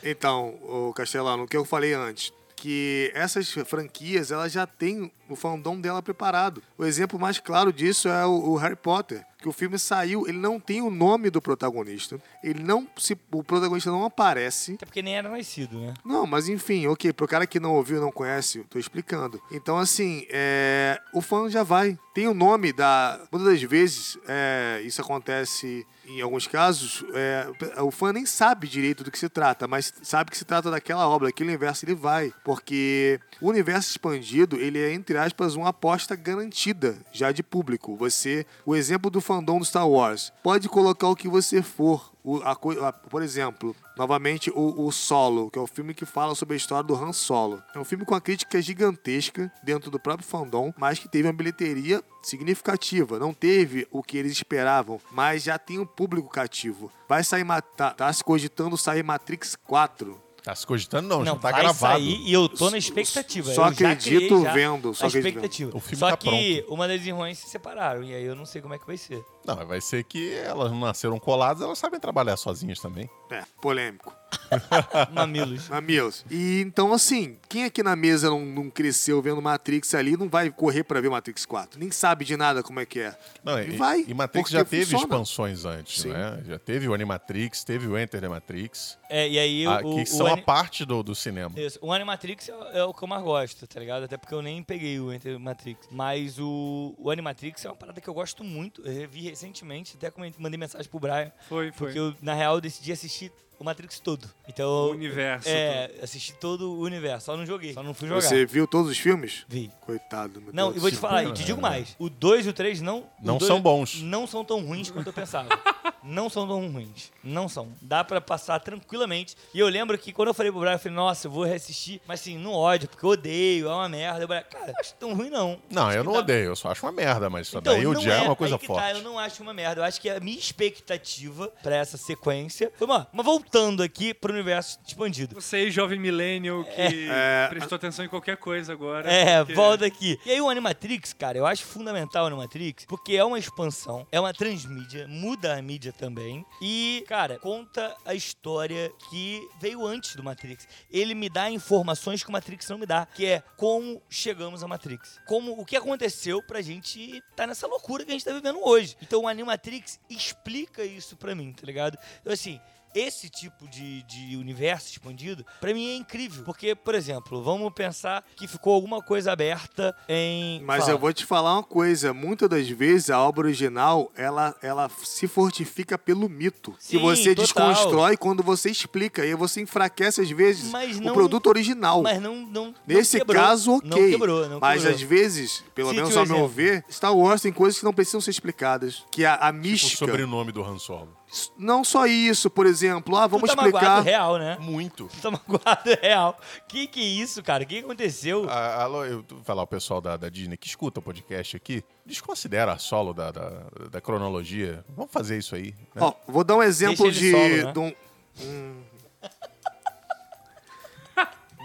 Então, 0.02 0.48
o 0.62 0.92
Castelano, 0.94 1.44
o 1.44 1.46
que 1.48 1.56
eu 1.56 1.64
falei 1.64 1.94
antes, 1.94 2.32
que 2.54 3.10
essas 3.14 3.50
franquias, 3.66 4.30
elas 4.30 4.52
já 4.52 4.66
têm 4.66 5.10
o 5.28 5.36
fandom 5.36 5.80
dela 5.80 6.02
preparado. 6.02 6.62
O 6.78 6.84
exemplo 6.84 7.18
mais 7.18 7.38
claro 7.38 7.72
disso 7.72 8.08
é 8.08 8.26
o, 8.26 8.50
o 8.50 8.56
Harry 8.56 8.76
Potter, 8.76 9.24
que 9.38 9.48
o 9.48 9.52
filme 9.52 9.78
saiu, 9.78 10.26
ele 10.26 10.38
não 10.38 10.58
tem 10.58 10.80
o 10.80 10.90
nome 10.90 11.30
do 11.30 11.40
protagonista, 11.40 12.20
ele 12.42 12.62
não 12.62 12.86
se, 12.96 13.16
o 13.30 13.44
protagonista 13.44 13.90
não 13.90 14.04
aparece. 14.04 14.74
Até 14.74 14.86
porque 14.86 15.02
nem 15.02 15.16
era 15.16 15.28
nascido, 15.28 15.78
né? 15.78 15.94
Não, 16.04 16.26
mas 16.26 16.48
enfim, 16.48 16.86
ok, 16.86 17.12
pro 17.12 17.28
cara 17.28 17.46
que 17.46 17.60
não 17.60 17.74
ouviu, 17.74 18.00
não 18.00 18.10
conhece, 18.10 18.64
tô 18.70 18.78
explicando. 18.78 19.40
Então, 19.52 19.78
assim, 19.78 20.26
é, 20.30 21.00
o 21.12 21.20
fã 21.20 21.48
já 21.48 21.62
vai. 21.62 21.98
Tem 22.14 22.26
o 22.26 22.34
nome 22.34 22.72
da. 22.72 23.20
Muitas 23.30 23.52
das 23.52 23.62
vezes, 23.62 24.18
é, 24.26 24.80
isso 24.84 25.00
acontece 25.00 25.86
em 26.08 26.20
alguns 26.20 26.46
casos, 26.46 27.04
é, 27.14 27.46
o 27.82 27.90
fã 27.90 28.12
nem 28.12 28.24
sabe 28.24 28.68
direito 28.68 29.02
do 29.02 29.10
que 29.10 29.18
se 29.18 29.28
trata, 29.28 29.66
mas 29.66 29.92
sabe 30.02 30.30
que 30.30 30.38
se 30.38 30.44
trata 30.44 30.70
daquela 30.70 31.08
obra, 31.08 31.28
daquele 31.28 31.50
universo, 31.50 31.84
ele 31.84 31.94
vai. 31.94 32.32
Porque 32.44 33.20
o 33.40 33.48
universo 33.48 33.90
expandido, 33.90 34.56
ele 34.56 34.78
é, 34.78 34.92
entre 34.92 35.15
aspas, 35.16 35.54
uma 35.54 35.68
aposta 35.70 36.14
garantida 36.16 36.96
já 37.12 37.32
de 37.32 37.42
público. 37.42 37.96
Você, 37.96 38.46
o 38.64 38.74
exemplo 38.76 39.10
do 39.10 39.20
fandom 39.20 39.58
do 39.58 39.64
Star 39.64 39.88
Wars, 39.88 40.32
pode 40.42 40.68
colocar 40.68 41.08
o 41.08 41.16
que 41.16 41.28
você 41.28 41.62
for. 41.62 42.12
o, 42.24 42.38
a, 42.42 42.52
a- 42.52 42.92
por 42.92 43.22
exemplo, 43.22 43.74
novamente 43.96 44.50
o, 44.50 44.84
o 44.86 44.90
Solo, 44.92 45.50
que 45.50 45.58
é 45.58 45.62
o 45.62 45.66
filme 45.66 45.94
que 45.94 46.04
fala 46.04 46.34
sobre 46.34 46.54
a 46.54 46.56
história 46.56 46.82
do 46.84 46.94
Han 46.94 47.12
Solo. 47.12 47.62
É 47.74 47.78
um 47.78 47.84
filme 47.84 48.04
com 48.04 48.14
uma 48.14 48.20
crítica 48.20 48.60
gigantesca 48.60 49.50
dentro 49.62 49.90
do 49.90 49.98
próprio 50.00 50.26
fandom, 50.26 50.72
mas 50.76 50.98
que 50.98 51.08
teve 51.08 51.28
uma 51.28 51.32
bilheteria 51.34 52.02
significativa. 52.22 53.18
Não 53.18 53.32
teve 53.32 53.86
o 53.90 54.02
que 54.02 54.16
eles 54.18 54.32
esperavam, 54.32 55.00
mas 55.12 55.42
já 55.44 55.58
tem 55.58 55.78
um 55.78 55.86
público 55.86 56.28
cativo. 56.28 56.90
Vai 57.08 57.22
sair, 57.24 57.44
tá, 57.76 57.90
tá 57.92 58.12
se 58.12 58.22
cogitando 58.22 58.76
sair 58.76 59.02
Matrix 59.02 59.56
4. 59.64 60.20
Tá 60.46 60.54
se 60.54 60.64
cogitando, 60.64 61.08
não, 61.08 61.18
Não, 61.18 61.24
já 61.24 61.32
tá 61.34 61.50
vai 61.50 61.60
gravado. 61.60 61.94
sair 61.98 62.20
e 62.24 62.32
eu 62.32 62.48
tô 62.48 62.70
na 62.70 62.78
expectativa. 62.78 63.52
Só 63.52 63.66
eu 63.66 63.72
já 63.74 63.90
acredito 63.90 64.26
criei 64.28 64.44
já 64.44 64.52
vendo, 64.52 64.94
só 64.94 65.06
a 65.06 65.08
acredito 65.08 65.26
expectativa. 65.26 65.76
O 65.76 65.80
filme 65.80 65.96
só 65.96 66.10
tá 66.10 66.16
que 66.16 66.64
uma 66.68 66.86
das 66.86 67.04
irmãs 67.04 67.36
se 67.38 67.48
separaram 67.48 68.04
e 68.04 68.14
aí 68.14 68.22
eu 68.22 68.36
não 68.36 68.46
sei 68.46 68.62
como 68.62 68.72
é 68.72 68.78
que 68.78 68.86
vai 68.86 68.96
ser. 68.96 69.24
Não, 69.46 69.56
mas 69.56 69.68
vai 69.68 69.80
ser 69.80 70.04
que 70.04 70.34
elas 70.34 70.70
não 70.70 70.80
nasceram 70.80 71.18
coladas, 71.18 71.62
elas 71.62 71.78
sabem 71.78 71.98
trabalhar 72.00 72.36
sozinhas 72.36 72.80
também. 72.80 73.08
É, 73.30 73.42
polêmico. 73.60 74.14
Mamilos. 75.12 75.68
Mamilos. 75.68 76.24
E 76.30 76.60
então, 76.60 76.92
assim, 76.92 77.36
quem 77.48 77.64
aqui 77.64 77.82
na 77.82 77.96
mesa 77.96 78.28
não, 78.30 78.44
não 78.44 78.70
cresceu 78.70 79.20
vendo 79.22 79.40
Matrix 79.42 79.94
ali, 79.94 80.16
não 80.16 80.28
vai 80.28 80.50
correr 80.50 80.84
pra 80.84 81.00
ver 81.00 81.10
Matrix 81.10 81.44
4. 81.46 81.78
Nem 81.78 81.90
sabe 81.90 82.24
de 82.24 82.36
nada 82.36 82.62
como 82.62 82.80
é 82.80 82.86
que 82.86 83.00
é. 83.00 83.16
Não, 83.42 83.58
E 83.60 83.70
e, 83.74 83.76
vai, 83.76 84.04
e 84.06 84.14
Matrix 84.14 84.50
já 84.50 84.64
teve 84.64 84.84
funciona. 84.84 85.04
expansões 85.04 85.64
antes, 85.64 86.02
Sim. 86.02 86.10
né? 86.10 86.42
Já 86.46 86.58
teve 86.58 86.88
o 86.88 86.94
Animatrix, 86.94 87.64
teve 87.64 87.86
o 87.86 87.98
Enter 87.98 88.20
the 88.20 88.28
Matrix, 88.28 88.98
É, 89.08 89.28
e 89.28 89.38
aí 89.38 89.66
ah, 89.66 89.80
o, 89.84 89.96
que 89.96 90.02
o 90.02 90.06
são 90.06 90.26
Ani- 90.26 90.40
a 90.40 90.44
parte 90.44 90.84
do, 90.84 91.02
do 91.02 91.14
cinema. 91.14 91.58
Isso. 91.58 91.78
O 91.82 91.92
Animatrix 91.92 92.48
é, 92.48 92.78
é 92.80 92.84
o 92.84 92.92
que 92.94 93.02
eu 93.02 93.08
mais 93.08 93.22
gosto, 93.22 93.66
tá 93.66 93.80
ligado? 93.80 94.04
Até 94.04 94.16
porque 94.16 94.34
eu 94.34 94.42
nem 94.42 94.62
peguei 94.62 94.98
o 95.00 95.12
Enter 95.12 95.38
Matrix. 95.38 95.88
Mas 95.90 96.38
o, 96.38 96.94
o 96.98 97.10
Animatrix 97.10 97.64
é 97.64 97.68
uma 97.68 97.76
parada 97.76 98.00
que 98.00 98.08
eu 98.08 98.14
gosto 98.14 98.42
muito. 98.44 98.82
Eu 98.82 98.92
revi 98.92 99.28
recentemente, 99.36 99.96
até 99.96 100.10
mandei 100.38 100.58
mensagem 100.58 100.90
pro 100.90 100.98
Brian. 100.98 101.30
Foi, 101.48 101.70
foi. 101.70 101.88
Porque 101.88 101.98
eu, 101.98 102.14
na 102.22 102.34
real, 102.34 102.60
decidi 102.60 102.90
assistir 102.90 103.30
o 103.58 103.64
Matrix 103.64 103.98
todo. 104.00 104.28
Então, 104.48 104.66
O 104.68 104.90
universo 104.90 105.48
É, 105.48 105.90
assisti 106.02 106.32
todo 106.34 106.72
o 106.72 106.80
universo. 106.80 107.26
Só 107.26 107.36
não 107.36 107.46
joguei. 107.46 107.72
Só 107.72 107.82
não 107.82 107.94
fui 107.94 108.08
jogar. 108.08 108.20
Você 108.22 108.44
viu 108.46 108.66
todos 108.66 108.90
os 108.90 108.98
filmes? 108.98 109.44
Vi. 109.48 109.70
Coitado, 109.80 110.40
meu 110.40 110.52
Não, 110.52 110.66
Deus 110.66 110.76
e 110.76 110.80
vou 110.80 110.90
te 110.90 110.96
falar, 110.96 111.24
e 111.24 111.32
te 111.32 111.44
digo 111.44 111.60
mais. 111.60 111.94
O 111.98 112.08
2 112.10 112.46
e 112.46 112.48
o 112.50 112.52
3 112.52 112.80
não. 112.80 113.04
Não 113.22 113.38
dois 113.38 113.46
são 113.48 113.60
bons. 113.60 114.00
Não 114.02 114.26
são 114.26 114.44
tão 114.44 114.64
ruins 114.64 114.90
quanto 114.90 115.06
eu 115.08 115.12
pensava. 115.12 115.48
não 116.02 116.28
são 116.28 116.46
tão 116.46 116.68
ruins. 116.70 117.10
Não 117.22 117.48
são. 117.48 117.72
Dá 117.80 118.04
pra 118.04 118.20
passar 118.20 118.60
tranquilamente. 118.60 119.36
E 119.54 119.58
eu 119.58 119.68
lembro 119.68 119.96
que 119.98 120.12
quando 120.12 120.28
eu 120.28 120.34
falei 120.34 120.50
pro 120.52 120.60
Brian, 120.60 120.72
eu 120.74 120.78
falei, 120.78 120.94
nossa, 120.96 121.26
eu 121.26 121.30
vou 121.30 121.44
reassistir. 121.44 122.00
Mas 122.06 122.20
assim, 122.20 122.36
não 122.38 122.52
ódio, 122.52 122.88
porque 122.88 123.04
eu 123.04 123.10
odeio, 123.10 123.68
é 123.68 123.72
uma 123.74 123.88
merda. 123.88 124.22
Eu 124.24 124.28
falei, 124.28 124.42
cara, 124.44 124.70
eu 124.70 124.74
acho 124.80 124.94
tão 124.94 125.14
ruim 125.14 125.30
não. 125.30 125.58
Não, 125.70 125.86
Acho 125.88 125.98
eu 125.98 126.04
não 126.04 126.12
tá- 126.12 126.18
odeio, 126.20 126.44
eu 126.46 126.56
só 126.56 126.70
acho 126.70 126.84
uma 126.86 126.92
merda, 126.92 127.28
mas 127.30 127.46
isso 127.48 127.58
Então, 127.58 127.74
daí 127.74 127.86
odiar 127.86 128.18
é 128.18 128.22
uma 128.22 128.30
aí 128.30 128.36
coisa 128.36 128.58
que 128.58 128.66
forte. 128.66 128.82
Tá, 128.82 128.92
eu 128.92 129.02
não 129.02 129.18
acho 129.18 129.42
uma 129.42 129.52
merda. 129.54 129.80
Eu 129.80 129.84
acho 129.84 130.00
que 130.00 130.08
a 130.10 130.20
minha 130.20 130.38
expectativa 130.38 131.48
pra 131.62 131.76
essa 131.76 131.96
sequência 131.96 132.72
foi, 132.76 132.86
mano, 132.86 133.06
mas 133.12 133.24
voltando 133.46 133.82
aqui 133.82 134.12
pro 134.12 134.32
universo 134.32 134.78
expandido. 134.86 135.34
Você 135.40 135.70
jovem 135.70 135.98
millennial, 136.00 136.64
que 136.64 137.08
É. 137.08 137.46
prestou 137.48 137.76
atenção 137.76 138.04
em 138.04 138.08
qualquer 138.08 138.36
coisa 138.36 138.72
agora. 138.72 139.10
É, 139.10 139.38
porque- 139.38 139.54
volta 139.54 139.86
aqui. 139.86 140.18
E 140.26 140.32
aí 140.32 140.40
o 140.40 140.48
Animatrix, 140.50 141.12
cara, 141.12 141.38
eu 141.38 141.46
acho 141.46 141.64
fundamental 141.64 142.24
o 142.24 142.26
Animatrix, 142.26 142.84
porque 142.86 143.14
é 143.16 143.24
uma 143.24 143.38
expansão, 143.38 144.06
é 144.10 144.18
uma 144.18 144.32
transmídia, 144.34 145.06
muda 145.08 145.56
a 145.56 145.62
mídia 145.62 145.92
também. 145.92 146.44
E, 146.60 147.04
cara, 147.06 147.38
conta 147.38 147.94
a 148.04 148.14
história 148.14 148.90
que 149.10 149.40
veio 149.60 149.86
antes 149.86 150.16
do 150.16 150.24
Matrix. 150.24 150.66
Ele 150.90 151.14
me 151.14 151.28
dá 151.28 151.48
informações 151.48 152.22
que 152.24 152.28
o 152.28 152.32
Matrix 152.32 152.68
não 152.68 152.78
me 152.78 152.86
dá, 152.86 153.06
que 153.06 153.24
é 153.26 153.42
como 153.56 154.02
chegamos 154.10 154.64
a 154.64 154.68
Matrix. 154.68 155.20
Como 155.26 155.52
o 155.60 155.64
que 155.64 155.76
aconteceu 155.76 156.42
pra 156.42 156.60
gente 156.60 157.22
tá 157.36 157.46
nessa 157.46 157.66
loucura 157.68 158.04
que 158.04 158.10
a 158.10 158.14
gente 158.14 158.24
tá 158.24 158.32
vivendo 158.32 158.58
hoje. 158.66 158.96
Então 159.00 159.22
o 159.22 159.28
Animatrix 159.28 160.00
explica 160.10 160.84
isso 160.84 161.16
pra 161.16 161.34
mim, 161.34 161.52
tá 161.52 161.64
ligado? 161.64 161.96
Então 162.20 162.32
assim, 162.32 162.60
esse 162.94 163.28
tipo 163.28 163.68
de, 163.68 164.02
de 164.04 164.36
universo 164.36 164.90
expandido, 164.90 165.44
pra 165.60 165.72
mim 165.74 165.88
é 165.90 165.96
incrível. 165.96 166.44
Porque, 166.44 166.74
por 166.74 166.94
exemplo, 166.94 167.42
vamos 167.42 167.72
pensar 167.72 168.24
que 168.36 168.46
ficou 168.48 168.74
alguma 168.74 169.02
coisa 169.02 169.32
aberta 169.32 169.94
em. 170.08 170.60
Mas 170.62 170.80
Fala. 170.80 170.92
eu 170.92 170.98
vou 170.98 171.12
te 171.12 171.24
falar 171.26 171.54
uma 171.54 171.62
coisa, 171.62 172.12
muitas 172.14 172.48
das 172.48 172.68
vezes 172.68 173.10
a 173.10 173.20
obra 173.20 173.46
original, 173.46 174.10
ela, 174.16 174.54
ela 174.62 174.90
se 175.04 175.26
fortifica 175.28 175.98
pelo 175.98 176.28
mito. 176.28 176.74
Sim, 176.78 176.96
que 176.98 177.02
você 177.02 177.34
total. 177.34 177.44
desconstrói 177.72 178.16
quando 178.16 178.42
você 178.42 178.70
explica. 178.70 179.24
E 179.24 179.28
aí 179.28 179.34
você 179.34 179.60
enfraquece, 179.60 180.20
às 180.20 180.30
vezes, 180.30 180.70
Mas 180.70 180.96
o 180.98 181.02
não- 181.02 181.14
produto 181.14 181.46
original. 181.48 182.02
Mas 182.02 182.20
não. 182.20 182.36
não 182.46 182.74
Nesse 182.86 183.18
não 183.18 183.26
quebrou. 183.26 183.42
caso, 183.42 183.72
ok. 183.76 183.88
Não 183.90 183.96
quebrou, 184.10 184.48
não 184.48 184.60
Mas 184.60 184.82
quebrou. 184.82 184.94
às 184.96 185.02
vezes, 185.02 185.64
pelo 185.74 185.88
Cite 185.90 186.00
menos 186.00 186.16
ao 186.16 186.26
meu 186.26 186.36
exemplo. 186.36 186.52
ver, 186.52 186.84
Star 186.90 187.14
Wars 187.14 187.42
tem 187.42 187.52
coisas 187.52 187.78
que 187.78 187.84
não 187.84 187.92
precisam 187.92 188.20
ser 188.20 188.30
explicadas. 188.30 189.04
Que 189.10 189.24
a, 189.24 189.34
a 189.34 189.50
O 189.50 189.54
mística. 189.54 189.98
sobrenome 190.06 190.52
do 190.52 190.62
Han 190.64 190.78
Solo. 190.78 191.16
Não 191.58 191.82
só 191.82 192.06
isso, 192.06 192.48
por 192.48 192.66
exemplo, 192.66 193.16
ah, 193.16 193.26
vamos 193.26 193.50
tu 193.50 193.56
tá 193.56 193.62
explicar. 193.64 194.00
real, 194.00 194.38
né? 194.38 194.56
Muito. 194.60 195.08
Tu 195.08 195.20
tá 195.20 195.30
magoado 195.30 195.90
real. 196.00 196.38
Que 196.68 196.86
que 196.86 197.00
é 197.00 197.04
isso, 197.04 197.42
cara? 197.42 197.64
O 197.64 197.66
que 197.66 197.80
aconteceu? 197.80 198.46
Ah, 198.48 198.84
alô, 198.84 199.04
eu 199.04 199.24
vou 199.28 199.42
falar 199.44 199.62
o 199.62 199.66
pessoal 199.66 200.00
da, 200.00 200.16
da 200.16 200.28
Disney 200.28 200.56
que 200.56 200.68
escuta 200.68 201.00
o 201.00 201.02
podcast 201.02 201.56
aqui, 201.56 201.84
desconsidera 202.06 202.72
a 202.72 202.78
solo 202.78 203.12
da, 203.12 203.32
da, 203.32 203.50
da 203.90 204.00
cronologia. 204.00 204.84
Vamos 204.96 205.10
fazer 205.12 205.36
isso 205.36 205.54
aí. 205.56 205.74
né? 205.94 206.02
Ó, 206.02 206.12
vou 206.28 206.44
dar 206.44 206.56
um 206.56 206.62
exemplo 206.62 207.04
Deixa 207.06 207.20
de. 207.20 207.30
solo, 207.32 207.48
né? 207.66 207.72
de 207.72 207.78
um- 207.80 207.94
Hum. 208.38 208.82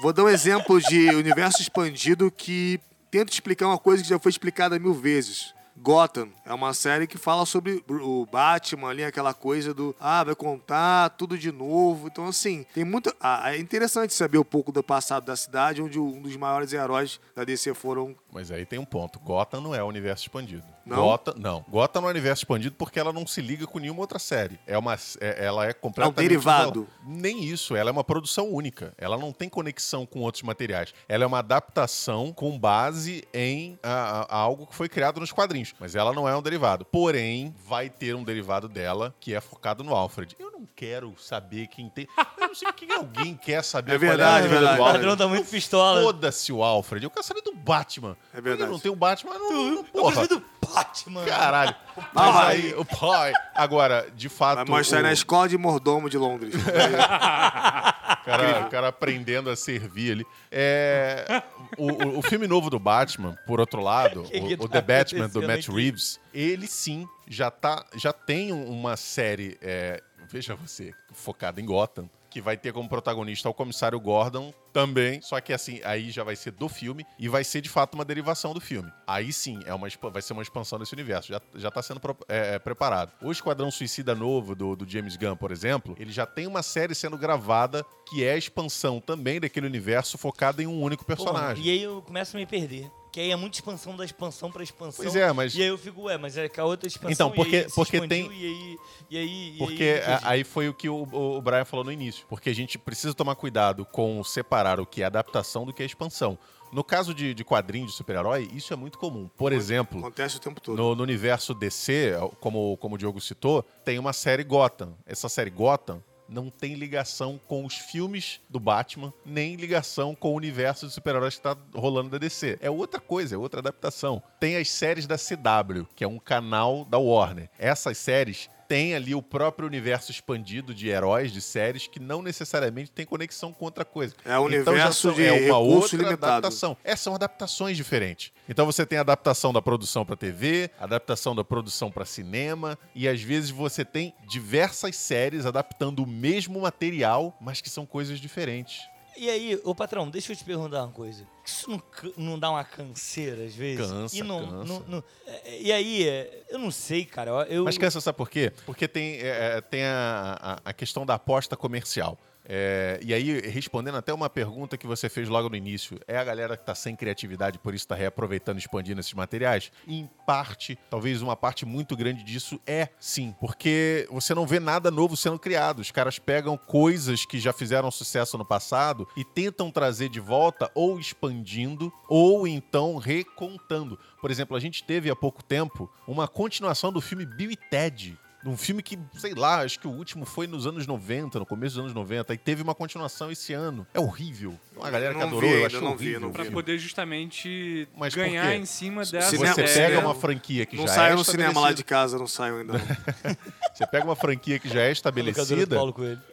Vou 0.01 0.11
dar 0.11 0.23
um 0.23 0.29
exemplo 0.29 0.81
de 0.81 1.09
universo 1.09 1.61
expandido 1.61 2.31
que 2.31 2.79
tenta 3.11 3.31
explicar 3.31 3.67
uma 3.67 3.77
coisa 3.77 4.01
que 4.01 4.09
já 4.09 4.17
foi 4.17 4.31
explicada 4.31 4.79
mil 4.79 4.95
vezes. 4.95 5.53
Gotham 5.81 6.29
é 6.45 6.53
uma 6.53 6.75
série 6.75 7.07
que 7.07 7.17
fala 7.17 7.43
sobre 7.43 7.83
o 7.89 8.25
Batman 8.27 8.89
ali, 8.89 9.03
aquela 9.03 9.33
coisa 9.33 9.73
do 9.73 9.95
ah, 9.99 10.23
vai 10.23 10.35
contar 10.35 11.09
tudo 11.09 11.35
de 11.37 11.51
novo. 11.51 12.07
Então, 12.07 12.27
assim, 12.27 12.65
tem 12.71 12.83
muita. 12.85 13.15
Ah, 13.19 13.51
é 13.51 13.57
interessante 13.57 14.13
saber 14.13 14.37
um 14.37 14.43
pouco 14.43 14.71
do 14.71 14.83
passado 14.83 15.25
da 15.25 15.35
cidade, 15.35 15.81
onde 15.81 15.99
um 15.99 16.21
dos 16.21 16.37
maiores 16.37 16.71
heróis 16.71 17.19
da 17.35 17.43
DC 17.43 17.73
foram. 17.73 18.15
Mas 18.31 18.51
aí 18.51 18.63
tem 18.63 18.77
um 18.77 18.85
ponto. 18.85 19.19
Gotham 19.19 19.59
não 19.59 19.73
é 19.73 19.83
o 19.83 19.87
universo 19.87 20.25
expandido. 20.25 20.65
Não? 20.95 21.03
Gotham, 21.03 21.33
não. 21.37 21.65
Gotham 21.69 22.01
não 22.01 22.07
é 22.09 22.11
o 22.11 22.13
universo 22.13 22.41
expandido 22.43 22.75
porque 22.77 22.99
ela 22.99 23.11
não 23.13 23.25
se 23.25 23.41
liga 23.41 23.65
com 23.67 23.79
nenhuma 23.79 24.01
outra 24.01 24.19
série. 24.19 24.59
É 24.67 24.77
uma, 24.77 24.93
é- 25.19 25.45
ela 25.45 25.65
é 25.65 25.73
completamente... 25.73 26.17
derivado. 26.27 26.81
isolada. 26.81 26.91
Nem 27.05 27.43
isso. 27.43 27.75
Ela 27.75 27.89
é 27.89 27.93
uma 27.93 28.03
produção 28.03 28.49
única. 28.51 28.93
Ela 28.97 29.17
não 29.17 29.31
tem 29.31 29.47
conexão 29.49 30.05
com 30.05 30.19
outros 30.19 30.43
materiais. 30.43 30.93
Ela 31.07 31.23
é 31.23 31.27
uma 31.27 31.39
adaptação 31.39 32.33
com 32.33 32.57
base 32.59 33.23
em 33.33 33.79
ah, 33.83 34.27
ah, 34.29 34.35
algo 34.37 34.67
que 34.67 34.75
foi 34.75 34.89
criado 34.89 35.19
nos 35.19 35.31
quadrinhos. 35.31 35.73
Mas 35.79 35.95
ela 35.95 36.13
não 36.13 36.27
é 36.27 36.35
um 36.35 36.41
derivado. 36.41 36.85
Porém, 36.85 37.53
vai 37.65 37.89
ter 37.89 38.15
um 38.15 38.23
derivado 38.23 38.67
dela 38.67 39.13
que 39.19 39.33
é 39.33 39.41
focado 39.41 39.83
no 39.83 39.95
Alfred. 39.95 40.35
Eu 40.39 40.51
não 40.51 40.67
quero 40.75 41.13
saber 41.17 41.67
quem 41.67 41.89
tem... 41.89 42.07
Eu 42.37 42.47
não 42.47 42.55
sei 42.55 42.67
o 42.67 42.73
que 42.73 42.91
alguém 42.91 43.35
quer 43.35 43.63
saber 43.63 43.93
É 43.93 43.95
qual 43.97 44.09
verdade, 44.09 44.37
a 44.37 44.41
vida 44.41 44.55
verdade. 44.55 44.75
do 44.77 44.81
O 44.81 44.83
Alfred. 44.85 45.05
padrão 45.05 45.17
tá 45.17 45.27
muito 45.27 45.49
pistola. 45.49 46.01
Foda-se 46.01 46.51
o 46.51 46.63
Alfred. 46.63 47.03
Eu 47.05 47.09
quero 47.09 47.25
saber 47.25 47.41
do 47.41 47.53
Batman. 47.55 48.17
É 48.33 48.41
verdade. 48.41 48.69
Eu 48.69 48.73
não 48.73 48.79
tem 48.79 48.91
o 48.91 48.95
Batman, 48.95 49.33
não, 49.37 49.51
não, 49.51 49.77
Eu 49.77 49.83
porra. 49.85 50.11
preciso 50.17 50.39
do 50.39 50.45
Batman. 50.73 51.25
Caralho. 51.25 51.75
Mas 52.13 52.35
aí, 52.35 52.73
o 52.75 52.85
pai. 52.85 53.33
Agora, 53.55 54.07
de 54.15 54.29
fato. 54.29 54.57
Vai 54.57 54.65
mostrar 54.79 54.99
o, 54.99 55.03
na 55.03 55.11
escola 55.13 55.47
de 55.49 55.57
mordomo 55.57 56.09
de 56.09 56.17
Londres. 56.17 56.53
cara, 58.25 58.65
o 58.65 58.69
cara 58.69 58.87
aprendendo 58.89 59.49
a 59.49 59.55
servir 59.55 60.11
ali. 60.13 60.25
É, 60.51 61.41
o, 61.77 61.91
o- 61.91 62.19
o 62.19 62.21
filme 62.21 62.47
novo 62.47 62.69
do 62.69 62.79
Batman, 62.79 63.37
por 63.45 63.59
outro 63.59 63.81
lado, 63.81 64.23
Que 64.31 64.37
o, 64.39 64.47
que 64.47 64.53
o 64.65 64.69
tá 64.69 64.81
The 64.81 64.97
Batman 64.97 65.27
do 65.29 65.41
Matt 65.41 65.67
aqui? 65.67 65.71
Reeves, 65.71 66.19
ele 66.33 66.67
sim 66.67 67.07
já, 67.27 67.49
tá, 67.51 67.85
já 67.95 68.11
tem 68.13 68.51
uma 68.51 68.97
série, 68.97 69.57
é, 69.61 70.01
veja 70.29 70.55
você, 70.55 70.93
focada 71.13 71.59
em 71.61 71.65
Gotham, 71.65 72.09
que 72.29 72.41
vai 72.41 72.57
ter 72.57 72.71
como 72.73 72.87
protagonista 72.87 73.49
o 73.49 73.53
comissário 73.53 73.99
Gordon 73.99 74.53
também, 74.71 75.21
só 75.21 75.39
que 75.41 75.53
assim, 75.53 75.79
aí 75.83 76.11
já 76.11 76.23
vai 76.23 76.35
ser 76.35 76.51
do 76.51 76.67
filme 76.69 77.05
e 77.19 77.27
vai 77.27 77.43
ser 77.43 77.61
de 77.61 77.69
fato 77.69 77.95
uma 77.95 78.05
derivação 78.05 78.53
do 78.53 78.61
filme. 78.61 78.91
Aí 79.05 79.31
sim, 79.33 79.59
é 79.65 79.73
uma, 79.73 79.87
vai 80.11 80.21
ser 80.21 80.33
uma 80.33 80.41
expansão 80.41 80.79
desse 80.79 80.93
universo, 80.93 81.29
já, 81.29 81.41
já 81.55 81.69
tá 81.71 81.81
sendo 81.81 81.99
pro- 81.99 82.17
é, 82.27 82.55
é, 82.55 82.59
preparado. 82.59 83.11
O 83.21 83.31
Esquadrão 83.31 83.69
Suicida 83.71 84.15
novo 84.15 84.55
do, 84.55 84.75
do 84.75 84.89
James 84.89 85.15
Gunn, 85.15 85.35
por 85.35 85.51
exemplo, 85.51 85.95
ele 85.99 86.11
já 86.11 86.25
tem 86.25 86.47
uma 86.47 86.63
série 86.63 86.95
sendo 86.95 87.17
gravada 87.17 87.85
que 88.09 88.23
é 88.23 88.33
a 88.33 88.37
expansão 88.37 88.99
também 88.99 89.39
daquele 89.39 89.65
universo 89.67 90.17
focada 90.17 90.61
em 90.63 90.67
um 90.67 90.81
único 90.81 91.05
personagem. 91.05 91.63
e 91.65 91.69
aí 91.69 91.81
eu 91.83 92.01
começo 92.01 92.35
a 92.35 92.39
me 92.39 92.45
perder. 92.45 92.89
Que 93.13 93.19
aí 93.19 93.29
é 93.29 93.35
muita 93.35 93.57
expansão 93.57 93.93
da 93.97 94.05
expansão 94.05 94.49
pra 94.49 94.63
expansão. 94.63 95.03
Pois 95.03 95.13
é, 95.17 95.33
mas- 95.33 95.53
E 95.53 95.61
aí 95.61 95.67
eu 95.67 95.77
fico, 95.77 96.03
ué, 96.03 96.17
mas 96.17 96.37
é 96.37 96.47
que 96.47 96.57
a 96.61 96.63
outra 96.63 96.87
expansão. 96.87 97.11
Então, 97.11 97.29
porque- 97.31 97.57
aí 97.57 97.63
porque 97.75 97.97
expandiu, 97.97 98.07
tem- 98.29 98.31
E 98.31 98.45
aí. 98.45 98.77
E 99.09 99.17
aí 99.17 99.55
e 99.55 99.57
Porque 99.57 99.83
aí, 99.83 99.99
perdi. 100.05 100.25
aí 100.25 100.43
foi 100.45 100.69
o 100.69 100.73
que 100.73 100.87
o, 100.87 101.03
o- 101.11 101.35
o 101.37 101.41
Brian 101.41 101.65
falou 101.65 101.83
no 101.83 101.91
início. 101.91 102.25
Porque 102.29 102.49
a 102.49 102.55
gente 102.55 102.77
precisa 102.77 103.13
tomar 103.13 103.35
cuidado 103.35 103.85
com 103.85 104.23
separar 104.23 104.60
o 104.79 104.85
que 104.85 105.01
é 105.01 105.05
adaptação 105.05 105.65
do 105.65 105.73
que 105.73 105.81
é 105.83 105.85
expansão. 105.85 106.37
No 106.71 106.83
caso 106.83 107.13
de, 107.13 107.33
de 107.33 107.43
quadrinho 107.43 107.85
de 107.85 107.91
super-herói, 107.91 108.49
isso 108.53 108.71
é 108.71 108.77
muito 108.77 108.97
comum. 108.97 109.29
Por 109.35 109.51
exemplo, 109.51 109.99
Acontece 109.99 110.37
o 110.37 110.39
tempo 110.39 110.61
todo. 110.61 110.77
no, 110.77 110.95
no 110.95 111.03
universo 111.03 111.53
DC, 111.53 112.13
como, 112.39 112.77
como 112.77 112.95
o 112.95 112.97
Diogo 112.97 113.19
citou, 113.19 113.63
tem 113.83 113.99
uma 113.99 114.13
série 114.13 114.43
Gotham. 114.43 114.93
Essa 115.05 115.27
série 115.27 115.49
Gotham 115.49 116.01
não 116.29 116.49
tem 116.49 116.75
ligação 116.75 117.37
com 117.45 117.65
os 117.65 117.75
filmes 117.75 118.39
do 118.49 118.57
Batman, 118.57 119.13
nem 119.25 119.57
ligação 119.57 120.15
com 120.15 120.31
o 120.31 120.35
universo 120.35 120.87
de 120.87 120.93
super-heróis 120.93 121.35
que 121.35 121.41
tá 121.41 121.57
rolando 121.75 122.09
da 122.09 122.17
DC. 122.17 122.57
É 122.61 122.69
outra 122.69 123.01
coisa, 123.01 123.35
é 123.35 123.37
outra 123.37 123.59
adaptação. 123.59 124.23
Tem 124.39 124.55
as 124.55 124.69
séries 124.69 125.05
da 125.05 125.17
CW, 125.17 125.85
que 125.93 126.05
é 126.05 126.07
um 126.07 126.17
canal 126.17 126.85
da 126.85 126.97
Warner. 126.97 127.49
Essas 127.59 127.97
séries 127.97 128.49
tem 128.71 128.95
ali 128.95 129.13
o 129.13 129.21
próprio 129.21 129.67
universo 129.67 130.11
expandido 130.11 130.73
de 130.73 130.87
heróis, 130.87 131.29
de 131.29 131.41
séries, 131.41 131.87
que 131.87 131.99
não 131.99 132.21
necessariamente 132.21 132.89
tem 132.89 133.05
conexão 133.05 133.51
com 133.51 133.65
outra 133.65 133.83
coisa. 133.83 134.15
É 134.23 134.39
o 134.39 134.47
Então 134.49 134.71
universo 134.73 135.01
são- 135.09 135.13
de 135.13 135.25
é 135.25 135.33
uma 135.33 135.57
outra 135.57 135.97
limitado. 135.97 136.25
adaptação. 136.25 136.77
É, 136.81 136.95
são 136.95 137.13
adaptações 137.13 137.75
diferentes. 137.75 138.31
Então 138.47 138.65
você 138.65 138.85
tem 138.85 138.97
adaptação 138.97 139.51
da 139.51 139.61
produção 139.61 140.05
para 140.05 140.15
TV, 140.15 140.71
adaptação 140.79 141.35
da 141.35 141.43
produção 141.43 141.91
para 141.91 142.05
cinema, 142.05 142.79
e 142.95 143.09
às 143.09 143.21
vezes 143.21 143.49
você 143.49 143.83
tem 143.83 144.13
diversas 144.25 144.95
séries 144.95 145.45
adaptando 145.45 146.01
o 146.01 146.07
mesmo 146.07 146.61
material, 146.61 147.37
mas 147.41 147.59
que 147.59 147.69
são 147.69 147.85
coisas 147.85 148.19
diferentes. 148.21 148.89
E 149.17 149.29
aí, 149.29 149.59
ô 149.63 149.75
patrão, 149.75 150.09
deixa 150.09 150.31
eu 150.31 150.35
te 150.35 150.43
perguntar 150.43 150.83
uma 150.83 150.91
coisa. 150.91 151.27
Isso 151.45 151.69
não, 151.69 151.81
não 152.17 152.39
dá 152.39 152.49
uma 152.49 152.63
canseira 152.63 153.43
às 153.43 153.53
vezes? 153.53 153.85
Cansa, 153.85 154.15
e 154.17 154.23
não, 154.23 154.39
cansa. 154.39 154.63
não- 154.65 154.79
não- 154.87 155.03
é, 155.27 155.59
E 155.61 155.71
aí, 155.71 156.07
é, 156.07 156.43
eu 156.49 156.57
não 156.57 156.71
sei, 156.71 157.03
cara. 157.05 157.31
Eu, 157.49 157.65
Mas 157.65 157.77
cansa, 157.77 157.99
sabe 157.99 158.17
por 158.17 158.29
quê? 158.29 158.51
Porque 158.65 158.87
tem, 158.87 159.15
é, 159.19 159.57
é, 159.57 159.61
tem 159.61 159.83
a, 159.83 160.37
a- 160.41 160.69
a 160.69 160.73
questão 160.73 161.05
da 161.05 161.15
aposta 161.15 161.57
comercial. 161.57 162.17
É, 162.43 162.99
e 163.03 163.13
aí, 163.13 163.39
respondendo 163.41 163.97
até 163.97 164.13
uma 164.13 164.29
pergunta 164.29 164.77
que 164.77 164.87
você 164.87 165.07
fez 165.09 165.29
logo 165.29 165.49
no 165.49 165.55
início, 165.55 165.99
é 166.07 166.17
a 166.17 166.23
galera 166.23 166.57
que 166.57 166.63
está 166.63 166.73
sem 166.73 166.95
criatividade, 166.95 167.59
por 167.59 167.73
isso 167.73 167.85
está 167.85 167.95
reaproveitando 167.95 168.57
e 168.57 168.59
expandindo 168.59 168.99
esses 168.99 169.13
materiais? 169.13 169.71
Em 169.87 170.09
parte, 170.25 170.77
talvez 170.89 171.21
uma 171.21 171.35
parte 171.35 171.65
muito 171.65 171.95
grande 171.95 172.23
disso 172.23 172.59
é 172.65 172.89
sim, 172.99 173.35
porque 173.39 174.07
você 174.11 174.33
não 174.33 174.45
vê 174.45 174.59
nada 174.59 174.89
novo 174.89 175.15
sendo 175.15 175.39
criado. 175.39 175.79
Os 175.79 175.91
caras 175.91 176.19
pegam 176.19 176.57
coisas 176.57 177.25
que 177.25 177.39
já 177.39 177.53
fizeram 177.53 177.91
sucesso 177.91 178.37
no 178.37 178.45
passado 178.45 179.07
e 179.15 179.23
tentam 179.23 179.71
trazer 179.71 180.09
de 180.09 180.19
volta, 180.19 180.69
ou 180.73 180.99
expandindo, 180.99 181.91
ou 182.09 182.47
então 182.47 182.97
recontando. 182.97 183.97
Por 184.19 184.31
exemplo, 184.31 184.55
a 184.55 184.59
gente 184.59 184.83
teve 184.83 185.09
há 185.09 185.15
pouco 185.15 185.43
tempo 185.43 185.91
uma 186.07 186.27
continuação 186.27 186.91
do 186.91 187.01
filme 187.01 187.25
Bill 187.25 187.51
e 187.51 187.55
Ted. 187.55 188.17
Um 188.43 188.57
filme 188.57 188.81
que, 188.81 188.97
sei 189.17 189.35
lá, 189.35 189.61
acho 189.61 189.79
que 189.79 189.87
o 189.87 189.91
último 189.91 190.25
foi 190.25 190.47
nos 190.47 190.65
anos 190.65 190.87
90, 190.87 191.37
no 191.39 191.45
começo 191.45 191.75
dos 191.75 191.83
anos 191.83 191.93
90, 191.93 192.33
e 192.33 192.37
teve 192.39 192.63
uma 192.63 192.73
continuação 192.73 193.29
esse 193.31 193.53
ano. 193.53 193.85
É 193.93 193.99
horrível. 193.99 194.57
Uma 194.75 194.89
galera 194.89 195.13
que 195.13 195.19
Não 195.19 195.27
adorou, 195.27 195.49
vi 195.49 195.55
eu 195.59 195.65
achei 195.67 195.79
não 195.79 195.95
vi, 195.95 196.03
horrível. 196.05 196.19
não 196.21 196.27
vi. 196.29 196.33
Pra 196.33 196.43
filme. 196.45 196.55
poder 196.55 196.77
justamente 196.79 197.87
Mas 197.95 198.15
ganhar 198.15 198.55
em 198.55 198.65
cima 198.65 199.05
Se- 199.05 199.11
dessa 199.11 199.29
cinema- 199.29 199.53
Você 199.53 199.61
É, 199.61 199.65
pega 199.87 199.95
é, 199.95 199.99
uma 199.99 200.15
franquia 200.15 200.65
que 200.65 200.75
Não 200.75 200.87
já 200.87 200.93
saiu 200.95 201.13
é 201.13 201.15
no 201.17 201.23
cinema 201.23 201.59
lá 201.61 201.71
de 201.71 201.81
estabelecida. 201.81 201.83
casa, 201.83 202.17
não 202.17 202.25
saiu 202.27 202.57
ainda. 202.57 202.73
não. 202.73 202.81
Você 203.75 203.87
pega 203.87 204.05
uma 204.05 204.15
franquia 204.15 204.59
que 204.59 204.67
já 204.67 204.81
é 204.81 204.91
estabelecida 204.91 205.77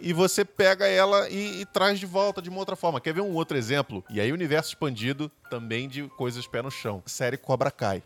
e 0.00 0.12
você 0.12 0.44
pega 0.44 0.86
ela 0.88 1.28
e, 1.30 1.60
e 1.60 1.66
traz 1.66 1.98
de 2.00 2.04
volta 2.06 2.42
de 2.42 2.48
uma 2.50 2.58
outra 2.58 2.74
forma. 2.74 3.00
Quer 3.00 3.14
ver 3.14 3.20
um 3.20 3.32
outro 3.32 3.56
exemplo? 3.56 4.04
E 4.10 4.20
aí, 4.20 4.32
universo 4.32 4.70
expandido 4.70 5.30
também 5.48 5.88
de 5.88 6.02
coisas 6.16 6.46
pé 6.46 6.60
no 6.62 6.70
chão. 6.70 7.02
Série 7.06 7.36
Cobra 7.36 7.70
Kai. 7.70 8.02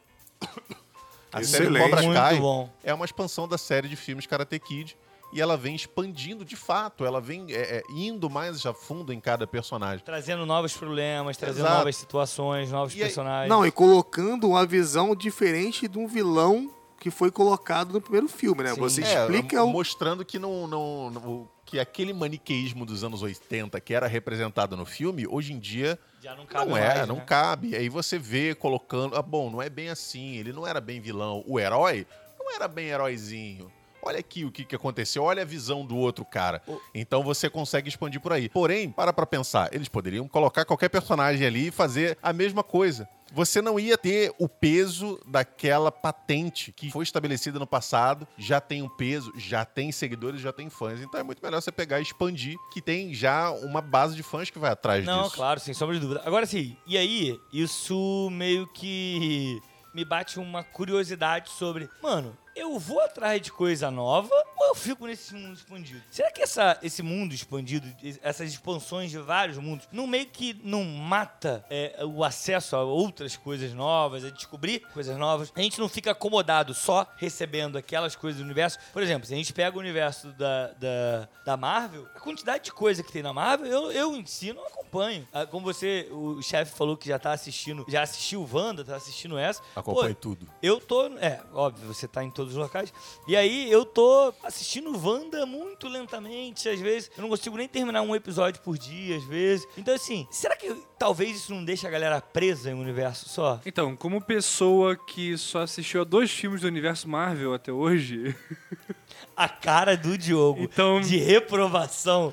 A 1.32 1.42
série 1.42 1.64
Excelente. 1.64 1.82
Cobra 1.90 2.02
Muito 2.02 2.16
Kai 2.18 2.38
bom. 2.38 2.68
é 2.84 2.92
uma 2.92 3.04
expansão 3.04 3.48
da 3.48 3.56
série 3.56 3.88
de 3.88 3.96
filmes 3.96 4.26
Karate 4.26 4.58
Kid. 4.58 4.96
E 5.34 5.40
ela 5.40 5.56
vem 5.56 5.74
expandindo 5.74 6.44
de 6.44 6.54
fato, 6.56 7.06
ela 7.06 7.18
vem 7.18 7.46
é, 7.48 7.78
é, 7.78 7.82
indo 7.88 8.28
mais 8.28 8.66
a 8.66 8.74
fundo 8.74 9.14
em 9.14 9.18
cada 9.18 9.46
personagem. 9.46 10.04
Trazendo 10.04 10.44
novos 10.44 10.76
problemas, 10.76 11.38
trazendo 11.38 11.64
Exato. 11.64 11.78
novas 11.78 11.96
situações, 11.96 12.70
novos 12.70 12.92
E 12.92 12.96
aí- 12.98 13.02
personagens. 13.04 13.48
Não, 13.48 13.64
e 13.64 13.70
colocando 13.70 14.46
uma 14.50 14.66
visão 14.66 15.16
diferente 15.16 15.88
de 15.88 15.98
um 15.98 16.06
vilão 16.06 16.70
que 17.00 17.10
foi 17.10 17.30
colocado 17.30 17.94
no 17.94 18.00
primeiro 18.00 18.28
filme, 18.28 18.62
né? 18.62 18.74
Sim. 18.74 18.80
Você 18.80 19.02
É, 19.02 19.20
explica 19.22 19.64
o. 19.64 19.70
mostrando 19.70 20.22
que 20.22 20.38
não, 20.38 20.66
não, 20.66 21.10
não- 21.10 21.48
que 21.64 21.78
aquele 21.78 22.12
maniqueísmo 22.12 22.84
dos 22.84 23.04
anos 23.04 23.22
80 23.22 23.80
que 23.80 23.94
era 23.94 24.06
representado 24.06 24.76
no 24.76 24.84
filme, 24.84 25.26
hoje 25.26 25.52
em 25.52 25.58
dia 25.58 25.98
Já 26.20 26.34
não 26.34 26.44
não 26.44 26.76
é, 26.76 26.94
mais, 26.94 27.08
não 27.08 27.16
né? 27.16 27.24
cabe. 27.26 27.76
Aí 27.76 27.88
você 27.88 28.18
vê 28.18 28.54
colocando, 28.54 29.16
ah, 29.16 29.22
bom, 29.22 29.50
não 29.50 29.62
é 29.62 29.70
bem 29.70 29.88
assim, 29.88 30.36
ele 30.36 30.52
não 30.52 30.66
era 30.66 30.80
bem 30.80 31.00
vilão. 31.00 31.42
O 31.46 31.58
herói 31.58 32.06
não 32.38 32.54
era 32.54 32.68
bem 32.68 32.88
heróizinho. 32.88 33.72
Olha 34.04 34.18
aqui 34.18 34.44
o 34.44 34.50
que, 34.50 34.64
que 34.64 34.74
aconteceu, 34.74 35.22
olha 35.22 35.42
a 35.42 35.44
visão 35.46 35.86
do 35.86 35.96
outro 35.96 36.24
cara. 36.24 36.60
Então 36.92 37.22
você 37.22 37.48
consegue 37.48 37.88
expandir 37.88 38.20
por 38.20 38.32
aí. 38.32 38.48
Porém, 38.48 38.90
para 38.90 39.12
pra 39.12 39.24
pensar, 39.24 39.72
eles 39.72 39.88
poderiam 39.88 40.26
colocar 40.26 40.64
qualquer 40.64 40.88
personagem 40.88 41.46
ali 41.46 41.68
e 41.68 41.70
fazer 41.70 42.18
a 42.20 42.32
mesma 42.32 42.64
coisa. 42.64 43.08
Você 43.34 43.62
não 43.62 43.80
ia 43.80 43.96
ter 43.96 44.34
o 44.38 44.46
peso 44.46 45.18
daquela 45.26 45.90
patente 45.90 46.70
que 46.70 46.90
foi 46.90 47.02
estabelecida 47.02 47.58
no 47.58 47.66
passado, 47.66 48.28
já 48.36 48.60
tem 48.60 48.82
um 48.82 48.88
peso, 48.88 49.32
já 49.38 49.64
tem 49.64 49.90
seguidores, 49.90 50.40
já 50.40 50.52
tem 50.52 50.68
fãs. 50.68 51.00
Então 51.00 51.18
é 51.18 51.22
muito 51.22 51.42
melhor 51.42 51.62
você 51.62 51.72
pegar 51.72 51.98
e 52.00 52.02
expandir, 52.02 52.56
que 52.72 52.82
tem 52.82 53.14
já 53.14 53.50
uma 53.50 53.80
base 53.80 54.14
de 54.14 54.22
fãs 54.22 54.50
que 54.50 54.58
vai 54.58 54.72
atrás 54.72 55.06
Não, 55.06 55.22
disso. 55.22 55.36
claro, 55.36 55.60
sem 55.60 55.72
sombra 55.72 55.94
de 55.94 56.00
dúvida. 56.02 56.20
Agora 56.26 56.44
sim, 56.44 56.76
e 56.86 56.98
aí, 56.98 57.40
isso 57.52 58.28
meio 58.30 58.66
que 58.66 59.58
me 59.94 60.04
bate 60.04 60.38
uma 60.38 60.62
curiosidade 60.62 61.50
sobre, 61.50 61.88
mano, 62.02 62.36
eu 62.54 62.78
vou 62.78 63.00
atrás 63.00 63.40
de 63.40 63.50
coisa 63.52 63.90
nova 63.90 64.28
ou 64.56 64.66
eu 64.68 64.74
fico 64.74 65.06
nesse 65.06 65.34
mundo 65.34 65.54
expandido? 65.54 66.02
Será 66.10 66.30
que 66.30 66.42
essa, 66.42 66.78
esse 66.82 67.02
mundo 67.02 67.34
expandido, 67.34 67.86
essas 68.22 68.50
expansões 68.50 69.10
de 69.10 69.18
vários 69.18 69.58
mundos, 69.58 69.88
não 69.92 70.06
meio 70.06 70.26
que 70.26 70.58
não 70.62 70.84
mata 70.84 71.64
é, 71.70 72.04
o 72.04 72.22
acesso 72.24 72.76
a 72.76 72.82
outras 72.82 73.36
coisas 73.36 73.72
novas, 73.72 74.24
a 74.24 74.30
descobrir 74.30 74.80
coisas 74.92 75.16
novas? 75.16 75.52
A 75.54 75.60
gente 75.60 75.78
não 75.80 75.88
fica 75.88 76.10
acomodado 76.12 76.74
só 76.74 77.06
recebendo 77.16 77.76
aquelas 77.76 78.14
coisas 78.16 78.40
do 78.40 78.44
universo. 78.44 78.78
Por 78.92 79.02
exemplo, 79.02 79.26
se 79.26 79.34
a 79.34 79.36
gente 79.36 79.52
pega 79.52 79.76
o 79.76 79.80
universo 79.80 80.28
da, 80.32 80.68
da, 80.72 81.28
da 81.44 81.56
Marvel, 81.56 82.06
a 82.14 82.20
quantidade 82.20 82.64
de 82.64 82.72
coisa 82.72 83.02
que 83.02 83.12
tem 83.12 83.22
na 83.22 83.32
Marvel, 83.32 83.66
eu, 83.66 83.92
eu 83.92 84.16
em 84.16 84.26
si 84.26 84.52
não 84.52 84.66
acompanho. 84.66 85.26
Ah, 85.32 85.46
Como 85.46 85.64
você, 85.64 86.08
o 86.10 86.40
chefe 86.42 86.72
falou 86.76 86.96
que 86.96 87.08
já 87.08 87.18
tá 87.18 87.32
assistindo, 87.32 87.84
já 87.88 88.02
assistiu 88.02 88.48
Wanda, 88.52 88.84
tá 88.84 88.96
assistindo 88.96 89.38
essa. 89.38 89.62
Acompanhe 89.74 90.14
Pô, 90.14 90.20
tudo. 90.20 90.48
eu 90.62 90.80
tô. 90.80 91.06
É, 91.18 91.40
óbvio, 91.52 91.86
você 91.86 92.06
tá 92.06 92.22
em 92.22 92.30
todos 92.42 92.52
os 92.56 92.58
locais. 92.62 92.92
E 93.26 93.36
aí 93.36 93.70
eu 93.70 93.84
tô 93.84 94.32
assistindo 94.42 94.90
Wanda 95.02 95.46
muito 95.46 95.88
lentamente, 95.88 96.68
às 96.68 96.80
vezes. 96.80 97.10
Eu 97.16 97.22
não 97.22 97.28
consigo 97.28 97.56
nem 97.56 97.68
terminar 97.68 98.02
um 98.02 98.14
episódio 98.14 98.60
por 98.62 98.76
dia, 98.76 99.16
às 99.16 99.24
vezes. 99.24 99.66
Então, 99.76 99.94
assim, 99.94 100.26
será 100.30 100.56
que 100.56 100.74
talvez 100.98 101.36
isso 101.36 101.54
não 101.54 101.64
deixa 101.64 101.88
a 101.88 101.90
galera 101.90 102.20
presa 102.20 102.70
em 102.70 102.74
um 102.74 102.80
universo 102.80 103.28
só? 103.28 103.60
Então, 103.64 103.96
como 103.96 104.20
pessoa 104.20 104.96
que 104.96 105.36
só 105.38 105.60
assistiu 105.62 106.00
a 106.02 106.04
dois 106.04 106.30
filmes 106.30 106.60
do 106.60 106.66
universo 106.66 107.08
Marvel 107.08 107.54
até 107.54 107.72
hoje, 107.72 108.34
A 109.36 109.48
cara 109.48 109.96
do 109.96 110.16
Diogo 110.18 110.62
Então- 110.62 111.00
de 111.00 111.16
reprovação. 111.16 112.32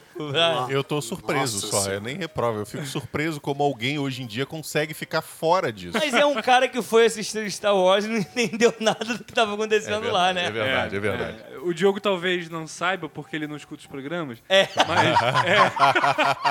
Eu 0.70 0.84
tô 0.84 1.02
surpreso 1.02 1.56
Nossa 1.56 1.68
só, 1.68 1.78
Senhora. 1.82 1.94
eu 1.96 2.02
nem 2.02 2.18
reprovo. 2.18 2.60
Eu 2.60 2.66
fico 2.66 2.86
surpreso 2.86 3.40
como 3.40 3.64
alguém 3.64 3.98
hoje 4.00 4.22
em 4.24 4.28
dia 4.28 4.46
consegue 4.46 4.94
ficar 4.94 5.22
fora 5.22 5.72
disso. 5.72 5.98
Mas 5.98 6.14
é 6.14 6.26
um 6.26 6.42
cara 6.42 6.68
que 6.68 6.82
foi 6.82 7.06
assistir 7.06 7.50
Star 7.52 7.76
Wars 7.76 8.06
e 8.06 8.08
não 8.08 8.18
entendeu 8.36 8.74
nada 8.80 9.06
do 9.14 9.24
que 9.24 9.34
tava 9.34 9.54
acontecendo 9.54 9.99
lá, 10.08 10.34
né? 10.34 10.46
É 10.46 10.52
verdade, 10.52 10.96
é 10.96 11.00
verdade. 11.00 11.38
é, 11.54 11.58
o 11.60 11.74
Diogo 11.74 12.00
talvez 12.00 12.50
não 12.50 12.66
saiba 12.68 13.10
porque 13.10 13.36
ele 13.36 13.48
não 13.48 13.58
escuta 13.58 13.82
os 13.82 13.88
programas, 13.88 14.42
É. 14.48 14.68
mas... 14.88 15.20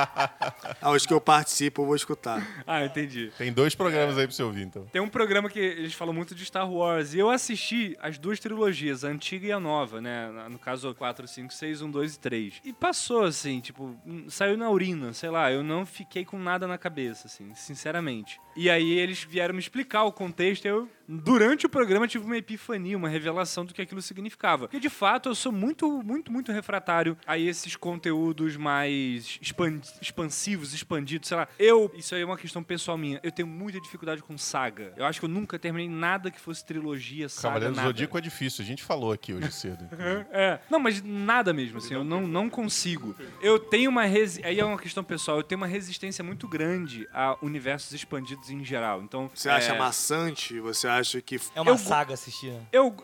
Ah, 0.81 0.91
os 0.93 1.07
que 1.07 1.13
eu 1.13 1.21
participo, 1.21 1.83
eu 1.83 1.87
vou 1.87 1.97
escutar. 1.97 2.47
ah, 2.67 2.85
entendi. 2.85 3.31
Tem 3.37 3.53
dois 3.53 3.75
programas 3.75 4.17
aí 4.17 4.27
pra 4.27 4.35
você 4.35 4.43
ouvir, 4.43 4.63
então. 4.63 4.85
Tem 4.93 5.03
um 5.03 5.09
programa 5.09 5.49
que 5.49 5.59
eles 5.59 5.95
falam 5.95 6.15
muito 6.15 6.35
de 6.35 6.45
Star 6.45 6.71
Wars. 6.71 7.15
E 7.15 7.19
eu 7.19 7.31
assisti 7.31 7.97
as 8.01 8.19
duas 8.19 8.39
trilogias, 8.39 9.05
a 9.05 9.09
antiga 9.09 9.47
e 9.47 9.53
a 9.53 9.59
nova, 9.61 10.01
né? 10.01 10.31
No 10.51 10.59
caso, 10.59 10.95
4, 10.95 11.27
5, 11.27 11.53
6, 11.53 11.83
1, 11.83 11.91
2 11.91 12.15
e 12.15 12.19
3. 12.21 12.55
E 12.65 12.73
passou, 12.73 13.25
assim, 13.25 13.61
tipo, 13.61 13.97
hum, 14.07 14.27
saiu 14.29 14.57
na 14.57 14.71
urina, 14.71 15.13
sei 15.13 15.31
lá. 15.31 15.51
Eu 15.51 15.63
não 15.63 15.85
fiquei 15.85 16.25
com 16.25 16.39
nada 16.39 16.67
na 16.67 16.79
cabeça, 16.79 17.27
assim, 17.27 17.53
sinceramente. 17.55 18.41
E 18.57 18.71
aí 18.71 18.93
eles 18.99 19.23
vieram 19.25 19.55
me 19.55 19.61
explicar 19.61 20.05
o 20.05 20.13
contexto. 20.13 20.65
e 20.65 20.69
Eu, 20.69 20.89
durante 21.09 21.67
o 21.67 21.69
programa, 21.69 22.07
tive 22.07 22.25
uma 22.25 22.37
epifania, 22.37 22.97
uma 22.97 23.09
revelação 23.09 23.38
do 23.65 23.75
que 23.75 23.83
aquilo 23.83 24.01
significava. 24.03 24.67
Porque, 24.69 24.81
de 24.81 24.89
fato, 24.91 25.29
eu 25.29 25.35
sou 25.35 25.53
muito, 25.53 26.03
muito, 26.03 26.31
muito 26.33 26.53
refratário 26.53 27.17
a 27.27 27.39
esses 27.39 27.77
conteúdos 27.77 28.57
mais 28.57 29.39
expan- 29.41 29.81
expansivos, 30.01 30.73
expandidos, 30.75 31.29
sei 31.29 31.37
lá. 31.37 31.49
Eu, 31.59 31.91
isso 31.95 32.15
aí 32.15 32.23
é 32.23 32.25
uma 32.25 32.37
questão 32.37 32.63
pessoal 32.63 32.97
minha, 32.99 33.21
eu 33.23 33.31
tenho 33.33 33.49
muita 33.49 33.81
dificuldade 33.81 34.23
com 34.23 34.37
saga. 34.39 34.93
Eu 34.97 35.05
acho 35.05 35.21
que 35.21 35.25
eu 35.27 35.29
nunca 35.31 35.59
terminei 35.59 35.89
nada 35.89 36.31
que 36.31 36.41
fosse 36.41 36.65
trilogia, 36.65 37.29
saga, 37.29 37.49
Cavaleiro 37.49 37.75
nada. 37.77 37.89
Zodíaco 37.89 38.19
é 38.19 38.21
difícil, 38.21 38.63
a 38.65 38.67
gente 38.67 38.83
falou 38.83 39.13
aqui 39.13 39.33
hoje 39.33 39.51
cedo. 39.53 39.89
É, 40.31 40.59
não, 40.71 40.79
mas 40.79 41.03
nada 41.03 41.53
mesmo, 41.53 41.79
assim, 41.79 41.95
eu 41.95 42.05
não, 42.05 42.27
não 42.27 42.49
consigo. 42.51 43.15
Eu 43.41 43.59
tenho 43.59 43.91
uma 43.91 44.05
resi... 44.05 44.45
aí 44.45 44.59
é 44.61 44.65
uma 44.65 44.79
questão 44.79 45.03
pessoal, 45.03 45.39
eu 45.39 45.43
tenho 45.43 45.61
uma 45.61 45.67
resistência 45.67 46.23
muito 46.23 46.47
grande 46.49 47.09
a 47.13 47.37
universos 47.43 47.93
expandidos 47.93 48.51
em 48.51 48.65
geral. 48.65 49.03
Então, 49.03 49.31
Você 49.35 49.49
acha 49.49 49.73
é, 49.75 49.79
maçante? 49.79 50.59
Você 50.61 50.87
acha 50.87 51.21
que. 51.21 51.41
É 51.55 51.61
uma 51.61 51.73
Eu- 51.73 51.79
saga 51.79 52.15
assistir? 52.15 52.53
Eu. 52.73 52.95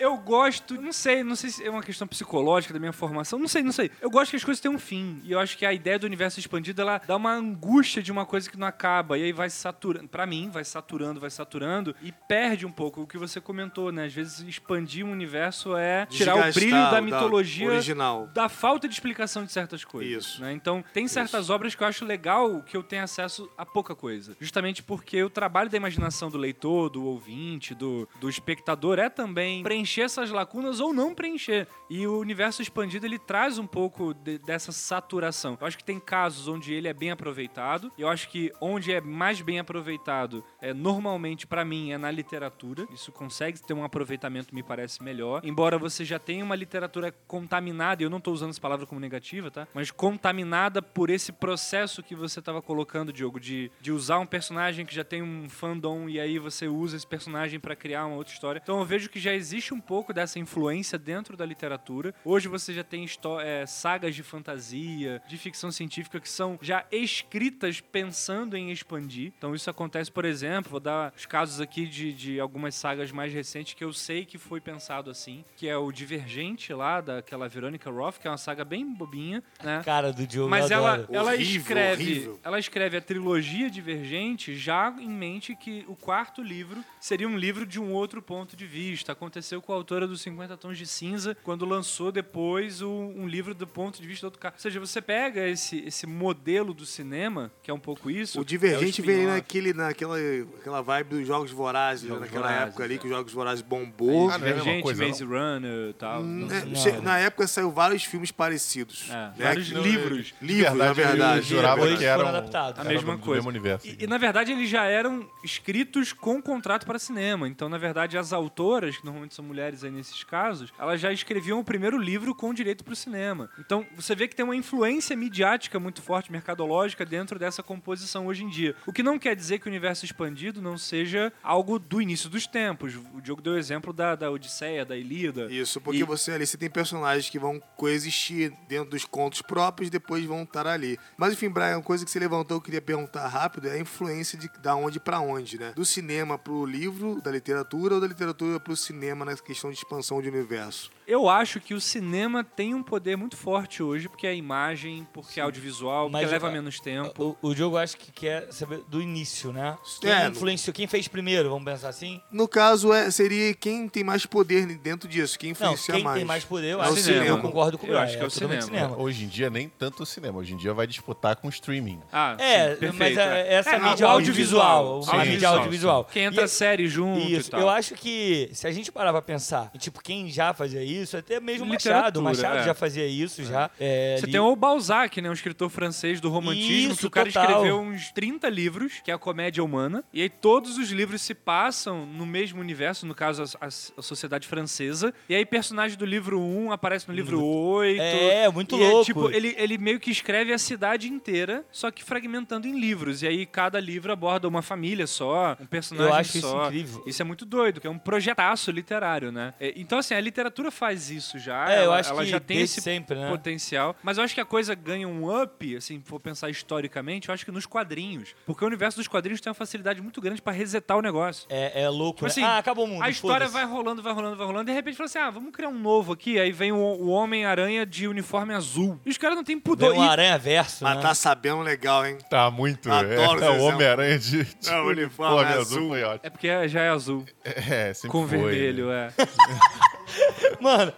Eu 0.00 0.16
gosto, 0.16 0.80
não 0.80 0.92
sei, 0.92 1.22
não 1.22 1.36
sei 1.36 1.50
se 1.50 1.64
é 1.64 1.70
uma 1.70 1.82
questão 1.82 2.08
psicológica 2.08 2.72
da 2.72 2.80
minha 2.80 2.92
formação, 2.92 3.38
não 3.38 3.46
sei, 3.46 3.62
não 3.62 3.70
sei. 3.70 3.90
Eu 4.00 4.08
gosto 4.10 4.30
que 4.30 4.36
as 4.36 4.42
coisas 4.44 4.58
tenham 4.60 4.74
um 4.74 4.78
fim. 4.78 5.20
E 5.24 5.32
eu 5.32 5.38
acho 5.38 5.58
que 5.58 5.66
a 5.66 5.72
ideia 5.74 5.98
do 5.98 6.06
universo 6.06 6.40
expandido, 6.40 6.80
ela 6.80 7.00
dá 7.06 7.16
uma 7.16 7.32
angústia 7.34 8.02
de 8.02 8.10
uma 8.10 8.24
coisa 8.24 8.48
que 8.50 8.56
não 8.58 8.66
acaba. 8.66 9.18
E 9.18 9.24
aí 9.24 9.32
vai 9.32 9.50
saturando. 9.50 10.08
Pra 10.08 10.24
mim, 10.26 10.48
vai 10.50 10.64
saturando, 10.64 11.20
vai 11.20 11.28
saturando. 11.30 11.94
E 12.02 12.10
perde 12.12 12.64
um 12.64 12.72
pouco 12.72 13.02
o 13.02 13.06
que 13.06 13.18
você 13.18 13.40
comentou, 13.42 13.92
né? 13.92 14.06
Às 14.06 14.14
vezes 14.14 14.40
expandir 14.40 15.04
um 15.04 15.12
universo 15.12 15.76
é 15.76 16.06
tirar 16.06 16.34
o 16.34 16.36
Desgastar 16.38 16.54
brilho 16.54 16.76
da 16.76 16.90
da 16.92 17.00
mitologia. 17.02 17.68
original. 17.68 18.26
Da 18.32 18.48
falta 18.48 18.88
de 18.88 18.94
explicação 18.94 19.44
de 19.44 19.52
certas 19.52 19.84
coisas. 19.84 20.24
Isso. 20.24 20.40
né? 20.40 20.52
Então, 20.52 20.82
tem 20.94 21.06
certas 21.06 21.50
obras 21.50 21.74
que 21.74 21.82
eu 21.82 21.86
acho 21.86 22.06
legal 22.06 22.62
que 22.62 22.74
eu 22.74 22.82
tenho 22.82 23.04
acesso 23.04 23.50
a 23.58 23.66
pouca 23.66 23.94
coisa. 23.94 24.34
Justamente 24.40 24.82
porque 24.82 25.22
o 25.22 25.28
trabalho 25.28 25.68
da 25.68 25.76
imaginação 25.76 26.30
do 26.30 26.38
leitor, 26.38 26.88
do 26.88 27.04
ouvinte, 27.04 27.74
do, 27.74 28.08
do 28.18 28.30
espectador 28.30 28.98
é 28.98 29.10
também 29.10 29.62
preencher 29.62 29.89
preencher 29.90 30.02
essas 30.02 30.30
lacunas 30.30 30.78
ou 30.80 30.92
não 30.92 31.14
preencher. 31.14 31.66
E 31.88 32.06
o 32.06 32.18
universo 32.18 32.62
expandido 32.62 33.04
ele 33.06 33.18
traz 33.18 33.58
um 33.58 33.66
pouco 33.66 34.14
de- 34.14 34.38
dessa 34.38 34.70
saturação. 34.70 35.58
Eu 35.60 35.66
acho 35.66 35.76
que 35.76 35.82
tem 35.84 35.98
casos 35.98 36.46
onde 36.46 36.72
ele 36.72 36.86
é 36.86 36.94
bem 36.94 37.10
aproveitado. 37.10 37.90
Eu 37.98 38.08
acho 38.08 38.28
que 38.28 38.52
onde 38.60 38.92
é 38.92 39.00
mais 39.00 39.40
bem 39.40 39.58
aproveitado, 39.58 40.44
é 40.60 40.72
normalmente 40.72 41.46
pra 41.46 41.64
mim 41.64 41.90
é 41.90 41.98
na 41.98 42.10
literatura. 42.10 42.86
Isso 42.92 43.10
consegue 43.10 43.60
ter 43.60 43.74
um 43.74 43.82
aproveitamento 43.82 44.54
me 44.54 44.62
parece 44.62 45.02
melhor. 45.02 45.40
Embora 45.44 45.76
você 45.78 46.04
já 46.04 46.18
tenha 46.18 46.44
uma 46.44 46.54
literatura 46.54 47.12
contaminada, 47.26 48.02
e 48.02 48.06
eu 48.06 48.10
não 48.10 48.20
tô 48.20 48.30
usando 48.30 48.50
essa 48.50 48.60
palavra 48.60 48.86
como 48.86 49.00
negativa, 49.00 49.50
tá? 49.50 49.66
Mas 49.74 49.90
contaminada 49.90 50.80
por 50.80 51.10
esse 51.10 51.32
processo 51.32 52.02
que 52.02 52.14
você 52.14 52.40
tava 52.40 52.62
colocando, 52.62 53.12
Diogo, 53.12 53.40
de, 53.40 53.70
de 53.80 53.90
usar 53.90 54.18
um 54.20 54.26
personagem 54.26 54.86
que 54.86 54.94
já 54.94 55.02
tem 55.02 55.22
um 55.22 55.48
fandom 55.48 56.08
e 56.08 56.20
aí 56.20 56.38
você 56.38 56.68
usa 56.68 56.96
esse 56.96 57.06
personagem 57.06 57.58
pra 57.58 57.74
criar 57.74 58.06
uma 58.06 58.16
outra 58.16 58.32
história. 58.32 58.60
Então 58.62 58.78
eu 58.78 58.84
vejo 58.84 59.08
que 59.10 59.18
já 59.18 59.32
existe 59.34 59.74
um 59.74 59.79
pouco 59.80 60.12
dessa 60.12 60.38
influência 60.38 60.98
dentro 60.98 61.36
da 61.36 61.44
literatura. 61.44 62.14
Hoje 62.24 62.48
você 62.48 62.72
já 62.72 62.84
tem 62.84 63.06
é, 63.42 63.66
sagas 63.66 64.14
de 64.14 64.22
fantasia, 64.22 65.22
de 65.26 65.36
ficção 65.36 65.70
científica 65.70 66.20
que 66.20 66.28
são 66.28 66.58
já 66.60 66.84
escritas 66.90 67.80
pensando 67.80 68.56
em 68.56 68.70
expandir. 68.70 69.32
Então 69.36 69.54
isso 69.54 69.68
acontece, 69.70 70.10
por 70.10 70.24
exemplo, 70.24 70.70
vou 70.70 70.80
dar 70.80 71.12
os 71.16 71.26
casos 71.26 71.60
aqui 71.60 71.86
de, 71.86 72.12
de 72.12 72.40
algumas 72.40 72.74
sagas 72.74 73.10
mais 73.10 73.32
recentes 73.32 73.74
que 73.74 73.84
eu 73.84 73.92
sei 73.92 74.24
que 74.24 74.38
foi 74.38 74.60
pensado 74.60 75.10
assim, 75.10 75.44
que 75.56 75.68
é 75.68 75.76
o 75.76 75.90
Divergente 75.92 76.72
lá, 76.72 77.00
daquela 77.00 77.48
Veronica 77.48 77.90
Roth, 77.90 78.18
que 78.18 78.26
é 78.26 78.30
uma 78.30 78.36
saga 78.38 78.64
bem 78.64 78.84
bobinha, 78.92 79.42
né? 79.62 79.82
Cara 79.84 80.12
do 80.12 80.26
Diogo, 80.26 80.50
Mas 80.50 80.70
ela, 80.70 81.06
ela 81.10 81.32
Horrível, 81.32 81.60
escreve, 81.60 82.02
horrível. 82.02 82.40
ela 82.42 82.58
escreve 82.58 82.96
a 82.96 83.00
trilogia 83.00 83.70
Divergente 83.70 84.54
já 84.56 84.94
em 84.98 85.08
mente 85.08 85.54
que 85.54 85.84
o 85.88 85.96
quarto 85.96 86.42
livro 86.42 86.84
seria 87.00 87.28
um 87.28 87.36
livro 87.36 87.66
de 87.66 87.80
um 87.80 87.92
outro 87.92 88.20
ponto 88.22 88.56
de 88.56 88.66
vista. 88.66 89.12
Aconteceu 89.12 89.60
com 89.62 89.69
a 89.72 89.76
autora 89.76 90.06
dos 90.06 90.20
50 90.20 90.56
Tons 90.56 90.76
de 90.78 90.86
Cinza, 90.86 91.36
quando 91.42 91.64
lançou 91.64 92.10
depois 92.12 92.80
o- 92.82 92.88
um 92.90 93.26
livro 93.26 93.54
do 93.54 93.66
ponto 93.66 94.00
de 94.00 94.06
vista 94.08 94.22
do 94.22 94.26
outro 94.28 94.40
cara. 94.40 94.54
Ou 94.56 94.60
seja, 94.60 94.78
você 94.80 95.00
pega 95.00 95.46
esse, 95.48 95.78
esse 95.86 96.06
modelo 96.06 96.72
do 96.74 96.84
cinema, 96.86 97.50
que 97.62 97.70
é 97.70 97.74
um 97.74 97.78
pouco 97.78 98.10
isso. 98.10 98.40
O 98.40 98.44
Divergente 98.44 99.00
é 99.00 99.04
o 99.04 99.06
veio 99.06 99.28
naquele, 99.28 99.72
naquela 99.72 100.16
aquela 100.60 100.80
vibe 100.82 101.08
dos 101.10 101.26
Jogos 101.26 101.50
Vorazes, 101.50 102.06
Jogos 102.08 102.22
naquela 102.22 102.46
Vorazes, 102.48 102.68
época 102.68 102.84
ali 102.84 102.94
é. 102.94 102.98
que 102.98 103.04
os 103.06 103.10
Jogos 103.10 103.32
Vorazes 103.32 103.62
bombou. 103.62 104.30
Ah, 104.30 104.34
é 104.34 104.38
Divergente, 104.38 104.82
coisa, 104.82 105.06
Maze 105.06 105.24
Runner 105.24 105.90
e 105.90 105.92
tal. 105.94 106.22
Hum, 106.22 106.46
Não- 106.48 106.86
é, 106.86 107.00
Na 107.00 107.18
época 107.18 107.46
saiu 107.46 107.70
vários 107.70 108.04
filmes 108.04 108.30
parecidos. 108.30 109.06
É, 109.10 109.12
né? 109.14 109.34
vários 109.38 109.68
Que- 109.68 109.78
livros. 109.78 110.34
Livros, 110.40 110.76
na 110.78 110.86
eu 110.86 110.94
verdade. 110.94 111.46
jurava 111.46 111.80
Depois 111.82 111.98
que 111.98 112.04
eram 112.04 112.26
adaptados. 112.28 112.80
A 112.80 112.84
mesma 112.84 113.16
coisa. 113.18 113.46
universo. 113.48 113.86
E, 113.86 114.04
e, 114.04 114.06
na 114.06 114.18
verdade 114.18 114.52
eles 114.52 114.68
já 114.68 114.84
eram 114.84 115.28
escritos 115.42 116.12
com 116.12 116.40
contrato 116.42 116.86
para 116.86 116.98
cinema. 116.98 117.48
Então, 117.48 117.68
na 117.68 117.78
verdade, 117.78 118.16
as 118.18 118.32
autoras, 118.32 118.96
que 118.96 119.04
normalmente 119.04 119.34
são 119.34 119.44
mulheres 119.50 119.84
aí 119.84 119.90
nesses 119.90 120.22
casos, 120.24 120.72
elas 120.78 121.00
já 121.00 121.12
escreviam 121.12 121.58
o 121.58 121.64
primeiro 121.64 121.98
livro 121.98 122.34
com 122.34 122.54
direito 122.54 122.84
para 122.84 122.92
o 122.92 122.96
cinema. 122.96 123.50
Então, 123.58 123.84
você 123.96 124.14
vê 124.14 124.28
que 124.28 124.36
tem 124.36 124.44
uma 124.44 124.56
influência 124.56 125.16
midiática 125.16 125.78
muito 125.80 126.00
forte, 126.02 126.30
mercadológica, 126.32 127.04
dentro 127.04 127.38
dessa 127.38 127.62
composição 127.62 128.26
hoje 128.26 128.44
em 128.44 128.48
dia. 128.48 128.74
O 128.86 128.92
que 128.92 129.02
não 129.02 129.18
quer 129.18 129.34
dizer 129.34 129.58
que 129.58 129.66
o 129.66 129.70
universo 129.70 130.04
expandido 130.04 130.62
não 130.62 130.78
seja 130.78 131.32
algo 131.42 131.78
do 131.78 132.00
início 132.00 132.30
dos 132.30 132.46
tempos. 132.46 132.94
O 133.14 133.20
Diogo 133.20 133.42
deu 133.42 133.54
o 133.54 133.58
exemplo 133.58 133.92
da, 133.92 134.14
da 134.14 134.30
Odisseia, 134.30 134.84
da 134.84 134.96
Ilíada. 134.96 135.50
Isso, 135.52 135.80
porque 135.80 136.00
E- 136.00 136.04
você 136.04 136.32
ali 136.32 136.46
você 136.46 136.56
tem 136.56 136.70
personagens 136.70 137.28
que 137.28 137.38
vão 137.38 137.60
coexistir 137.76 138.52
dentro 138.68 138.90
dos 138.90 139.04
contos 139.04 139.42
próprios 139.42 139.88
e 139.88 139.90
depois 139.90 140.24
vão 140.24 140.42
estar 140.44 140.66
ali. 140.66 140.98
Mas 141.16 141.32
enfim, 141.32 141.48
Brian, 141.48 141.76
uma 141.78 141.82
coisa 141.82 142.04
que 142.04 142.10
você 142.10 142.18
levantou, 142.18 142.56
eu 142.56 142.60
queria 142.60 142.80
perguntar 142.80 143.26
rápido, 143.26 143.66
é 143.68 143.72
a 143.72 143.78
influência 143.78 144.38
de 144.38 144.48
da 144.62 144.74
onde 144.76 145.00
pra 145.00 145.20
onde, 145.20 145.58
né? 145.58 145.72
Do 145.74 145.84
cinema 145.84 146.38
pro 146.38 146.64
livro, 146.64 147.20
da 147.20 147.30
literatura 147.30 147.94
ou 147.94 148.00
da 148.00 148.06
literatura 148.06 148.60
pro 148.60 148.76
cinema 148.76 149.24
na 149.24 149.32
questão 149.42 149.70
de 149.70 149.76
expansão 149.76 150.20
de 150.22 150.28
universo? 150.28 150.90
Eu 151.06 151.28
acho 151.28 151.60
que 151.60 151.74
o 151.74 151.80
cinema 151.80 152.44
tem 152.44 152.72
um 152.74 152.82
poder 152.84 153.16
muito 153.16 153.36
forte 153.36 153.82
hoje, 153.82 154.08
porque 154.08 154.26
é 154.26 154.34
imagem, 154.34 155.06
porque 155.12 155.40
é 155.40 155.42
audiovisual, 155.42 156.08
porque 156.08 156.22
Mas 156.22 156.30
leva 156.30 156.48
o- 156.48 156.52
menos 156.52 156.78
tempo. 156.78 157.36
O, 157.42 157.48
o 157.48 157.54
Diogo 157.54 157.76
acho 157.76 157.96
que 157.96 158.12
quer 158.12 158.52
saber 158.52 158.82
do 158.88 159.02
início, 159.02 159.52
né? 159.52 159.76
Quem 160.00 160.10
É, 160.10 160.28
influenciou, 160.28 160.72
quem 160.72 160.86
fez 160.86 161.08
primeiro, 161.08 161.48
vamos 161.50 161.64
pensar 161.64 161.88
assim? 161.88 162.20
No 162.30 162.46
caso, 162.46 162.92
é, 162.92 163.10
seria 163.10 163.52
quem 163.54 163.88
tem 163.88 164.04
mais 164.04 164.24
poder 164.24 164.66
dentro 164.78 165.08
disso, 165.08 165.36
quem 165.38 165.48
Não, 165.48 165.52
influencia 165.52 165.94
quem 165.94 166.04
mais. 166.04 166.16
tem 166.18 166.24
mais 166.24 166.44
poder, 166.44 166.68
eu 166.74 166.78
É 166.80 166.84
acho 166.86 166.94
que 166.94 167.02
cinema. 167.02 167.26
eu 167.26 167.38
concordo 167.38 167.76
com 167.76 167.86
o 167.88 167.90
Eu 167.90 167.98
acho 167.98 168.16
que 168.16 168.22
é 168.22 168.26
o 168.26 168.30
totalmente 168.30 168.64
cinema. 168.66 168.96
Hoje 168.96 169.24
em 169.24 169.28
dia, 169.28 169.50
nem 169.50 169.68
tanto 169.68 170.04
o 170.04 170.06
cinema. 170.06 170.38
Hoje 170.38 170.54
em 170.54 170.56
dia 170.56 170.72
vai 170.72 170.86
disputar 170.86 171.34
com 171.36 171.48
o 171.48 171.50
streaming. 171.50 172.00
Ah, 172.12 172.36
É, 172.38 172.74
sim, 172.74 172.80
perfeito, 172.80 172.98
mas 172.98 173.18
é, 173.18 173.40
é. 173.48 173.54
essa 173.54 173.70
É, 173.70 173.78
mídia 173.80 174.06
audiovisual, 174.06 174.86
audiovisual. 174.86 175.20
a 175.20 175.24
Sim, 175.24 175.30
mídia 175.30 175.48
sim, 175.48 175.54
audiovisual. 175.56 176.04
Quem 176.04 176.24
entra 176.24 176.44
E- 176.44 176.48
série 176.48 176.86
junto 176.88 177.18
Isso, 177.28 177.48
e 177.48 177.50
tal. 177.50 177.60
eu 177.60 177.68
acho 177.68 177.94
que 177.94 178.48
se 178.52 178.66
a 178.66 178.70
gente 178.70 178.92
parar 178.92 179.12
pra 179.12 179.22
pensar, 179.34 179.70
e, 179.74 179.78
tipo, 179.78 180.02
quem 180.02 180.28
já 180.30 180.52
fazia 180.52 180.82
isso, 180.82 181.16
até 181.16 181.38
mesmo 181.38 181.64
Machado, 181.66 182.18
o 182.18 182.22
Machado 182.22 182.58
é. 182.58 182.64
já 182.64 182.74
fazia 182.74 183.06
isso, 183.06 183.44
já. 183.44 183.70
é, 183.78 184.16
Você 184.18 184.24
ali- 184.24 184.32
tem 184.32 184.40
o 184.40 184.56
Balzac, 184.56 185.20
né? 185.20 185.30
Um 185.30 185.32
escritor 185.32 185.70
francês 185.70 186.20
do 186.20 186.28
romantismo, 186.28 186.92
Isso, 186.92 187.00
que 187.00 187.06
o 187.06 187.10
cara 187.10 187.28
total. 187.30 187.44
escreveu 187.50 187.78
uns 187.80 188.10
30 188.10 188.48
livros, 188.48 188.94
que 189.04 189.10
é 189.10 189.14
a 189.14 189.18
comédia 189.18 189.62
humana. 189.62 190.02
E 190.12 190.22
aí 190.22 190.28
todos 190.28 190.76
os 190.78 190.90
livros 190.90 191.22
se 191.22 191.34
passam 191.34 192.04
no 192.06 192.26
mesmo 192.26 192.60
universo, 192.60 193.06
no 193.06 193.14
caso, 193.14 193.42
a, 193.60 193.66
a- 193.66 193.68
a 193.68 194.02
sociedade 194.02 194.48
francesa. 194.48 195.14
E 195.28 195.34
aí 195.34 195.46
personagem 195.46 195.96
do 195.96 196.04
livro 196.04 196.40
1 196.40 196.72
aparece 196.72 197.08
no 197.08 197.14
livro 197.14 197.40
8. 197.44 198.00
É, 198.00 198.48
muito 198.50 198.74
e 198.76 198.78
louco. 198.80 199.00
É, 199.02 199.04
tipo, 199.04 199.30
ele, 199.30 199.54
ele 199.58 199.78
meio 199.78 200.00
que 200.00 200.10
escreve 200.10 200.52
a 200.52 200.58
cidade 200.58 201.08
inteira, 201.08 201.64
só 201.70 201.90
que 201.90 202.02
fragmentando 202.02 202.66
em 202.66 202.78
livros. 202.78 203.22
E 203.22 203.26
aí 203.28 203.46
cada 203.46 203.78
livro 203.78 204.12
aborda 204.12 204.48
uma 204.48 204.62
família 204.62 205.06
só, 205.06 205.56
um 205.60 205.66
personagem 205.66 206.10
Eu 206.12 206.14
acho 206.18 206.38
isso 206.38 206.48
só. 206.48 206.66
incrível. 206.66 207.02
Isso 207.06 207.22
é 207.22 207.24
muito 207.24 207.44
doido, 207.44 207.80
que 207.80 207.86
é 207.86 207.90
um 207.90 207.98
projetaço 207.98 208.70
literário, 208.70 209.19
né? 209.32 209.54
É, 209.60 209.72
então, 209.76 209.98
assim, 209.98 210.14
a 210.14 210.20
literatura 210.20 210.70
faz 210.70 211.10
isso 211.10 211.38
já. 211.38 211.70
É, 211.70 211.78
eu 211.80 211.82
ela, 211.84 211.98
acho 211.98 212.10
ela 212.10 212.24
que 212.24 212.30
já 212.30 212.40
tem 212.40 212.60
esse 212.60 212.80
sempre, 212.80 213.16
né? 213.18 213.28
potencial. 213.28 213.94
Mas 214.02 214.18
eu 214.18 214.24
acho 214.24 214.34
que 214.34 214.40
a 214.40 214.44
coisa 214.44 214.74
ganha 214.74 215.06
um 215.08 215.42
up, 215.42 215.76
assim, 215.76 216.00
for 216.04 216.18
pensar 216.20 216.48
historicamente, 216.48 217.28
eu 217.28 217.34
acho 217.34 217.44
que 217.44 217.50
nos 217.50 217.66
quadrinhos. 217.66 218.34
Porque 218.46 218.64
o 218.64 218.66
universo 218.66 218.96
dos 218.98 219.08
quadrinhos 219.08 219.40
tem 219.40 219.50
uma 219.50 219.54
facilidade 219.54 220.00
muito 220.00 220.20
grande 220.20 220.40
pra 220.40 220.52
resetar 220.52 220.96
o 220.96 221.02
negócio. 221.02 221.46
É, 221.50 221.82
é 221.82 221.88
louco, 221.88 222.16
Tipo 222.16 222.26
né? 222.26 222.30
assim, 222.30 222.42
ah, 222.42 222.58
acabou 222.58 222.84
o 222.84 222.88
mundo, 222.88 223.02
A 223.02 223.10
história 223.10 223.48
vai 223.48 223.64
rolando, 223.64 224.02
vai 224.02 224.12
rolando, 224.12 224.36
vai 224.36 224.46
rolando. 224.46 224.64
De 224.64 224.72
repente 224.72 224.96
fala 224.96 225.06
assim: 225.06 225.18
ah, 225.18 225.30
vamos 225.30 225.50
criar 225.52 225.68
um 225.68 225.78
novo 225.78 226.12
aqui. 226.12 226.38
Aí 226.38 226.52
vem 226.52 226.72
o, 226.72 226.76
o 226.76 227.08
Homem-Aranha 227.08 227.84
de 227.84 228.06
uniforme 228.08 228.54
azul. 228.54 228.98
E 229.04 229.10
os 229.10 229.18
caras 229.18 229.36
não 229.36 229.44
têm 229.44 229.58
pudor. 229.58 229.90
Vem 229.92 230.00
um 230.00 230.02
aranha 230.02 230.38
verso, 230.38 230.84
Mas 230.84 230.96
né? 230.96 231.02
tá 231.02 231.14
sabendo 231.14 231.60
legal, 231.62 232.06
hein? 232.06 232.18
Tá 232.30 232.50
muito. 232.50 232.90
Adoro 232.90 233.10
é, 233.12 233.34
esse 233.36 233.44
é 233.44 233.50
o. 233.50 233.62
Homem-Aranha 233.64 234.18
de, 234.18 234.44
de 234.44 234.68
É, 234.68 234.80
o 234.80 234.86
uniforme 234.88 235.00
uniforme 235.00 235.52
azul. 235.52 235.94
azul. 235.94 236.20
É 236.22 236.30
porque 236.30 236.48
é- 236.48 236.68
já 236.68 236.80
é 236.82 236.88
azul. 236.90 237.24
É, 237.44 237.92
sempre 237.94 238.10
com 238.10 238.26
foi, 238.28 238.38
vermelho, 238.38 238.88
né? 238.88 239.06
é. 239.06 239.09
Mano, 240.60 240.92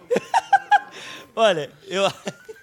olha, 1.36 1.70
eu... 1.86 2.10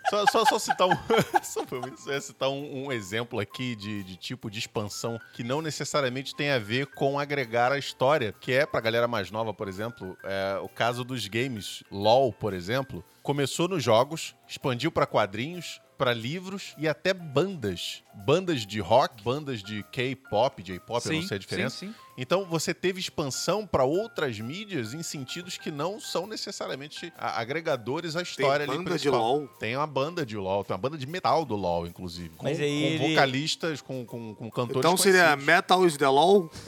Só, 0.10 0.26
só, 0.32 0.46
só 0.46 0.60
citar 0.60 0.88
um. 0.88 0.96
só 1.44 1.64
só 1.96 2.20
citar 2.20 2.50
um, 2.50 2.86
um 2.86 2.92
exemplo 2.92 3.40
aqui 3.40 3.76
de, 3.76 4.04
de 4.04 4.16
tipo 4.16 4.50
de 4.50 4.58
expansão 4.58 5.20
que 5.34 5.44
não 5.44 5.62
necessariamente 5.62 6.36
tem 6.36 6.50
a 6.50 6.58
ver 6.58 6.88
com 6.88 7.20
agregar 7.20 7.72
a 7.72 7.78
história, 7.78 8.34
que 8.42 8.52
é, 8.52 8.66
pra 8.66 8.82
galera 8.82 9.08
mais 9.08 9.30
nova, 9.30 9.54
por 9.54 9.68
exemplo, 9.68 10.18
é, 10.24 10.60
o 10.64 10.68
caso 10.68 11.04
dos 11.04 11.28
games. 11.28 11.84
LOL, 11.92 12.34
por 12.34 12.54
exemplo, 12.54 13.04
começou 13.22 13.68
nos 13.68 13.84
jogos, 13.84 14.36
expandiu 14.48 14.92
pra 14.92 15.06
quadrinhos, 15.06 15.80
pra 16.00 16.14
livros 16.14 16.74
e 16.78 16.88
até 16.88 17.14
bandas. 17.14 18.02
Bandas 18.26 18.66
de 18.66 18.80
rock, 18.80 19.22
bandas 19.22 19.62
de 19.62 19.84
K-pop, 19.92 20.64
J-pop, 20.64 21.06
eu 21.06 21.14
não 21.14 21.22
sei 21.24 21.36
a 21.36 21.40
diferença. 21.40 21.76
sim, 21.78 21.88
sim. 21.90 21.96
Então 22.18 22.44
você 22.46 22.74
teve 22.74 23.00
expansão 23.00 23.66
para 23.68 23.84
outras 23.86 24.38
mídias 24.40 24.94
em 24.94 25.02
sentidos 25.04 25.58
que 25.58 25.70
não 25.72 26.00
são 26.02 26.26
necessariamente 26.28 27.14
agregadores 27.18 28.14
à 28.16 28.22
história 28.22 28.64
ali 28.66 28.74
banda 28.78 28.84
de 28.84 28.90
principal. 28.90 29.20
LOL? 29.38 29.48
Tem 29.60 29.76
uma 29.78 29.88
banda 29.88 30.26
de 30.26 30.36
LOL, 30.38 30.64
tem 30.66 30.74
uma 30.74 30.82
banda 30.82 30.98
de 30.98 31.06
metal 31.08 31.46
do 31.46 31.56
LOL, 31.56 31.86
inclusive. 31.88 32.30
Com, 32.36 32.44
Mas 32.46 32.60
aí 32.60 32.98
com 32.98 33.04
ele- 33.06 33.14
vocalistas, 33.14 33.82
com, 33.82 34.06
com, 34.06 34.36
com 34.36 34.50
cantores 34.52 34.80
Então 34.80 34.98
seria 34.98 35.22
conhecidos. 35.24 35.46
Metal 35.46 35.86
is 35.86 35.96
the 35.98 36.08
Law? 36.10 36.50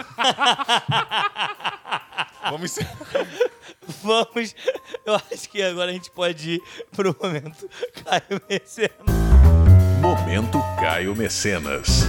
Vamos 2.50 2.72
encerrar. 2.72 2.98
Vamos. 4.04 4.56
Eu 5.06 5.16
acho 5.16 5.50
que 5.50 5.62
agora 5.62 5.92
a 5.92 5.94
gente 5.94 6.10
pode 6.12 6.52
ir 6.52 6.62
pro 6.92 7.16
momento 7.22 7.70
Caio 8.06 8.42
Mecenas. 8.50 9.21
Momento 10.32 10.64
Caio 10.80 11.14
Mecenas. 11.14 12.04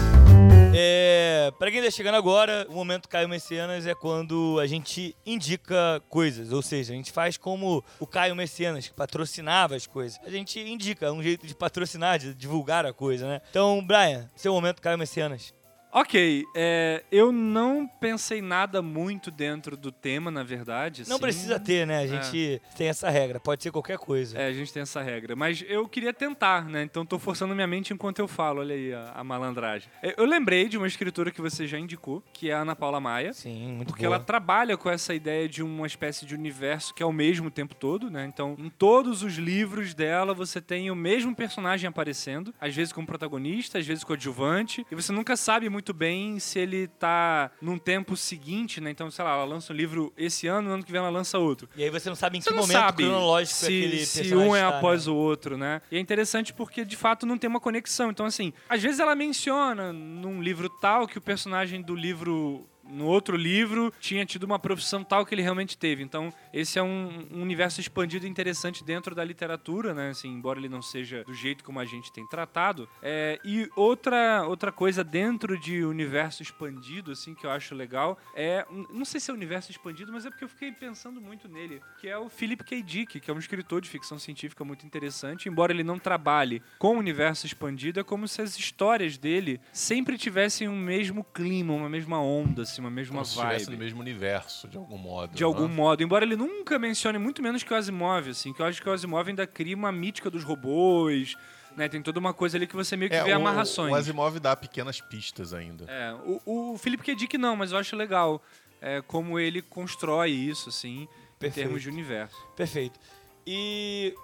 É, 0.72 1.52
pra 1.58 1.72
quem 1.72 1.82
tá 1.82 1.90
chegando 1.90 2.14
agora, 2.14 2.64
o 2.68 2.72
momento 2.72 3.08
Caio 3.08 3.28
Mecenas 3.28 3.84
é 3.84 3.96
quando 3.96 4.60
a 4.60 4.66
gente 4.68 5.16
indica 5.26 6.00
coisas. 6.08 6.52
Ou 6.52 6.62
seja, 6.62 6.92
a 6.92 6.96
gente 6.96 7.10
faz 7.10 7.36
como 7.36 7.82
o 7.98 8.06
Caio 8.06 8.36
Mecenas, 8.36 8.86
que 8.86 8.94
patrocinava 8.94 9.74
as 9.74 9.88
coisas. 9.88 10.20
A 10.24 10.30
gente 10.30 10.60
indica 10.60 11.10
um 11.12 11.20
jeito 11.20 11.48
de 11.48 11.52
patrocinar, 11.52 12.16
de 12.20 12.32
divulgar 12.32 12.86
a 12.86 12.92
coisa, 12.92 13.26
né? 13.26 13.40
Então, 13.50 13.84
Brian, 13.84 14.30
seu 14.36 14.52
momento 14.52 14.80
Caio 14.80 14.96
Mecenas. 14.96 15.52
Ok, 15.95 16.47
é, 16.57 17.05
eu 17.12 17.30
não 17.30 17.86
pensei 17.86 18.40
nada 18.40 18.80
muito 18.80 19.30
dentro 19.30 19.76
do 19.76 19.93
tema, 19.93 20.30
na 20.30 20.43
verdade. 20.43 21.03
Não 21.07 21.16
assim. 21.16 21.22
precisa 21.22 21.61
ter, 21.61 21.86
né? 21.86 21.99
A 21.99 22.07
gente 22.07 22.62
tem 22.74 22.88
essa 22.88 23.11
regra. 23.11 23.38
Pode 23.38 23.62
ser 23.62 23.70
qualquer 23.70 23.99
coisa. 23.99 24.38
É, 24.38 24.47
a 24.47 24.53
gente 24.55 24.72
tem 24.72 24.80
essa 24.82 25.03
regra. 25.03 25.36
Mas 25.36 25.62
eu 25.68 25.86
queria 25.86 26.14
tentar, 26.14 26.64
né? 26.64 26.82
Então 26.82 27.05
tô 27.05 27.18
forçando 27.18 27.55
minha 27.55 27.66
mente 27.66 27.93
enquanto 27.93 28.20
eu 28.20 28.26
falo. 28.26 28.61
Olha 28.61 28.74
aí 28.74 28.95
a, 28.95 29.12
a 29.16 29.22
malandragem. 29.22 29.90
É, 30.03 30.14
Eu 30.16 30.24
lembrei 30.24 30.66
de 30.66 30.78
uma 30.78 30.86
escritora 30.86 31.30
que 31.30 31.43
você 31.43 31.66
já 31.66 31.78
indicou, 31.78 32.24
que 32.32 32.49
é 32.49 32.55
a 32.55 32.61
Ana 32.61 32.74
Paula 32.74 32.99
Maia. 32.99 33.34
Sim, 33.34 33.74
muito 33.74 33.88
Porque 33.88 34.07
boa. 34.07 34.16
ela 34.16 34.24
trabalha 34.24 34.78
com 34.78 34.88
essa 34.88 35.12
ideia 35.12 35.47
de 35.47 35.62
uma 35.62 35.86
espécie 35.86 36.24
de 36.24 36.34
universo 36.34 36.95
que 36.95 37.03
é 37.03 37.07
o 37.07 37.12
mesmo 37.12 37.49
o 37.49 37.51
tempo 37.51 37.74
todo, 37.74 38.11
né? 38.11 38.24
Então, 38.24 38.57
em 38.59 38.70
todos 38.70 39.22
os 39.22 39.34
livros 39.34 39.93
dela, 39.93 40.32
você 40.32 40.59
tem 40.59 40.90
o 40.90 40.97
mesmo 40.97 41.36
personagem 41.36 41.86
aparecendo, 41.86 42.55
às 42.59 42.74
vezes 42.74 42.95
como 42.95 43.07
protagonista, 43.07 43.78
às 43.78 43.86
vezes 43.86 44.03
coadjuvante, 44.05 44.86
e 44.90 44.95
você 44.95 45.12
nunca 45.12 45.36
sabe 45.36 45.68
muito 45.68 45.82
bem 45.95 46.39
se 46.39 46.59
ele 46.59 46.87
tá 46.87 47.51
num 47.61 47.78
tempo 47.78 48.14
seguinte, 48.16 48.78
né? 48.80 48.91
Então, 48.91 49.11
sei 49.11 49.24
lá, 49.24 49.33
ela 49.33 49.45
lança 49.45 49.72
um 49.72 49.76
livro 49.76 50.12
esse 50.16 50.47
ano, 50.47 50.68
no 50.68 50.74
ano 50.74 50.85
que 50.85 50.93
vem 50.93 51.01
ela 51.01 51.09
lança 51.09 51.39
outro. 51.39 51.66
E 51.74 51.83
aí 51.83 51.89
você 51.89 52.11
não 52.11 52.16
sabe 52.16 52.37
em 52.37 52.43
Você 52.43 52.51
que 52.51 52.55
momento 52.55 52.72
sabe 52.72 53.05
cronológico 53.05 53.57
se, 53.57 53.64
aquele 53.64 54.07
se 54.07 54.35
um 54.35 54.55
é 54.55 54.61
está, 54.61 54.76
após 54.76 55.07
né? 55.07 55.12
o 55.12 55.16
outro, 55.16 55.57
né? 55.57 55.80
E 55.91 55.97
é 55.97 56.01
interessante 56.01 56.53
porque, 56.53 56.85
de 56.85 56.97
fato, 56.97 57.24
não 57.24 57.39
tem 57.39 57.49
uma 57.49 57.61
conexão. 57.61 58.11
Então, 58.11 58.26
assim, 58.26 58.53
às 58.68 58.83
vezes 58.83 59.01
ela 59.01 59.14
menciona 59.14 59.93
num 59.93 60.43
livro 60.43 60.68
tal 60.68 61.07
que 61.07 61.16
o 61.16 61.20
personagem 61.20 61.80
do 61.80 61.95
livro 61.95 62.66
no 62.85 63.07
outro 63.07 63.37
livro 63.37 63.93
tinha 64.01 64.24
tido 64.24 64.45
uma 64.45 64.59
profissão 64.59 65.03
tal 65.05 65.24
que 65.24 65.35
ele 65.35 65.43
realmente 65.43 65.76
teve. 65.76 66.03
Então, 66.03 66.33
esse 66.53 66.78
é 66.78 66.83
um, 66.83 67.26
um 67.30 67.43
universo 67.43 67.80
expandido 67.80 68.26
interessante 68.26 68.85
dentro 68.85 69.14
da 69.14 69.24
literatura, 69.24 69.95
né? 69.95 70.11
Assim, 70.11 70.28
embora 70.28 70.59
ele 70.59 70.68
não 70.68 70.83
seja 70.83 71.24
do 71.24 71.35
jeito 71.35 71.64
como 71.64 71.78
a 71.78 71.85
gente 71.85 72.12
tem 72.12 72.26
tratado. 72.26 72.89
É, 73.03 73.39
e 73.45 73.68
outra, 73.76 74.45
outra 74.47 74.72
coisa 74.72 75.05
dentro 75.05 75.59
de 75.59 75.85
universo 75.85 76.43
expandido, 76.43 77.12
assim, 77.12 77.35
que 77.35 77.47
eu 77.47 77.51
acho 77.51 77.74
legal, 77.74 78.18
é. 78.35 78.66
Não 78.91 79.05
sei 79.05 79.20
se 79.20 79.30
é 79.30 79.35
universo 79.35 79.70
expandido, 79.70 80.12
mas 80.12 80.26
é 80.26 80.30
porque 80.30 80.45
eu 80.45 80.49
fiquei 80.49 80.72
pensando 80.72 81.20
muito 81.20 81.49
nele, 81.49 81.80
que 82.01 82.09
é 82.09 82.18
o 82.18 82.28
Philip 82.28 82.64
K. 82.64 82.83
Dick, 82.83 83.20
que 83.20 83.30
é 83.30 83.35
um 83.35 83.39
escritor 83.39 83.80
de 83.80 83.89
ficção 83.89 84.18
científica 84.18 84.64
muito 84.64 84.87
interessante. 84.87 85.49
Embora 85.49 85.72
ele 85.72 85.85
não 85.85 85.99
trabalhe 85.99 86.62
com 86.78 86.97
o 86.97 86.99
universo 86.99 87.47
expandido, 87.47 88.01
é 88.01 88.05
como 88.05 88.26
se 88.26 88.43
as 88.43 88.59
histórias 88.59 89.16
dele 89.16 89.61
sempre 89.72 90.18
tivessem 90.18 90.68
um 90.68 90.76
mesmo 90.76 91.24
clima, 91.24 91.72
uma 91.72 91.89
mesma 91.89 92.20
onda, 92.20 92.64
uma 92.80 92.90
mesma 92.90 93.14
Como 93.14 93.24
se 93.24 93.32
estivesse 93.32 93.66
vibe. 93.66 93.76
no 93.78 93.84
mesmo 93.84 94.00
universo, 94.00 94.66
de 94.68 94.76
algum 94.76 94.98
modo. 94.98 95.34
De 95.34 95.44
algum 95.44 95.68
né? 95.68 95.74
modo. 95.74 96.02
Embora 96.02 96.24
ele 96.24 96.36
nunca 96.36 96.78
mencione 96.78 97.18
muito 97.18 97.42
menos 97.42 97.62
que 97.62 97.72
o 97.72 97.76
Asimov, 97.76 98.28
assim, 98.30 98.52
que 98.52 98.60
eu 98.62 98.66
acho 98.66 98.80
que 98.82 98.88
o 98.88 98.92
Asimov 98.92 99.28
ainda 99.28 99.46
cria 99.46 99.76
uma 99.76 99.90
mítica 99.92 100.30
dos 100.30 100.44
robôs, 100.44 101.36
né? 101.76 101.88
Tem 101.88 102.02
toda 102.02 102.18
uma 102.18 102.32
coisa 102.34 102.56
ali 102.56 102.66
que 102.66 102.74
você 102.76 102.96
meio 102.96 103.10
que 103.10 103.16
É, 103.16 103.24
vê 103.24 103.32
o, 103.32 103.36
amarrações. 103.36 103.92
o 103.92 103.94
Asimov 103.94 104.38
dá 104.38 104.54
pequenas 104.56 105.00
pistas 105.00 105.52
ainda. 105.54 105.84
É, 105.88 106.14
o, 106.44 106.72
o 106.74 106.78
Philip 106.78 107.02
K. 107.02 107.14
Dick 107.14 107.38
não, 107.38 107.56
mas 107.56 107.72
eu 107.72 107.78
acho 107.78 107.96
legal 107.96 108.42
é, 108.80 109.00
como 109.02 109.38
ele 109.38 109.62
constrói 109.62 110.30
isso, 110.30 110.68
assim, 110.68 111.08
Perfeito. 111.38 111.58
em 111.60 111.62
termos 111.64 111.82
de 111.82 111.88
universo. 111.88 112.36
Perfeito. 112.56 112.98
E, 113.46 114.14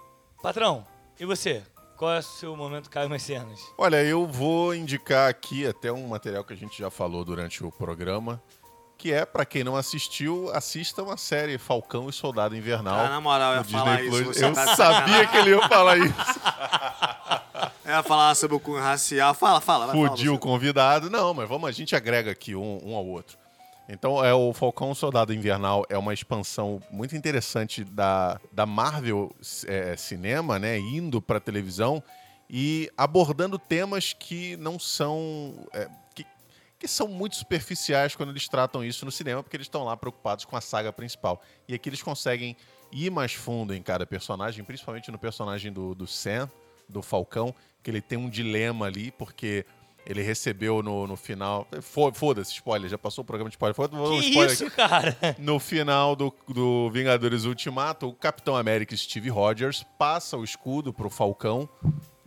patrão, 0.41 0.85
e 1.19 1.25
você? 1.25 1.63
Qual 1.99 2.13
é 2.13 2.19
o 2.19 2.23
seu 2.23 2.55
momento 2.55 2.89
Caio 2.89 3.09
Mecenas? 3.09 3.59
Olha, 3.77 4.01
eu 4.01 4.25
vou 4.25 4.73
indicar 4.73 5.29
aqui 5.29 5.67
até 5.67 5.91
um 5.91 6.07
material 6.07 6.45
que 6.45 6.53
a 6.53 6.55
gente 6.55 6.79
já 6.79 6.89
falou 6.89 7.25
durante 7.25 7.61
o 7.61 7.69
programa, 7.69 8.41
que 8.97 9.11
é, 9.11 9.25
pra 9.25 9.43
quem 9.43 9.65
não 9.65 9.75
assistiu, 9.75 10.49
assista 10.53 11.03
uma 11.03 11.17
série 11.17 11.57
Falcão 11.57 12.07
e 12.07 12.13
Soldado 12.13 12.55
Invernal. 12.55 13.01
Ah, 13.05 13.09
na 13.09 13.19
moral, 13.19 13.51
eu 13.51 13.57
ia 13.57 13.63
falar 13.65 13.97
Disney 13.97 14.07
isso. 14.15 14.23
Plus. 14.23 14.37
você 14.37 14.45
Eu 14.45 14.53
tá 14.53 14.75
sabia 14.77 15.27
que 15.27 15.35
ele 15.35 15.49
ia 15.49 15.67
falar 15.67 15.97
isso. 15.97 16.15
Eu 17.83 17.95
ia 17.95 18.03
falar 18.03 18.35
sobre 18.35 18.55
o 18.55 18.59
cunho 18.59 18.79
racial. 18.79 19.33
Fala, 19.33 19.59
fala. 19.59 19.91
Fudiu 19.91 20.35
o 20.35 20.39
convidado. 20.39 21.09
Não, 21.09 21.33
mas 21.33 21.49
vamos, 21.49 21.67
a 21.67 21.71
gente 21.71 21.95
agrega 21.95 22.29
aqui 22.31 22.55
um, 22.55 22.79
um 22.85 22.95
ao 22.95 23.05
outro. 23.05 23.35
Então, 23.91 24.23
é 24.23 24.31
o 24.31 24.53
Falcão 24.53 24.93
Soldado 24.93 25.33
Invernal 25.33 25.83
é 25.89 25.97
uma 25.97 26.13
expansão 26.13 26.79
muito 26.91 27.15
interessante 27.15 27.83
da, 27.83 28.39
da 28.51 28.63
Marvel 28.63 29.35
é, 29.65 29.95
Cinema, 29.97 30.59
né? 30.59 30.77
Indo 30.77 31.19
pra 31.19 31.39
televisão 31.39 32.03
e 32.47 32.91
abordando 32.95 33.57
temas 33.57 34.13
que 34.13 34.55
não 34.57 34.77
são. 34.77 35.67
é, 35.73 35.89
que, 36.13 36.23
que 36.77 36.87
são 36.87 37.07
muito 37.07 37.35
superficiais 37.35 38.15
quando 38.15 38.29
eles 38.29 38.47
tratam 38.47 38.83
isso 38.83 39.05
no 39.05 39.11
cinema, 39.11 39.41
porque 39.41 39.57
eles 39.57 39.65
estão 39.65 39.83
lá 39.83 39.97
preocupados 39.97 40.45
com 40.45 40.55
a 40.55 40.61
saga 40.61 40.93
principal. 40.93 41.41
E 41.67 41.73
aqui 41.73 41.89
eles 41.89 42.03
conseguem 42.03 42.55
ir 42.91 43.09
mais 43.09 43.33
fundo 43.33 43.73
em 43.73 43.81
cada 43.81 44.05
personagem, 44.05 44.63
principalmente 44.63 45.09
no 45.09 45.17
personagem 45.17 45.73
do, 45.73 45.95
do 45.95 46.05
Sam, 46.05 46.47
do 46.87 47.01
Falcão, 47.01 47.55
que 47.81 47.89
ele 47.89 48.01
tem 48.01 48.19
um 48.19 48.29
dilema 48.29 48.85
ali, 48.85 49.09
porque 49.11 49.65
ele 50.05 50.21
recebeu 50.21 50.81
no, 50.81 51.05
no 51.07 51.15
final. 51.15 51.67
Fo- 51.81 52.11
Foda-se, 52.13 52.51
spoiler, 52.53 52.89
já 52.89 52.97
passou 52.97 53.21
o 53.23 53.25
programa 53.25 53.49
de 53.49 53.55
spoiler. 53.55 53.75
Foda 53.75 53.95
um 53.95 54.19
que 54.19 54.27
spoiler 54.29 54.53
isso, 54.53 54.65
aqui. 54.67 54.75
cara? 54.75 55.17
No 55.37 55.59
final 55.59 56.15
do, 56.15 56.33
do 56.47 56.89
Vingadores 56.91 57.45
Ultimato, 57.45 58.07
o 58.09 58.13
Capitão 58.13 58.55
América 58.55 58.95
Steve 58.97 59.29
Rogers 59.29 59.85
passa 59.97 60.35
o 60.37 60.43
escudo 60.43 60.91
pro 60.93 61.09
Falcão. 61.09 61.67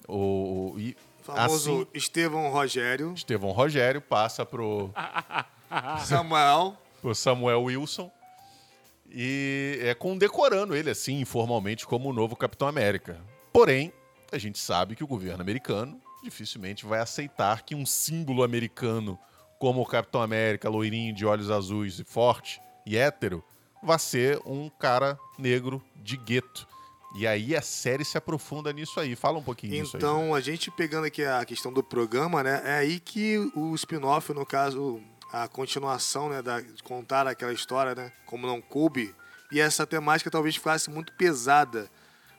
O, 0.08 0.72
o- 0.74 0.80
e 0.80 0.96
Famoso 1.22 1.72
assim, 1.72 1.86
Estevão 1.94 2.50
Rogério, 2.50 3.12
Estevão 3.14 3.52
Rogério 3.52 4.00
passa 4.00 4.44
pro, 4.44 4.90
Samuel. 6.04 6.76
pro 7.00 7.14
Samuel 7.14 7.62
Wilson. 7.62 8.10
E 9.14 9.78
é 9.82 9.94
condecorando 9.94 10.74
ele, 10.74 10.90
assim, 10.90 11.20
informalmente, 11.20 11.86
como 11.86 12.08
o 12.10 12.12
novo 12.12 12.34
Capitão 12.34 12.66
América. 12.66 13.20
Porém, 13.52 13.92
a 14.32 14.38
gente 14.38 14.58
sabe 14.58 14.96
que 14.96 15.04
o 15.04 15.06
governo 15.06 15.42
americano 15.42 16.00
dificilmente 16.22 16.86
vai 16.86 17.00
aceitar 17.00 17.62
que 17.62 17.74
um 17.74 17.84
símbolo 17.84 18.42
americano 18.42 19.18
como 19.58 19.80
o 19.80 19.86
Capitão 19.86 20.20
América, 20.20 20.68
loirinho, 20.68 21.14
de 21.14 21.24
olhos 21.24 21.50
azuis 21.50 21.98
e 22.00 22.04
forte 22.04 22.60
e 22.84 22.96
hétero, 22.96 23.44
vá 23.80 23.96
ser 23.96 24.40
um 24.44 24.68
cara 24.68 25.16
negro 25.38 25.80
de 25.94 26.16
gueto. 26.16 26.66
E 27.14 27.26
aí 27.26 27.54
a 27.54 27.62
série 27.62 28.04
se 28.04 28.18
aprofunda 28.18 28.72
nisso 28.72 28.98
aí. 28.98 29.14
Fala 29.14 29.38
um 29.38 29.42
pouquinho 29.42 29.72
disso 29.72 29.96
aí. 29.96 30.02
Então, 30.02 30.34
a 30.34 30.40
gente 30.40 30.70
pegando 30.70 31.06
aqui 31.06 31.24
a 31.24 31.44
questão 31.44 31.72
do 31.72 31.82
programa, 31.82 32.42
né? 32.42 32.62
É 32.64 32.78
aí 32.78 32.98
que 32.98 33.38
o 33.54 33.74
spin-off, 33.74 34.32
no 34.32 34.46
caso, 34.46 35.00
a 35.30 35.46
continuação, 35.46 36.28
né? 36.28 36.40
Da, 36.40 36.60
de 36.60 36.82
contar 36.82 37.28
aquela 37.28 37.52
história, 37.52 37.94
né? 37.94 38.10
Como 38.26 38.46
não 38.46 38.60
coube. 38.60 39.14
E 39.52 39.60
essa 39.60 39.86
temática 39.86 40.30
talvez 40.30 40.56
ficasse 40.56 40.90
muito 40.90 41.12
pesada 41.12 41.90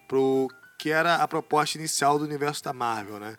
pro 0.08 0.50
que 0.80 0.90
era 0.90 1.16
a 1.16 1.28
proposta 1.28 1.78
inicial 1.78 2.18
do 2.20 2.26
universo 2.26 2.62
da 2.64 2.74
Marvel, 2.74 3.20
né? 3.20 3.38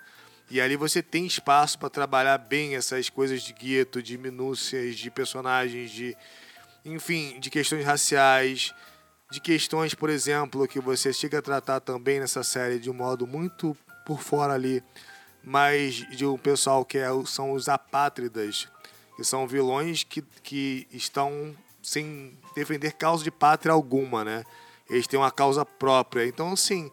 E 0.51 0.61
ali 0.61 0.77
você 0.77 1.03
tem 1.03 1.27
espaço 1.27 1.79
para 1.79 1.89
trabalhar 1.89 2.39
bem 2.39 2.77
essas 2.77 3.09
coisas 3.09 3.43
de 3.43 3.53
gueto, 3.53 4.03
de 4.03 4.19
minúcias, 4.19 4.97
de 4.97 5.11
personagens, 5.11 5.91
de 5.91 6.17
enfim, 6.85 7.41
de 7.41 7.49
questões 7.49 7.85
raciais, 7.85 8.75
de 9.31 9.41
questões, 9.41 9.95
por 9.95 10.11
exemplo, 10.11 10.69
que 10.69 10.79
você 10.79 11.13
chega 11.13 11.39
a 11.39 11.43
tratar 11.43 11.81
também 11.81 12.21
nessa 12.21 12.45
série 12.45 12.79
de 12.79 12.91
um 12.91 12.95
modo 12.95 13.27
muito 13.27 13.77
por 14.05 14.21
fora 14.21 14.53
ali, 14.53 14.83
mas 15.43 15.95
de 16.11 16.27
um 16.27 16.37
pessoal 16.37 16.85
que 16.85 16.99
é, 16.99 17.09
são 17.25 17.53
os 17.53 17.69
apátridas, 17.69 18.69
que 19.17 19.25
são 19.25 19.47
vilões 19.47 20.05
que, 20.05 20.23
que 20.43 20.87
estão 20.93 21.57
sem 21.83 22.39
defender 22.55 22.93
causa 22.93 23.25
de 23.25 23.31
pátria 23.31 23.73
alguma, 23.73 24.25
né? 24.25 24.45
Eles 24.89 25.07
têm 25.07 25.19
uma 25.19 25.31
causa 25.31 25.65
própria. 25.65 26.27
Então, 26.27 26.53
assim, 26.53 26.91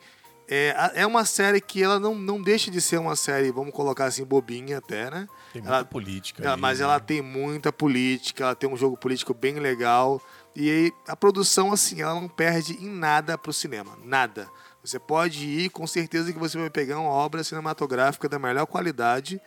é, 0.53 0.91
é 0.95 1.05
uma 1.07 1.23
série 1.23 1.61
que 1.61 1.81
ela 1.81 1.97
não, 1.99 2.13
não 2.13 2.41
deixa 2.41 2.69
de 2.69 2.81
ser 2.81 2.97
uma 2.99 3.15
série, 3.15 3.51
vamos 3.51 3.73
colocar 3.73 4.05
assim, 4.05 4.25
bobinha 4.25 4.79
até, 4.79 5.09
né? 5.09 5.25
Tem 5.53 5.61
muita 5.61 5.75
ela- 5.77 5.85
política. 5.85 6.43
ela- 6.43 6.53
ali, 6.53 6.61
mas 6.61 6.79
né? 6.79 6.83
ela 6.85 6.99
tem 6.99 7.21
muita 7.21 7.71
política, 7.71 8.43
ela 8.43 8.55
tem 8.55 8.69
um 8.69 8.75
jogo 8.75 8.97
político 8.97 9.33
bem 9.33 9.55
legal. 9.59 10.21
E 10.53 10.69
aí, 10.69 10.91
a 11.07 11.15
produção, 11.15 11.71
assim, 11.71 12.01
ela 12.01 12.13
não 12.15 12.27
perde 12.27 12.73
em 12.73 12.89
nada 12.89 13.37
pro 13.37 13.53
cinema. 13.53 13.97
Nada. 14.03 14.49
Você 14.83 14.99
pode 14.99 15.45
ir, 15.45 15.69
com 15.69 15.87
certeza 15.87 16.33
que 16.33 16.39
você 16.39 16.57
vai 16.57 16.69
pegar 16.69 16.99
uma 16.99 17.11
obra 17.11 17.43
cinematográfica 17.43 18.27
da 18.27 18.37
melhor 18.37 18.65
qualidade. 18.65 19.39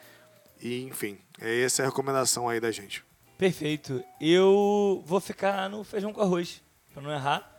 E, 0.62 0.84
enfim, 0.84 1.18
é 1.38 1.60
essa 1.62 1.82
é 1.82 1.84
a 1.84 1.88
recomendação 1.88 2.48
aí 2.48 2.58
da 2.60 2.70
gente. 2.70 3.04
Perfeito. 3.36 4.02
Eu 4.20 5.02
vou 5.04 5.20
ficar 5.20 5.68
no 5.68 5.84
feijão 5.84 6.12
com 6.12 6.22
arroz, 6.22 6.62
pra 6.92 7.02
não 7.02 7.12
errar. 7.12 7.50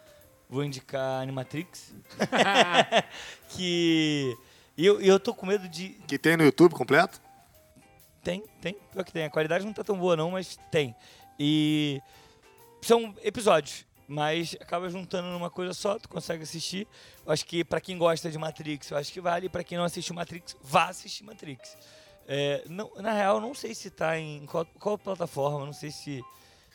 Vou 0.50 0.64
indicar 0.64 1.22
Animatrix. 1.22 1.94
que. 3.50 4.36
E 4.78 4.86
eu, 4.86 5.02
eu 5.02 5.20
tô 5.20 5.34
com 5.34 5.46
medo 5.46 5.68
de. 5.68 5.90
Que 6.08 6.18
tem 6.18 6.38
no 6.38 6.44
YouTube 6.44 6.74
completo? 6.74 7.20
Tem, 8.24 8.44
tem. 8.62 8.76
Pior 8.92 9.04
que 9.04 9.12
tem. 9.12 9.26
A 9.26 9.30
qualidade 9.30 9.66
não 9.66 9.74
tá 9.74 9.84
tão 9.84 9.98
boa, 9.98 10.16
não, 10.16 10.32
mas 10.32 10.58
tem. 10.72 10.96
E. 11.40 12.02
São 12.82 13.16
episódios. 13.24 13.86
Mas 14.08 14.56
acaba 14.62 14.88
juntando 14.88 15.30
numa 15.30 15.50
coisa 15.50 15.74
só, 15.74 15.98
tu 15.98 16.08
consegue 16.08 16.44
assistir. 16.44 16.88
Eu 17.26 17.32
acho 17.32 17.44
que 17.44 17.64
pra 17.64 17.82
quem 17.82 17.98
gosta 17.98 18.30
de 18.30 18.38
Matrix, 18.38 18.92
eu 18.92 18.98
acho 18.98 19.12
que 19.12 19.20
vale. 19.20 19.50
Pra 19.50 19.64
quem 19.64 19.78
não 19.78 19.86
assistiu 19.86 20.14
Matrix, 20.14 20.56
vá 20.62 20.90
assistir 20.90 21.24
Matrix. 21.24 21.76
É, 22.28 22.64
não, 22.68 22.92
na 22.96 23.12
real, 23.12 23.40
não 23.40 23.54
sei 23.54 23.74
se 23.74 23.90
tá 23.90 24.20
em 24.20 24.46
qual, 24.46 24.66
qual 24.80 24.98
plataforma, 24.98 25.66
não 25.66 25.74
sei 25.74 25.92
se, 25.92 26.24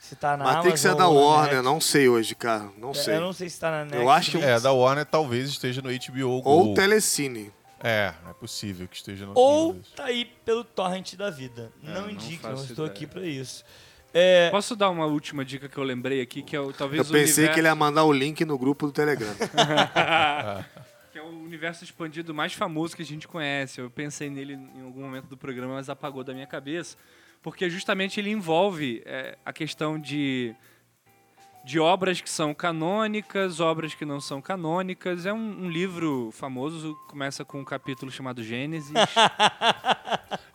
se 0.01 0.17
tá 0.17 0.37
na 0.37 0.45
Matrix 0.45 0.85
é 0.85 0.89
Amazon 0.89 0.99
da 0.99 1.09
ou 1.09 1.15
na 1.15 1.21
Warner, 1.37 1.55
Net. 1.57 1.65
não 1.65 1.81
sei 1.81 2.09
hoje, 2.09 2.35
cara. 2.35 2.69
Não 2.79 2.91
É, 2.91 2.95
sei. 2.95 3.17
Eu 3.17 3.21
não 3.21 3.33
sei 3.33 3.49
se 3.49 3.61
tá 3.61 3.71
na 3.71 3.79
Netflix. 3.85 4.03
Eu 4.03 4.11
acho 4.11 4.31
que- 4.39 4.45
É, 4.45 4.59
da 4.59 4.73
Warner 4.73 5.05
talvez 5.07 5.49
esteja 5.51 5.81
no 5.83 5.91
HBO 5.91 6.41
Go. 6.43 6.51
Ou 6.51 6.75
Telecine. 6.75 7.53
É, 7.83 8.13
é 8.29 8.33
possível 8.35 8.87
que 8.89 8.97
esteja 8.97 9.25
no 9.27 9.33
Ou 9.35 9.73
Windows. 9.73 9.93
tá 9.97 10.05
aí 10.05 10.25
pelo 10.45 10.65
torrent 10.65 11.15
da 11.15 11.31
vida. 11.31 11.71
É, 11.83 11.93
não 11.95 12.03
não 12.03 12.11
indica, 12.11 12.49
eu 12.49 12.57
faço 12.57 12.71
estou 12.71 12.87
ideia. 12.87 12.97
aqui 12.97 13.07
pra 13.07 13.23
isso. 13.23 13.65
É, 14.13 14.51
Posso 14.51 14.75
dar 14.75 14.91
uma 14.91 15.07
última 15.07 15.45
dica 15.45 15.69
que 15.69 15.79
eu 15.79 15.85
lembrei 15.85 16.21
aqui, 16.21 16.43
que 16.43 16.57
é 16.57 16.61
o, 16.61 16.73
talvez 16.73 16.99
Eu 16.99 17.05
o 17.05 17.07
pensei 17.13 17.45
universo, 17.45 17.55
que 17.55 17.61
ele 17.61 17.69
ia 17.69 17.75
mandar 17.77 18.03
o 18.05 18.13
link 18.13 18.45
no 18.45 18.59
grupo 18.59 18.87
do 18.87 18.93
Telegram. 18.93 19.33
que 21.13 21.19
é 21.19 21.23
o 21.23 21.27
universo 21.29 21.85
expandido 21.85 22.35
mais 22.35 22.53
famoso 22.53 22.95
que 22.97 23.03
a 23.03 23.07
gente 23.07 23.27
conhece. 23.29 23.81
Eu 23.81 23.89
pensei 23.91 24.29
nele 24.31 24.55
em 24.55 24.83
algum 24.85 25.01
momento 25.03 25.27
do 25.27 25.37
programa, 25.37 25.75
mas 25.75 25.89
apagou 25.89 26.23
da 26.25 26.33
minha 26.35 26.47
cabeça, 26.47 26.97
porque 27.43 27.69
justamente 27.71 28.21
ele 28.21 28.31
envolve 28.31 29.03
é, 29.05 29.37
a 29.45 29.53
questão 29.53 29.99
de 29.99 30.55
de 31.63 31.79
obras 31.79 32.23
que 32.23 32.31
são 32.31 32.55
canônicas, 32.55 33.61
obras 33.61 33.95
que 33.95 34.07
não 34.07 34.19
são 34.19 34.41
canônicas. 34.41 35.27
É 35.27 35.33
um, 35.33 35.65
um 35.67 35.71
livro 35.71 36.31
famoso, 36.33 36.97
começa 37.07 37.45
com 37.45 37.61
um 37.61 37.65
capítulo 37.65 38.11
chamado 38.11 38.43
Gênesis. 38.43 38.91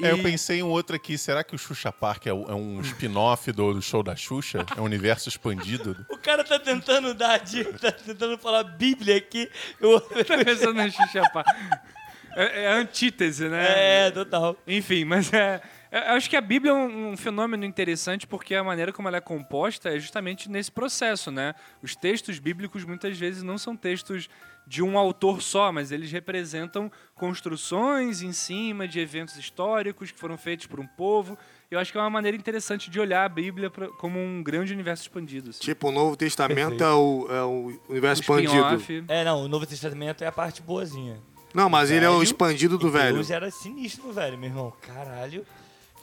É, 0.02 0.12
eu 0.12 0.18
E- 0.18 0.24
pensei 0.24 0.60
em 0.60 0.64
outro 0.64 0.96
aqui. 0.96 1.18
Será 1.18 1.42
que 1.44 1.56
o 1.56 1.58
Xuxa 1.58 1.90
Park 1.92 2.28
é, 2.28 2.30
é 2.30 2.34
um 2.34 2.82
spin-off 2.82 3.50
do, 3.52 3.74
do 3.74 3.82
show 3.82 4.04
da 4.04 4.14
Xuxa? 4.16 4.66
É 4.76 4.82
um 4.82 4.84
universo 4.84 5.30
expandido? 5.30 6.06
o 6.12 6.18
cara 6.18 6.44
tá 6.44 6.60
tentando 6.60 7.14
dar 7.14 7.38
dica, 7.40 7.72
tá 7.80 7.92
tentando 7.94 8.38
falar 8.38 8.64
Bíblia 8.64 9.16
aqui. 9.18 9.50
Eu... 9.80 10.00
Tá 10.26 10.38
pensando 10.44 10.74
na 10.74 10.90
Xuxa 10.90 11.22
É, 12.36 12.64
é 12.64 12.68
a 12.68 12.76
antítese, 12.76 13.48
né? 13.48 14.08
É, 14.08 14.12
total. 14.12 14.58
Enfim, 14.68 15.06
mas 15.06 15.32
é. 15.32 15.62
É, 15.92 16.12
Eu 16.12 16.16
acho 16.16 16.30
que 16.30 16.36
a 16.36 16.42
Bíblia 16.42 16.72
é 16.72 16.76
um, 16.76 17.12
um 17.12 17.18
fenômeno 17.18 17.66
interessante 17.66 18.26
porque 18.28 18.54
a 18.56 18.64
maneira 18.64 18.92
como 18.94 19.08
ela 19.08 19.18
é 19.18 19.22
composta 19.22 19.90
é 19.96 20.00
justamente 20.00 20.50
nesse 20.50 20.72
processo, 20.72 21.32
né? 21.32 21.54
Os 21.82 21.96
textos 21.96 22.40
bíblicos 22.40 22.84
muitas 22.84 23.18
vezes 23.18 23.44
não 23.44 23.58
são 23.58 23.76
textos 23.76 24.30
de 24.68 24.82
um 24.82 24.98
autor 24.98 25.44
só, 25.44 25.72
mas 25.72 25.92
eles 25.92 26.12
representam 26.12 26.92
construções 27.14 28.22
em 28.24 28.32
cima 28.32 28.88
de 28.88 29.00
eventos 29.00 29.36
históricos 29.38 30.12
que 30.12 30.20
foram 30.20 30.38
feitos 30.38 30.66
por 30.66 30.80
um 30.80 30.88
povo. 30.88 31.38
Eu 31.70 31.78
acho 31.80 31.92
que 31.92 31.98
é 31.98 32.02
uma 32.02 32.10
maneira 32.10 32.36
interessante 32.38 32.90
de 32.90 33.00
olhar 33.00 33.26
a 33.26 33.30
Bíblia 33.30 33.70
pra- 33.70 33.90
como 33.90 34.20
um 34.20 34.42
grande 34.42 34.74
universo 34.74 35.04
expandido. 35.04 35.50
assim. 35.52 35.60
tipo, 35.60 35.90
o 35.90 35.92
Novo 35.92 36.16
Testamento 36.16 36.78
Perfeito. 36.78 36.84
é 36.84 36.94
o, 36.94 37.28
é 37.30 37.44
o 37.44 37.80
universo 37.90 38.22
Um 38.22 38.40
expandido. 38.40 39.06
É, 39.08 39.24
não, 39.24 39.44
o 39.44 39.48
Novo 39.48 39.66
Testamento 39.66 40.24
é 40.24 40.28
a 40.28 40.32
parte 40.32 40.62
boazinha. 40.62 41.20
Não, 41.54 41.70
mas 41.70 41.92
ele 41.92 42.04
é 42.06 42.10
o 42.10 42.22
expandido 42.24 42.78
do 42.78 42.90
velho. 42.90 43.16
Deus 43.16 43.32
era 43.32 43.50
sinistro, 43.52 44.12
velho, 44.12 44.38
meu 44.38 44.50
irmão. 44.50 44.74
Caralho. 44.82 45.46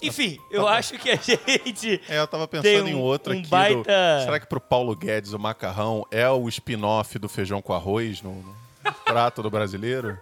Enfim, 0.03 0.38
eu 0.50 0.66
acho 0.68 0.98
que 0.98 1.11
a 1.11 1.16
gente. 1.16 2.00
É, 2.09 2.18
eu 2.18 2.26
tava 2.26 2.46
Tem 2.48 2.61
pensando 2.61 2.88
em 2.88 2.94
um- 2.94 3.00
outro 3.00 3.32
um 3.32 3.38
aqui. 3.38 3.42
do- 3.46 3.50
baita- 3.50 4.20
será 4.24 4.40
que 4.40 4.46
pro 4.46 4.61
Paulo 4.61 4.94
Guedes 4.96 5.32
o 5.32 5.38
macarrão 5.38 6.07
é 6.11 6.28
o 6.28 6.48
spin-off 6.48 7.18
do 7.18 7.28
feijão 7.28 7.62
com 7.62 7.72
arroz 7.72 8.20
no, 8.22 8.32
no 8.32 8.92
prato 9.05 9.42
do 9.42 9.50
brasileiro? 9.50 10.18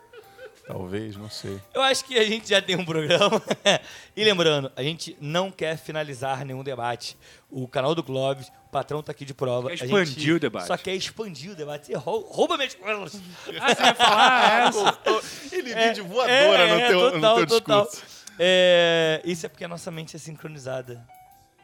Talvez, 0.66 1.16
não 1.16 1.28
sei. 1.28 1.58
Eu 1.74 1.82
acho 1.82 2.04
que 2.04 2.16
a 2.16 2.24
gente 2.24 2.48
já 2.48 2.62
tem 2.62 2.76
um 2.76 2.84
programa. 2.84 3.42
e 4.16 4.22
lembrando, 4.22 4.70
a 4.76 4.82
gente 4.84 5.16
não 5.20 5.50
quer 5.50 5.76
finalizar 5.76 6.44
nenhum 6.44 6.62
debate. 6.62 7.16
O 7.50 7.66
canal 7.66 7.92
do 7.92 8.04
Clóvis, 8.04 8.46
o 8.68 8.70
patrão 8.70 9.02
tá 9.02 9.10
aqui 9.10 9.24
de 9.24 9.34
prova. 9.34 9.66
Quer 9.66 9.74
a 9.74 9.76
gente 9.78 9.88
expandir 9.88 10.36
o 10.36 10.38
debate. 10.38 10.66
Só 10.68 10.76
quer 10.76 10.94
expandir 10.94 11.50
o 11.50 11.54
debate. 11.56 11.86
Você 11.88 11.94
rou- 11.96 12.20
rouba 12.30 12.56
minhas 12.56 12.76
coisas. 12.76 13.20
Ah, 13.60 13.68
você 13.74 13.82
vai 13.82 13.94
falar 13.96 14.68
essa? 14.68 14.98
Ele 15.56 15.74
vem 15.74 15.92
de 15.92 16.02
voadora 16.02 16.62
é, 16.62 16.72
no 16.72 16.88
teu, 16.88 17.10
total, 17.12 17.40
no 17.40 17.46
teu 17.48 17.60
total. 17.60 17.88
É, 18.42 19.20
isso 19.22 19.44
é 19.44 19.48
porque 19.50 19.64
a 19.64 19.68
nossa 19.68 19.90
mente 19.90 20.16
é 20.16 20.18
sincronizada. 20.18 21.06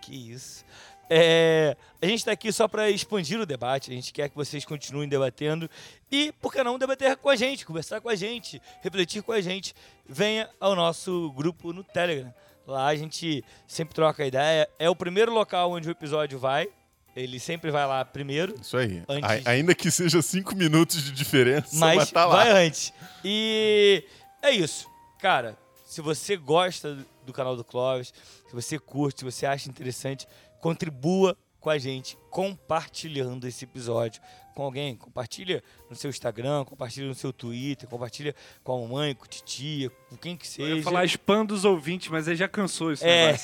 Que 0.02 0.14
isso. 0.32 0.62
É, 1.08 1.74
a 2.02 2.06
gente 2.06 2.18
está 2.18 2.32
aqui 2.32 2.52
só 2.52 2.68
para 2.68 2.90
expandir 2.90 3.40
o 3.40 3.46
debate. 3.46 3.90
A 3.90 3.94
gente 3.94 4.12
quer 4.12 4.28
que 4.28 4.36
vocês 4.36 4.64
continuem 4.64 5.08
debatendo. 5.08 5.70
E, 6.12 6.32
por 6.40 6.52
que 6.52 6.62
não, 6.62 6.78
debater 6.78 7.16
com 7.16 7.30
a 7.30 7.36
gente, 7.36 7.64
conversar 7.64 8.00
com 8.00 8.08
a 8.10 8.14
gente, 8.14 8.60
refletir 8.82 9.22
com 9.22 9.32
a 9.32 9.40
gente. 9.40 9.72
Venha 10.06 10.50
ao 10.60 10.76
nosso 10.76 11.32
grupo 11.32 11.72
no 11.72 11.82
Telegram. 11.82 12.32
Lá 12.66 12.88
a 12.88 12.96
gente 12.96 13.42
sempre 13.66 13.94
troca 13.94 14.26
ideia. 14.26 14.68
É 14.78 14.90
o 14.90 14.96
primeiro 14.96 15.32
local 15.32 15.70
onde 15.72 15.88
o 15.88 15.92
episódio 15.92 16.38
vai. 16.38 16.68
Ele 17.14 17.40
sempre 17.40 17.70
vai 17.70 17.86
lá 17.86 18.04
primeiro. 18.04 18.54
Isso 18.60 18.76
aí. 18.76 19.02
Antes- 19.08 19.46
A- 19.46 19.50
ainda 19.50 19.74
que 19.74 19.90
seja 19.90 20.20
cinco 20.20 20.54
minutos 20.54 21.02
de 21.02 21.12
diferença, 21.12 21.68
mas, 21.78 21.96
mas 21.96 22.10
tá 22.10 22.26
lá. 22.26 22.36
vai 22.44 22.66
antes. 22.66 22.92
E 23.24 24.04
é 24.42 24.50
isso. 24.50 24.86
Cara, 25.18 25.56
se 25.96 26.02
você 26.02 26.36
gosta 26.36 27.06
do 27.24 27.32
canal 27.32 27.56
do 27.56 27.64
Clóvis, 27.64 28.12
se 28.46 28.54
você 28.54 28.78
curte, 28.78 29.20
se 29.20 29.24
você 29.24 29.46
acha 29.46 29.66
interessante, 29.66 30.28
contribua 30.60 31.34
com 31.58 31.70
a 31.70 31.78
gente 31.78 32.18
compartilhando 32.28 33.48
esse 33.48 33.64
episódio 33.64 34.20
com 34.54 34.64
alguém. 34.64 34.94
Compartilha 34.94 35.64
no 35.88 35.96
seu 35.96 36.10
Instagram, 36.10 36.66
compartilha 36.66 37.06
no 37.06 37.14
seu 37.14 37.32
Twitter, 37.32 37.88
compartilha 37.88 38.34
com 38.62 38.74
a 38.74 38.80
mamãe, 38.82 39.14
com 39.14 39.24
a 39.24 39.26
titia, 39.26 39.88
com 40.10 40.18
quem 40.18 40.36
que 40.36 40.44
Eu 40.44 40.50
seja. 40.50 40.76
ia 40.76 40.82
falar 40.82 41.06
expanda 41.06 41.54
os 41.54 41.64
ouvintes, 41.64 42.08
mas 42.08 42.28
aí 42.28 42.36
já 42.36 42.46
cansou 42.46 42.92
esse 42.92 43.02
É. 43.02 43.34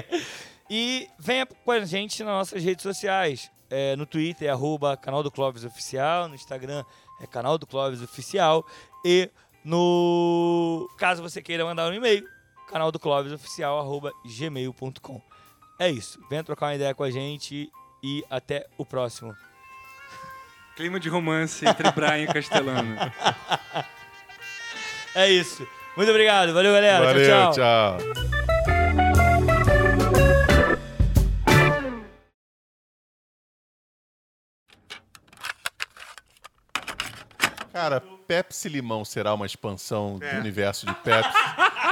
e 0.70 1.06
venha 1.18 1.44
com 1.44 1.70
a 1.70 1.84
gente 1.84 2.24
nas 2.24 2.32
nossas 2.32 2.64
redes 2.64 2.82
sociais. 2.82 3.50
É, 3.68 3.94
no 3.94 4.06
Twitter 4.06 4.48
é 4.48 4.50
arroba 4.50 4.96
canal 4.96 5.22
do 5.22 5.30
Clóvis 5.30 5.64
Oficial, 5.64 6.28
no 6.28 6.34
Instagram 6.34 6.82
é 7.20 7.26
canal 7.26 7.58
do 7.58 7.66
Clóvis 7.66 8.00
Oficial 8.00 8.64
e 9.04 9.30
no 9.64 10.88
caso 10.98 11.22
você 11.22 11.40
queira 11.40 11.64
mandar 11.64 11.90
um 11.90 11.94
e-mail, 11.94 12.28
canal 12.68 12.92
do 12.92 12.98
Clóvis 12.98 13.32
Oficial 13.32 13.78
arroba 13.78 14.12
gmail.com. 14.24 15.22
É 15.78 15.90
isso. 15.90 16.20
Venha 16.28 16.44
trocar 16.44 16.66
uma 16.66 16.74
ideia 16.74 16.94
com 16.94 17.02
a 17.02 17.10
gente 17.10 17.70
e 18.02 18.24
até 18.30 18.66
o 18.76 18.84
próximo. 18.84 19.34
Clima 20.76 21.00
de 21.00 21.08
romance 21.08 21.66
entre 21.66 21.90
Brian 21.92 22.24
e 22.24 22.26
Castelano. 22.26 22.96
É 25.16 25.30
isso. 25.30 25.64
Muito 25.96 26.10
obrigado. 26.10 26.52
Valeu, 26.52 26.72
galera. 26.72 27.04
Valeu, 27.04 27.24
tchau. 27.24 27.52
tchau. 27.52 27.98
Cara, 37.72 38.02
Pepsi 38.26 38.68
Limão 38.68 39.04
será 39.04 39.34
uma 39.34 39.46
expansão 39.46 40.18
É. 40.20 40.34
do 40.34 40.40
universo 40.40 40.86
de 40.86 40.94
Pepsi? 40.96 41.30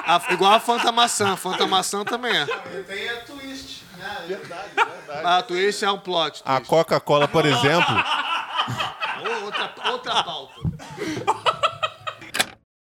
A- 0.04 0.20
igual 0.30 0.52
a 0.52 0.60
Fanta 0.60 0.90
Maçã. 0.90 1.36
Fanta 1.36 1.66
Maçã 1.66 2.04
também 2.04 2.36
é. 2.36 2.46
Tem 2.46 3.08
a 3.08 3.16
twist. 3.20 3.84
verdade, 4.26 4.72
verdade. 4.74 5.26
A 5.26 5.42
twist 5.42 5.84
é 5.84 5.90
um 5.90 5.98
plot. 5.98 6.42
A 6.44 6.56
twist. 6.56 6.68
Coca-Cola, 6.68 7.28
por 7.28 7.44
exemplo, 7.46 7.94
Ou 9.24 9.44
outra, 9.44 9.72
outra 9.90 10.22
pauta. 10.24 10.54